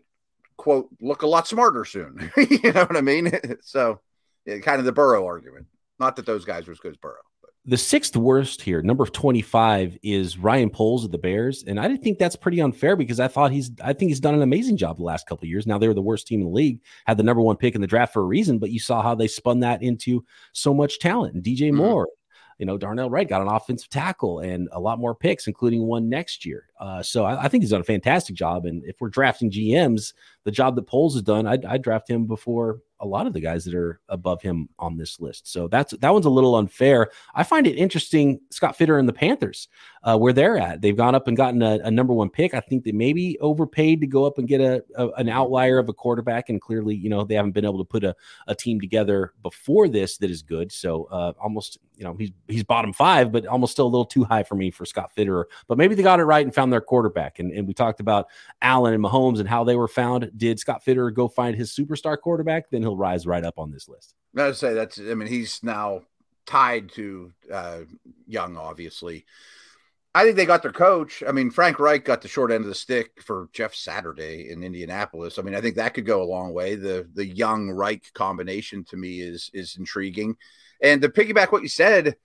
quote 0.57 0.88
look 1.01 1.22
a 1.22 1.27
lot 1.27 1.46
smarter 1.46 1.85
soon. 1.85 2.33
you 2.37 2.72
know 2.72 2.85
what 2.85 2.96
I 2.96 3.03
mean? 3.03 3.31
so 3.62 4.01
yeah, 4.44 4.59
kind 4.59 4.79
of 4.79 4.85
the 4.85 4.92
Burrow 4.92 5.27
argument. 5.27 5.66
Not 5.99 6.16
that 6.16 6.27
those 6.27 6.44
guys 6.44 6.66
were 6.66 6.72
as 6.72 6.79
good 6.79 6.92
as 6.92 6.96
Burrow. 6.96 7.14
But. 7.40 7.51
The 7.64 7.77
sixth 7.77 8.16
worst 8.16 8.62
here, 8.62 8.83
number 8.83 9.07
25, 9.07 9.99
is 10.03 10.38
Ryan 10.38 10.70
Poles 10.70 11.05
of 11.05 11.11
the 11.11 11.18
Bears. 11.18 11.64
And 11.66 11.81
I 11.81 11.88
didn't 11.88 12.03
think 12.03 12.18
that's 12.18 12.37
pretty 12.37 12.61
unfair 12.61 12.96
because 12.96 13.18
I 13.18 13.29
thought 13.29 13.51
he's 13.51 13.70
I 13.83 13.92
think 13.92 14.11
he's 14.11 14.20
done 14.20 14.35
an 14.35 14.42
amazing 14.42 14.77
job 14.77 14.96
the 14.96 15.05
last 15.05 15.27
couple 15.27 15.49
years. 15.49 15.66
Now 15.66 15.79
they 15.79 15.88
were 15.88 15.94
the 15.94 16.03
worst 16.03 16.27
team 16.27 16.40
in 16.40 16.46
the 16.46 16.53
league, 16.53 16.81
had 17.07 17.18
the 17.18 17.22
number 17.22 17.42
one 17.42 17.57
pick 17.57 17.75
in 17.75 17.81
the 17.81 17.87
draft 17.87 18.12
for 18.12 18.22
a 18.22 18.27
reason, 18.27 18.59
but 18.59 18.70
you 18.70 18.81
saw 18.81 19.03
how 19.03 19.14
they 19.14 19.29
spun 19.29 19.61
that 19.61 19.83
into 19.83 20.25
so 20.53 20.72
much 20.72 20.99
talent. 20.99 21.35
And 21.35 21.44
DJ 21.44 21.68
mm-hmm. 21.68 21.77
Moore, 21.77 22.09
you 22.59 22.66
know, 22.66 22.79
Darnell 22.79 23.11
Wright 23.11 23.29
got 23.29 23.42
an 23.42 23.49
offensive 23.49 23.90
tackle 23.90 24.40
and 24.40 24.69
a 24.73 24.81
lot 24.81 24.99
more 24.99 25.14
picks, 25.14 25.47
including 25.47 25.83
one 25.83 26.09
next 26.09 26.45
year. 26.45 26.69
Uh, 26.81 27.03
so 27.03 27.25
I, 27.25 27.45
I, 27.45 27.49
think 27.49 27.62
he's 27.62 27.71
done 27.71 27.81
a 27.81 27.85
fantastic 27.85 28.35
job. 28.35 28.64
And 28.64 28.83
if 28.85 29.01
we're 29.01 29.09
drafting 29.09 29.51
GMs, 29.51 30.14
the 30.45 30.51
job 30.51 30.75
that 30.77 30.87
Poles 30.87 31.14
has 31.14 31.23
done, 31.23 31.47
I'd, 31.47 31.64
I'd 31.64 31.83
draft 31.83 32.09
him 32.09 32.27
before 32.27 32.81
a 33.00 33.06
lot 33.06 33.26
of 33.26 33.32
the 33.32 33.40
guys 33.40 33.64
that 33.64 33.74
are 33.74 34.00
above 34.09 34.40
him 34.42 34.68
on 34.78 34.96
this 34.96 35.20
list. 35.20 35.50
So 35.52 35.68
that's 35.68 35.92
that 35.98 36.12
one's 36.12 36.26
a 36.26 36.30
little 36.30 36.56
unfair. 36.56 37.11
I 37.35 37.42
find 37.42 37.66
it 37.66 37.76
interesting, 37.76 38.40
Scott 38.50 38.76
Fitter 38.76 38.98
and 38.98 39.09
the 39.09 39.12
Panthers, 39.12 39.68
uh, 40.02 40.16
where 40.16 40.32
they're 40.32 40.56
at. 40.56 40.80
They've 40.80 40.96
gone 40.96 41.14
up 41.14 41.28
and 41.28 41.37
gotten 41.37 41.62
a, 41.62 41.78
a, 41.85 41.90
number 41.90 42.14
one 42.14 42.30
pick. 42.30 42.54
I 42.54 42.61
think 42.61 42.85
they 42.85 42.92
maybe 42.92 43.38
overpaid 43.40 44.00
to 44.00 44.06
go 44.06 44.24
up 44.24 44.38
and 44.38 44.46
get 44.46 44.61
a, 44.61 44.82
a, 44.94 45.09
an 45.12 45.28
outlier 45.28 45.78
of 45.78 45.88
a 45.88 45.92
quarterback, 45.92 46.48
and 46.48 46.61
clearly, 46.61 46.94
you 46.94 47.11
know, 47.11 47.24
they 47.24 47.35
haven't 47.35 47.52
been 47.52 47.64
able 47.64 47.78
to 47.78 47.85
put 47.85 48.04
a, 48.04 48.14
a 48.46 48.54
team 48.54 48.80
together 48.80 49.32
before 49.42 49.88
this 49.88 50.16
that 50.18 50.30
is 50.30 50.42
good. 50.42 50.72
So 50.72 51.04
uh, 51.11 51.32
almost, 51.40 51.78
you 51.96 52.04
know, 52.04 52.14
he's 52.14 52.30
he's 52.46 52.64
bottom 52.64 52.92
five, 52.92 53.32
but 53.32 53.46
almost 53.46 53.72
still 53.72 53.87
a 53.87 53.88
little 53.88 54.06
too 54.06 54.24
high 54.24 54.42
for 54.42 54.54
me 54.54 54.70
for 54.70 54.85
Scott 54.87 55.12
Fitter. 55.12 55.48
But 55.68 55.76
maybe 55.76 55.94
they 55.94 56.02
got 56.02 56.20
it 56.20 56.24
right 56.24 56.44
and 56.44 56.54
found 56.54 56.72
their 56.72 56.80
quarterback. 56.80 57.38
And, 57.38 57.52
and 57.52 57.66
we 57.66 57.74
talked 57.74 58.00
about 58.00 58.28
Allen 58.62 58.94
and 58.94 59.04
Mahomes 59.04 59.40
and 59.40 59.48
how 59.48 59.64
they 59.64 59.76
were 59.76 59.88
found. 59.88 60.30
Did 60.37 60.59
Scott 60.59 60.82
Fitter 60.82 61.11
go 61.11 61.28
find 61.28 61.56
his 61.56 61.74
superstar 61.74 62.18
quarterback? 62.18 62.70
Then 62.70 62.82
he'll 62.87 62.96
rise 62.96 63.27
right 63.27 63.44
up 63.44 63.59
on 63.59 63.70
this 63.70 63.88
list. 63.88 64.14
I 64.37 64.46
would 64.46 64.57
say 64.57 64.75
that's. 64.75 64.99
I 64.99 65.14
mean, 65.14 65.29
he's 65.29 65.62
now 65.62 66.03
tied 66.46 66.90
to 66.92 67.33
uh, 67.53 67.81
Young, 68.27 68.57
obviously. 68.57 69.25
I 70.14 70.25
think 70.25 70.37
they 70.37 70.46
got 70.46 70.62
their 70.62 70.72
coach. 70.72 71.22
I 71.29 71.33
mean, 71.33 71.51
Frank 71.51 71.79
Reich 71.79 72.05
got 72.05 72.22
the 72.22 72.29
short 72.29 72.51
end 72.51 72.64
of 72.64 72.68
the 72.68 72.75
stick 72.75 73.22
for 73.22 73.51
Jeff 73.53 73.75
Saturday 73.75 74.51
in 74.51 74.62
Indianapolis. 74.62 75.38
I 75.38 75.42
mean, 75.42 75.55
I 75.55 75.61
think 75.61 75.77
that 75.77 75.92
could 75.92 76.07
go 76.07 76.22
a 76.22 76.25
long 76.25 76.55
way. 76.55 76.75
The 76.75 77.09
the 77.12 77.27
young 77.27 77.70
Reich 77.70 78.12
combination 78.14 78.85
to 78.85 78.96
me 78.96 79.20
is 79.20 79.51
is 79.53 79.77
intriguing. 79.77 80.37
And 80.83 81.03
to 81.03 81.09
piggyback 81.09 81.53
what 81.53 81.62
you 81.62 81.68
said, 81.68 82.16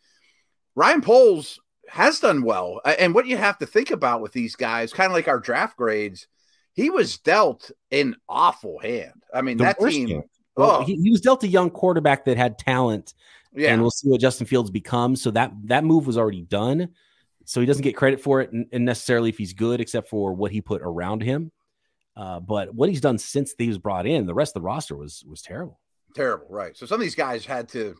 Ryan 0.76 1.02
Poles 1.02 1.60
has 1.90 2.20
done 2.20 2.44
well. 2.44 2.82
And 2.86 3.14
what 3.14 3.28
you 3.28 3.38
have 3.38 3.58
to 3.58 3.66
think 3.66 3.92
about 3.92 4.22
with 4.22 4.34
these 4.34 4.56
guys, 4.56 4.94
kind 4.94 5.12
of 5.12 5.14
like 5.14 5.28
our 5.28 5.40
draft 5.40 5.76
grades, 5.78 6.28
he 6.74 6.90
was 6.90 7.18
dealt 7.18 7.72
an 7.92 8.16
awful 8.30 8.80
hand. 8.80 9.24
I 9.34 9.42
mean, 9.42 9.58
the 9.58 9.66
that 9.66 9.80
team. 9.80 10.24
Well, 10.56 10.82
oh. 10.82 10.84
he, 10.84 10.96
he, 10.96 11.12
was 11.12 11.22
dealt 11.22 11.44
a 11.44 11.48
young 11.48 11.70
quarterback 11.70 12.26
that 12.26 12.38
had 12.38 12.58
talent. 12.58 13.14
Yeah. 13.54 13.74
And 13.74 13.82
we'll 13.82 13.92
see 13.92 14.10
what 14.10 14.22
Justin 14.22 14.48
Fields 14.48 14.70
becomes. 14.70 15.22
So 15.22 15.32
that 15.32 15.52
that 15.66 15.84
move 15.84 16.08
was 16.08 16.18
already 16.18 16.42
done. 16.42 16.90
So 17.46 17.60
he 17.60 17.66
doesn't 17.66 17.84
get 17.84 17.96
credit 17.96 18.22
for 18.22 18.42
it 18.42 18.52
and 18.52 18.86
necessarily 18.86 19.30
if 19.30 19.38
he's 19.38 19.54
good, 19.54 19.82
except 19.82 20.10
for 20.10 20.34
what 20.34 20.52
he 20.52 20.62
put 20.62 20.82
around 20.82 21.24
him. 21.24 21.52
Uh, 22.16 22.40
but 22.40 22.74
what 22.74 22.90
he's 22.90 23.02
done 23.02 23.18
since 23.18 23.54
he 23.58 23.68
was 23.68 23.78
brought 23.78 24.06
in, 24.06 24.26
the 24.26 24.34
rest 24.34 24.56
of 24.56 24.62
the 24.62 24.66
roster 24.66 24.96
was 24.96 25.24
was 25.28 25.42
terrible. 25.42 25.80
Terrible, 26.14 26.48
right? 26.50 26.76
So 26.78 26.86
some 26.86 26.96
of 26.96 27.02
these 27.02 27.16
guys 27.16 27.46
had 27.46 27.70
to 27.70 27.96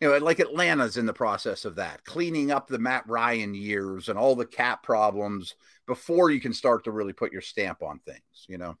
you 0.00 0.08
know, 0.08 0.16
like 0.18 0.40
Atlanta's 0.40 0.96
in 0.96 1.04
the 1.04 1.12
process 1.12 1.64
of 1.64 1.76
that, 1.76 2.04
cleaning 2.04 2.50
up 2.50 2.66
the 2.66 2.78
Matt 2.78 3.06
Ryan 3.06 3.54
years 3.54 4.08
and 4.08 4.18
all 4.18 4.34
the 4.34 4.46
cap 4.46 4.82
problems 4.82 5.54
before 5.86 6.30
you 6.30 6.40
can 6.40 6.54
start 6.54 6.84
to 6.84 6.90
really 6.90 7.12
put 7.12 7.32
your 7.32 7.42
stamp 7.42 7.82
on 7.82 8.00
things, 8.00 8.46
you 8.48 8.56
know. 8.56 8.76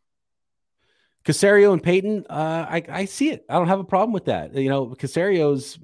Caserio 1.24 1.72
and 1.72 1.82
Paton, 1.82 2.24
uh, 2.30 2.66
I, 2.68 2.82
I 2.88 3.04
see 3.04 3.30
it. 3.30 3.44
I 3.48 3.54
don't 3.54 3.68
have 3.68 3.80
a 3.80 3.84
problem 3.84 4.12
with 4.12 4.26
that. 4.26 4.54
You 4.54 4.70
know, 4.70 4.86
Caserio's 4.86 5.78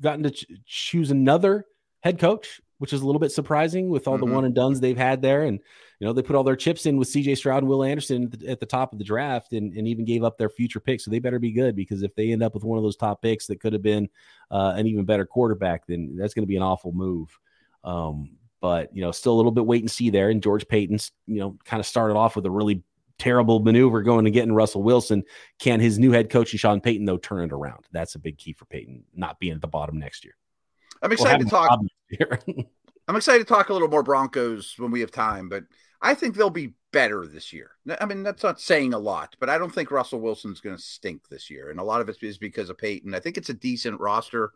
gotten 0.00 0.24
to 0.24 0.30
ch- 0.30 0.46
choose 0.66 1.10
another 1.10 1.66
head 2.00 2.18
coach, 2.18 2.60
which 2.78 2.92
is 2.92 3.00
a 3.00 3.06
little 3.06 3.20
bit 3.20 3.32
surprising 3.32 3.88
with 3.88 4.08
all 4.08 4.16
mm-hmm. 4.16 4.28
the 4.28 4.34
one 4.34 4.44
and 4.44 4.54
duns 4.54 4.80
they've 4.80 4.96
had 4.96 5.22
there. 5.22 5.42
And 5.42 5.60
you 6.00 6.06
know, 6.06 6.12
they 6.12 6.22
put 6.22 6.36
all 6.36 6.44
their 6.44 6.56
chips 6.56 6.84
in 6.84 6.98
with 6.98 7.08
CJ 7.08 7.38
Stroud 7.38 7.62
and 7.62 7.68
Will 7.68 7.84
Anderson 7.84 8.24
at 8.24 8.40
the, 8.40 8.48
at 8.48 8.60
the 8.60 8.66
top 8.66 8.92
of 8.92 8.98
the 8.98 9.04
draft 9.04 9.52
and, 9.52 9.72
and, 9.74 9.88
even 9.88 10.04
gave 10.04 10.22
up 10.22 10.36
their 10.36 10.50
future 10.50 10.80
picks. 10.80 11.04
So 11.04 11.10
they 11.10 11.20
better 11.20 11.38
be 11.38 11.52
good 11.52 11.74
because 11.74 12.02
if 12.02 12.14
they 12.14 12.32
end 12.32 12.42
up 12.42 12.52
with 12.52 12.64
one 12.64 12.76
of 12.76 12.84
those 12.84 12.96
top 12.96 13.22
picks 13.22 13.46
that 13.46 13.60
could 13.60 13.72
have 13.72 13.82
been 13.82 14.08
uh, 14.50 14.74
an 14.76 14.86
even 14.86 15.06
better 15.06 15.24
quarterback, 15.24 15.86
then 15.86 16.16
that's 16.18 16.34
going 16.34 16.42
to 16.42 16.48
be 16.48 16.56
an 16.56 16.62
awful 16.62 16.92
move. 16.92 17.38
Um, 17.82 18.36
but, 18.60 18.94
you 18.94 19.00
know, 19.00 19.10
still 19.10 19.32
a 19.32 19.36
little 19.36 19.52
bit 19.52 19.64
wait 19.64 19.82
and 19.82 19.90
see 19.90 20.10
there. 20.10 20.28
And 20.28 20.42
George 20.42 20.68
Paton's, 20.68 21.12
you 21.26 21.40
know, 21.40 21.56
kind 21.64 21.80
of 21.80 21.86
started 21.86 22.16
off 22.16 22.36
with 22.36 22.44
a 22.44 22.50
really 22.50 22.82
terrible 23.18 23.60
maneuver 23.60 24.02
going 24.02 24.26
and 24.26 24.34
getting 24.34 24.52
Russell 24.52 24.82
Wilson. 24.82 25.24
Can 25.58 25.80
his 25.80 25.98
new 25.98 26.12
head 26.12 26.30
coach, 26.30 26.48
Sean 26.48 26.80
Payton, 26.80 27.06
though, 27.06 27.18
turn 27.18 27.44
it 27.44 27.52
around? 27.52 27.84
That's 27.92 28.14
a 28.14 28.18
big 28.18 28.38
key 28.38 28.52
for 28.52 28.64
Payton, 28.66 29.04
not 29.14 29.38
being 29.38 29.54
at 29.54 29.60
the 29.60 29.68
bottom 29.68 29.98
next 29.98 30.24
year. 30.24 30.34
I'm 31.02 31.12
excited 31.12 31.44
to 31.44 31.50
talk. 31.50 31.78
I'm 33.08 33.16
excited 33.16 33.46
to 33.46 33.54
talk 33.54 33.68
a 33.68 33.72
little 33.72 33.88
more 33.88 34.02
Broncos 34.02 34.74
when 34.78 34.90
we 34.90 35.00
have 35.00 35.12
time, 35.12 35.48
but 35.48 35.64
I 36.02 36.14
think 36.14 36.34
they'll 36.34 36.50
be 36.50 36.74
better 36.92 37.26
this 37.26 37.52
year. 37.52 37.70
I 38.00 38.04
mean, 38.06 38.22
that's 38.22 38.42
not 38.42 38.60
saying 38.60 38.94
a 38.94 38.98
lot, 38.98 39.36
but 39.38 39.48
I 39.48 39.58
don't 39.58 39.72
think 39.72 39.90
Russell 39.90 40.20
Wilson's 40.20 40.60
going 40.60 40.76
to 40.76 40.82
stink 40.82 41.28
this 41.28 41.50
year. 41.50 41.70
And 41.70 41.78
a 41.78 41.84
lot 41.84 42.00
of 42.00 42.08
it 42.08 42.16
is 42.22 42.38
because 42.38 42.68
of 42.68 42.78
Payton. 42.78 43.14
I 43.14 43.20
think 43.20 43.36
it's 43.36 43.48
a 43.48 43.54
decent 43.54 44.00
roster. 44.00 44.52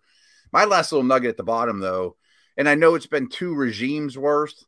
My 0.53 0.65
last 0.65 0.91
little 0.91 1.07
nugget 1.07 1.31
at 1.31 1.37
the 1.37 1.45
bottom, 1.45 1.79
though, 1.79 2.17
and 2.57 2.69
I 2.69 2.75
know 2.75 2.95
it's 2.95 3.07
been 3.07 3.29
two 3.29 3.55
regimes 3.55 4.19
worth, 4.19 4.65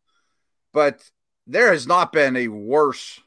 but 0.72 1.02
there 1.46 1.72
has 1.72 1.86
not 1.86 2.12
been 2.12 2.36
a 2.36 2.48
worse 2.48 3.20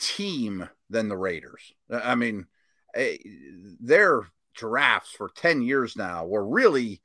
team 0.00 0.68
than 0.88 1.08
the 1.08 1.16
Raiders. 1.16 1.72
I 1.90 2.14
mean, 2.14 2.46
eh, 2.94 3.18
their 3.80 4.22
drafts 4.54 5.12
for 5.12 5.30
10 5.34 5.62
years 5.62 5.96
now 5.96 6.26
were 6.26 6.46
really 6.46 7.00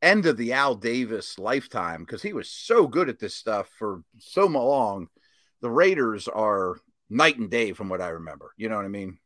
end 0.00 0.26
of 0.26 0.36
the 0.36 0.52
Al 0.52 0.74
Davis 0.74 1.38
lifetime 1.38 2.00
because 2.04 2.22
he 2.22 2.32
was 2.32 2.48
so 2.48 2.86
good 2.86 3.08
at 3.08 3.18
this 3.18 3.34
stuff 3.34 3.68
for 3.78 4.02
so 4.18 4.46
long. 4.46 5.08
The 5.60 5.70
Raiders 5.70 6.28
are 6.28 6.76
night 7.10 7.38
and 7.38 7.50
day 7.50 7.72
from 7.72 7.88
what 7.88 8.00
I 8.00 8.08
remember. 8.08 8.52
You 8.56 8.68
know 8.68 8.76
what 8.76 8.84
I 8.84 8.88
mean? 8.88 9.18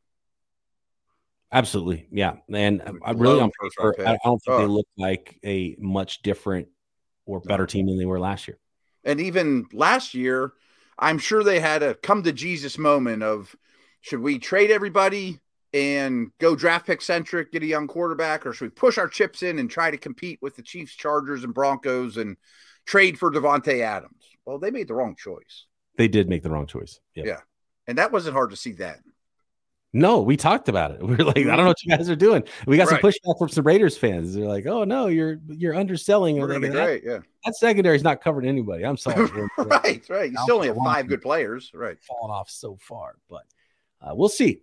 Absolutely, 1.52 2.08
yeah. 2.10 2.36
And 2.50 2.82
I 3.04 3.10
really, 3.10 3.40
on 3.40 3.50
paper, 3.60 3.94
I 4.00 4.16
don't 4.24 4.38
think 4.38 4.56
oh. 4.56 4.58
they 4.60 4.66
look 4.66 4.88
like 4.96 5.38
a 5.44 5.76
much 5.78 6.22
different 6.22 6.68
or 7.26 7.40
better 7.40 7.64
no. 7.64 7.66
team 7.66 7.86
than 7.86 7.98
they 7.98 8.06
were 8.06 8.18
last 8.18 8.48
year. 8.48 8.58
And 9.04 9.20
even 9.20 9.66
last 9.72 10.14
year, 10.14 10.54
I'm 10.98 11.18
sure 11.18 11.42
they 11.42 11.60
had 11.60 11.82
a 11.82 11.94
come 11.94 12.22
to 12.24 12.32
Jesus 12.32 12.78
moment 12.78 13.22
of 13.22 13.54
should 14.00 14.20
we 14.20 14.38
trade 14.38 14.70
everybody 14.70 15.40
and 15.72 16.30
go 16.38 16.54
draft 16.54 16.86
pick 16.86 17.00
centric, 17.00 17.52
get 17.52 17.62
a 17.62 17.66
young 17.66 17.86
quarterback, 17.86 18.44
or 18.44 18.52
should 18.52 18.66
we 18.66 18.70
push 18.70 18.98
our 18.98 19.08
chips 19.08 19.42
in 19.42 19.58
and 19.58 19.70
try 19.70 19.90
to 19.90 19.96
compete 19.96 20.38
with 20.42 20.56
the 20.56 20.62
Chiefs, 20.62 20.94
Chargers, 20.94 21.44
and 21.44 21.54
Broncos 21.54 22.16
and 22.16 22.36
trade 22.86 23.18
for 23.18 23.30
Davante 23.30 23.80
Adams? 23.80 24.24
Well, 24.44 24.58
they 24.58 24.70
made 24.70 24.88
the 24.88 24.94
wrong 24.94 25.16
choice. 25.16 25.66
They 25.96 26.08
did 26.08 26.28
make 26.28 26.42
the 26.42 26.50
wrong 26.50 26.66
choice. 26.66 27.00
Yep. 27.14 27.26
Yeah. 27.26 27.40
And 27.86 27.98
that 27.98 28.12
wasn't 28.12 28.34
hard 28.34 28.50
to 28.50 28.56
see 28.56 28.72
then. 28.72 29.00
No, 29.94 30.22
we 30.22 30.38
talked 30.38 30.68
about 30.68 30.92
it. 30.92 31.02
We 31.06 31.14
are 31.16 31.24
like, 31.24 31.36
I 31.36 31.42
don't 31.42 31.58
know 31.58 31.66
what 31.66 31.82
you 31.84 31.94
guys 31.94 32.08
are 32.08 32.16
doing. 32.16 32.44
We 32.66 32.76
got 32.76 32.90
right. 32.90 33.00
some 33.00 33.10
pushback 33.10 33.38
from 33.38 33.48
some 33.50 33.66
Raiders 33.66 33.98
fans. 33.98 34.34
They're 34.34 34.46
like, 34.46 34.66
"Oh 34.66 34.84
no, 34.84 35.08
you're 35.08 35.38
you're 35.48 35.74
underselling." 35.74 36.38
We're 36.38 36.58
like, 36.58 36.72
great, 36.72 37.02
yeah. 37.04 37.18
That 37.44 37.56
secondary 37.56 37.96
is 37.96 38.02
not 38.02 38.22
covering 38.22 38.48
anybody. 38.48 38.84
I'm 38.84 38.96
sorry. 38.96 39.30
right, 39.58 40.02
right. 40.08 40.30
You 40.30 40.38
still 40.44 40.56
only 40.56 40.68
have 40.68 40.76
five 40.76 41.08
good 41.08 41.20
players. 41.20 41.70
Right, 41.74 41.98
falling 42.02 42.32
off 42.32 42.48
so 42.48 42.78
far, 42.80 43.16
but 43.28 43.42
uh, 44.00 44.14
we'll 44.14 44.28
see. 44.30 44.62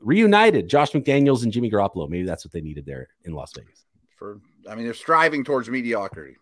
Reunited, 0.00 0.68
Josh 0.68 0.92
McDaniels 0.92 1.42
and 1.42 1.52
Jimmy 1.52 1.70
Garoppolo. 1.70 2.08
Maybe 2.08 2.24
that's 2.24 2.44
what 2.44 2.52
they 2.52 2.60
needed 2.60 2.86
there 2.86 3.08
in 3.24 3.32
Las 3.32 3.52
Vegas. 3.54 3.84
For 4.16 4.40
I 4.68 4.74
mean, 4.74 4.84
they're 4.84 4.94
striving 4.94 5.44
towards 5.44 5.68
mediocrity. 5.68 6.36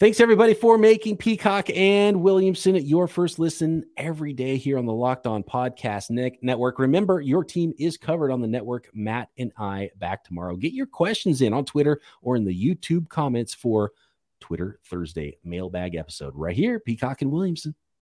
Thanks 0.00 0.20
everybody 0.20 0.54
for 0.54 0.78
making 0.78 1.16
Peacock 1.16 1.70
and 1.70 2.22
Williamson 2.22 2.76
your 2.76 3.08
first 3.08 3.40
listen 3.40 3.84
every 3.96 4.32
day 4.32 4.56
here 4.56 4.78
on 4.78 4.86
the 4.86 4.92
Locked 4.92 5.26
On 5.26 5.42
Podcast 5.42 6.10
Network. 6.40 6.78
Remember, 6.78 7.20
your 7.20 7.42
team 7.42 7.74
is 7.80 7.96
covered 7.96 8.30
on 8.30 8.40
the 8.40 8.46
network. 8.46 8.88
Matt 8.94 9.30
and 9.38 9.50
I 9.58 9.90
back 9.96 10.22
tomorrow. 10.22 10.54
Get 10.54 10.72
your 10.72 10.86
questions 10.86 11.42
in 11.42 11.52
on 11.52 11.64
Twitter 11.64 12.00
or 12.22 12.36
in 12.36 12.44
the 12.44 12.54
YouTube 12.54 13.08
comments 13.08 13.52
for 13.52 13.90
Twitter 14.38 14.78
Thursday 14.84 15.36
mailbag 15.42 15.96
episode 15.96 16.32
right 16.36 16.54
here, 16.54 16.78
Peacock 16.78 17.22
and 17.22 17.32
Williamson. 17.32 17.74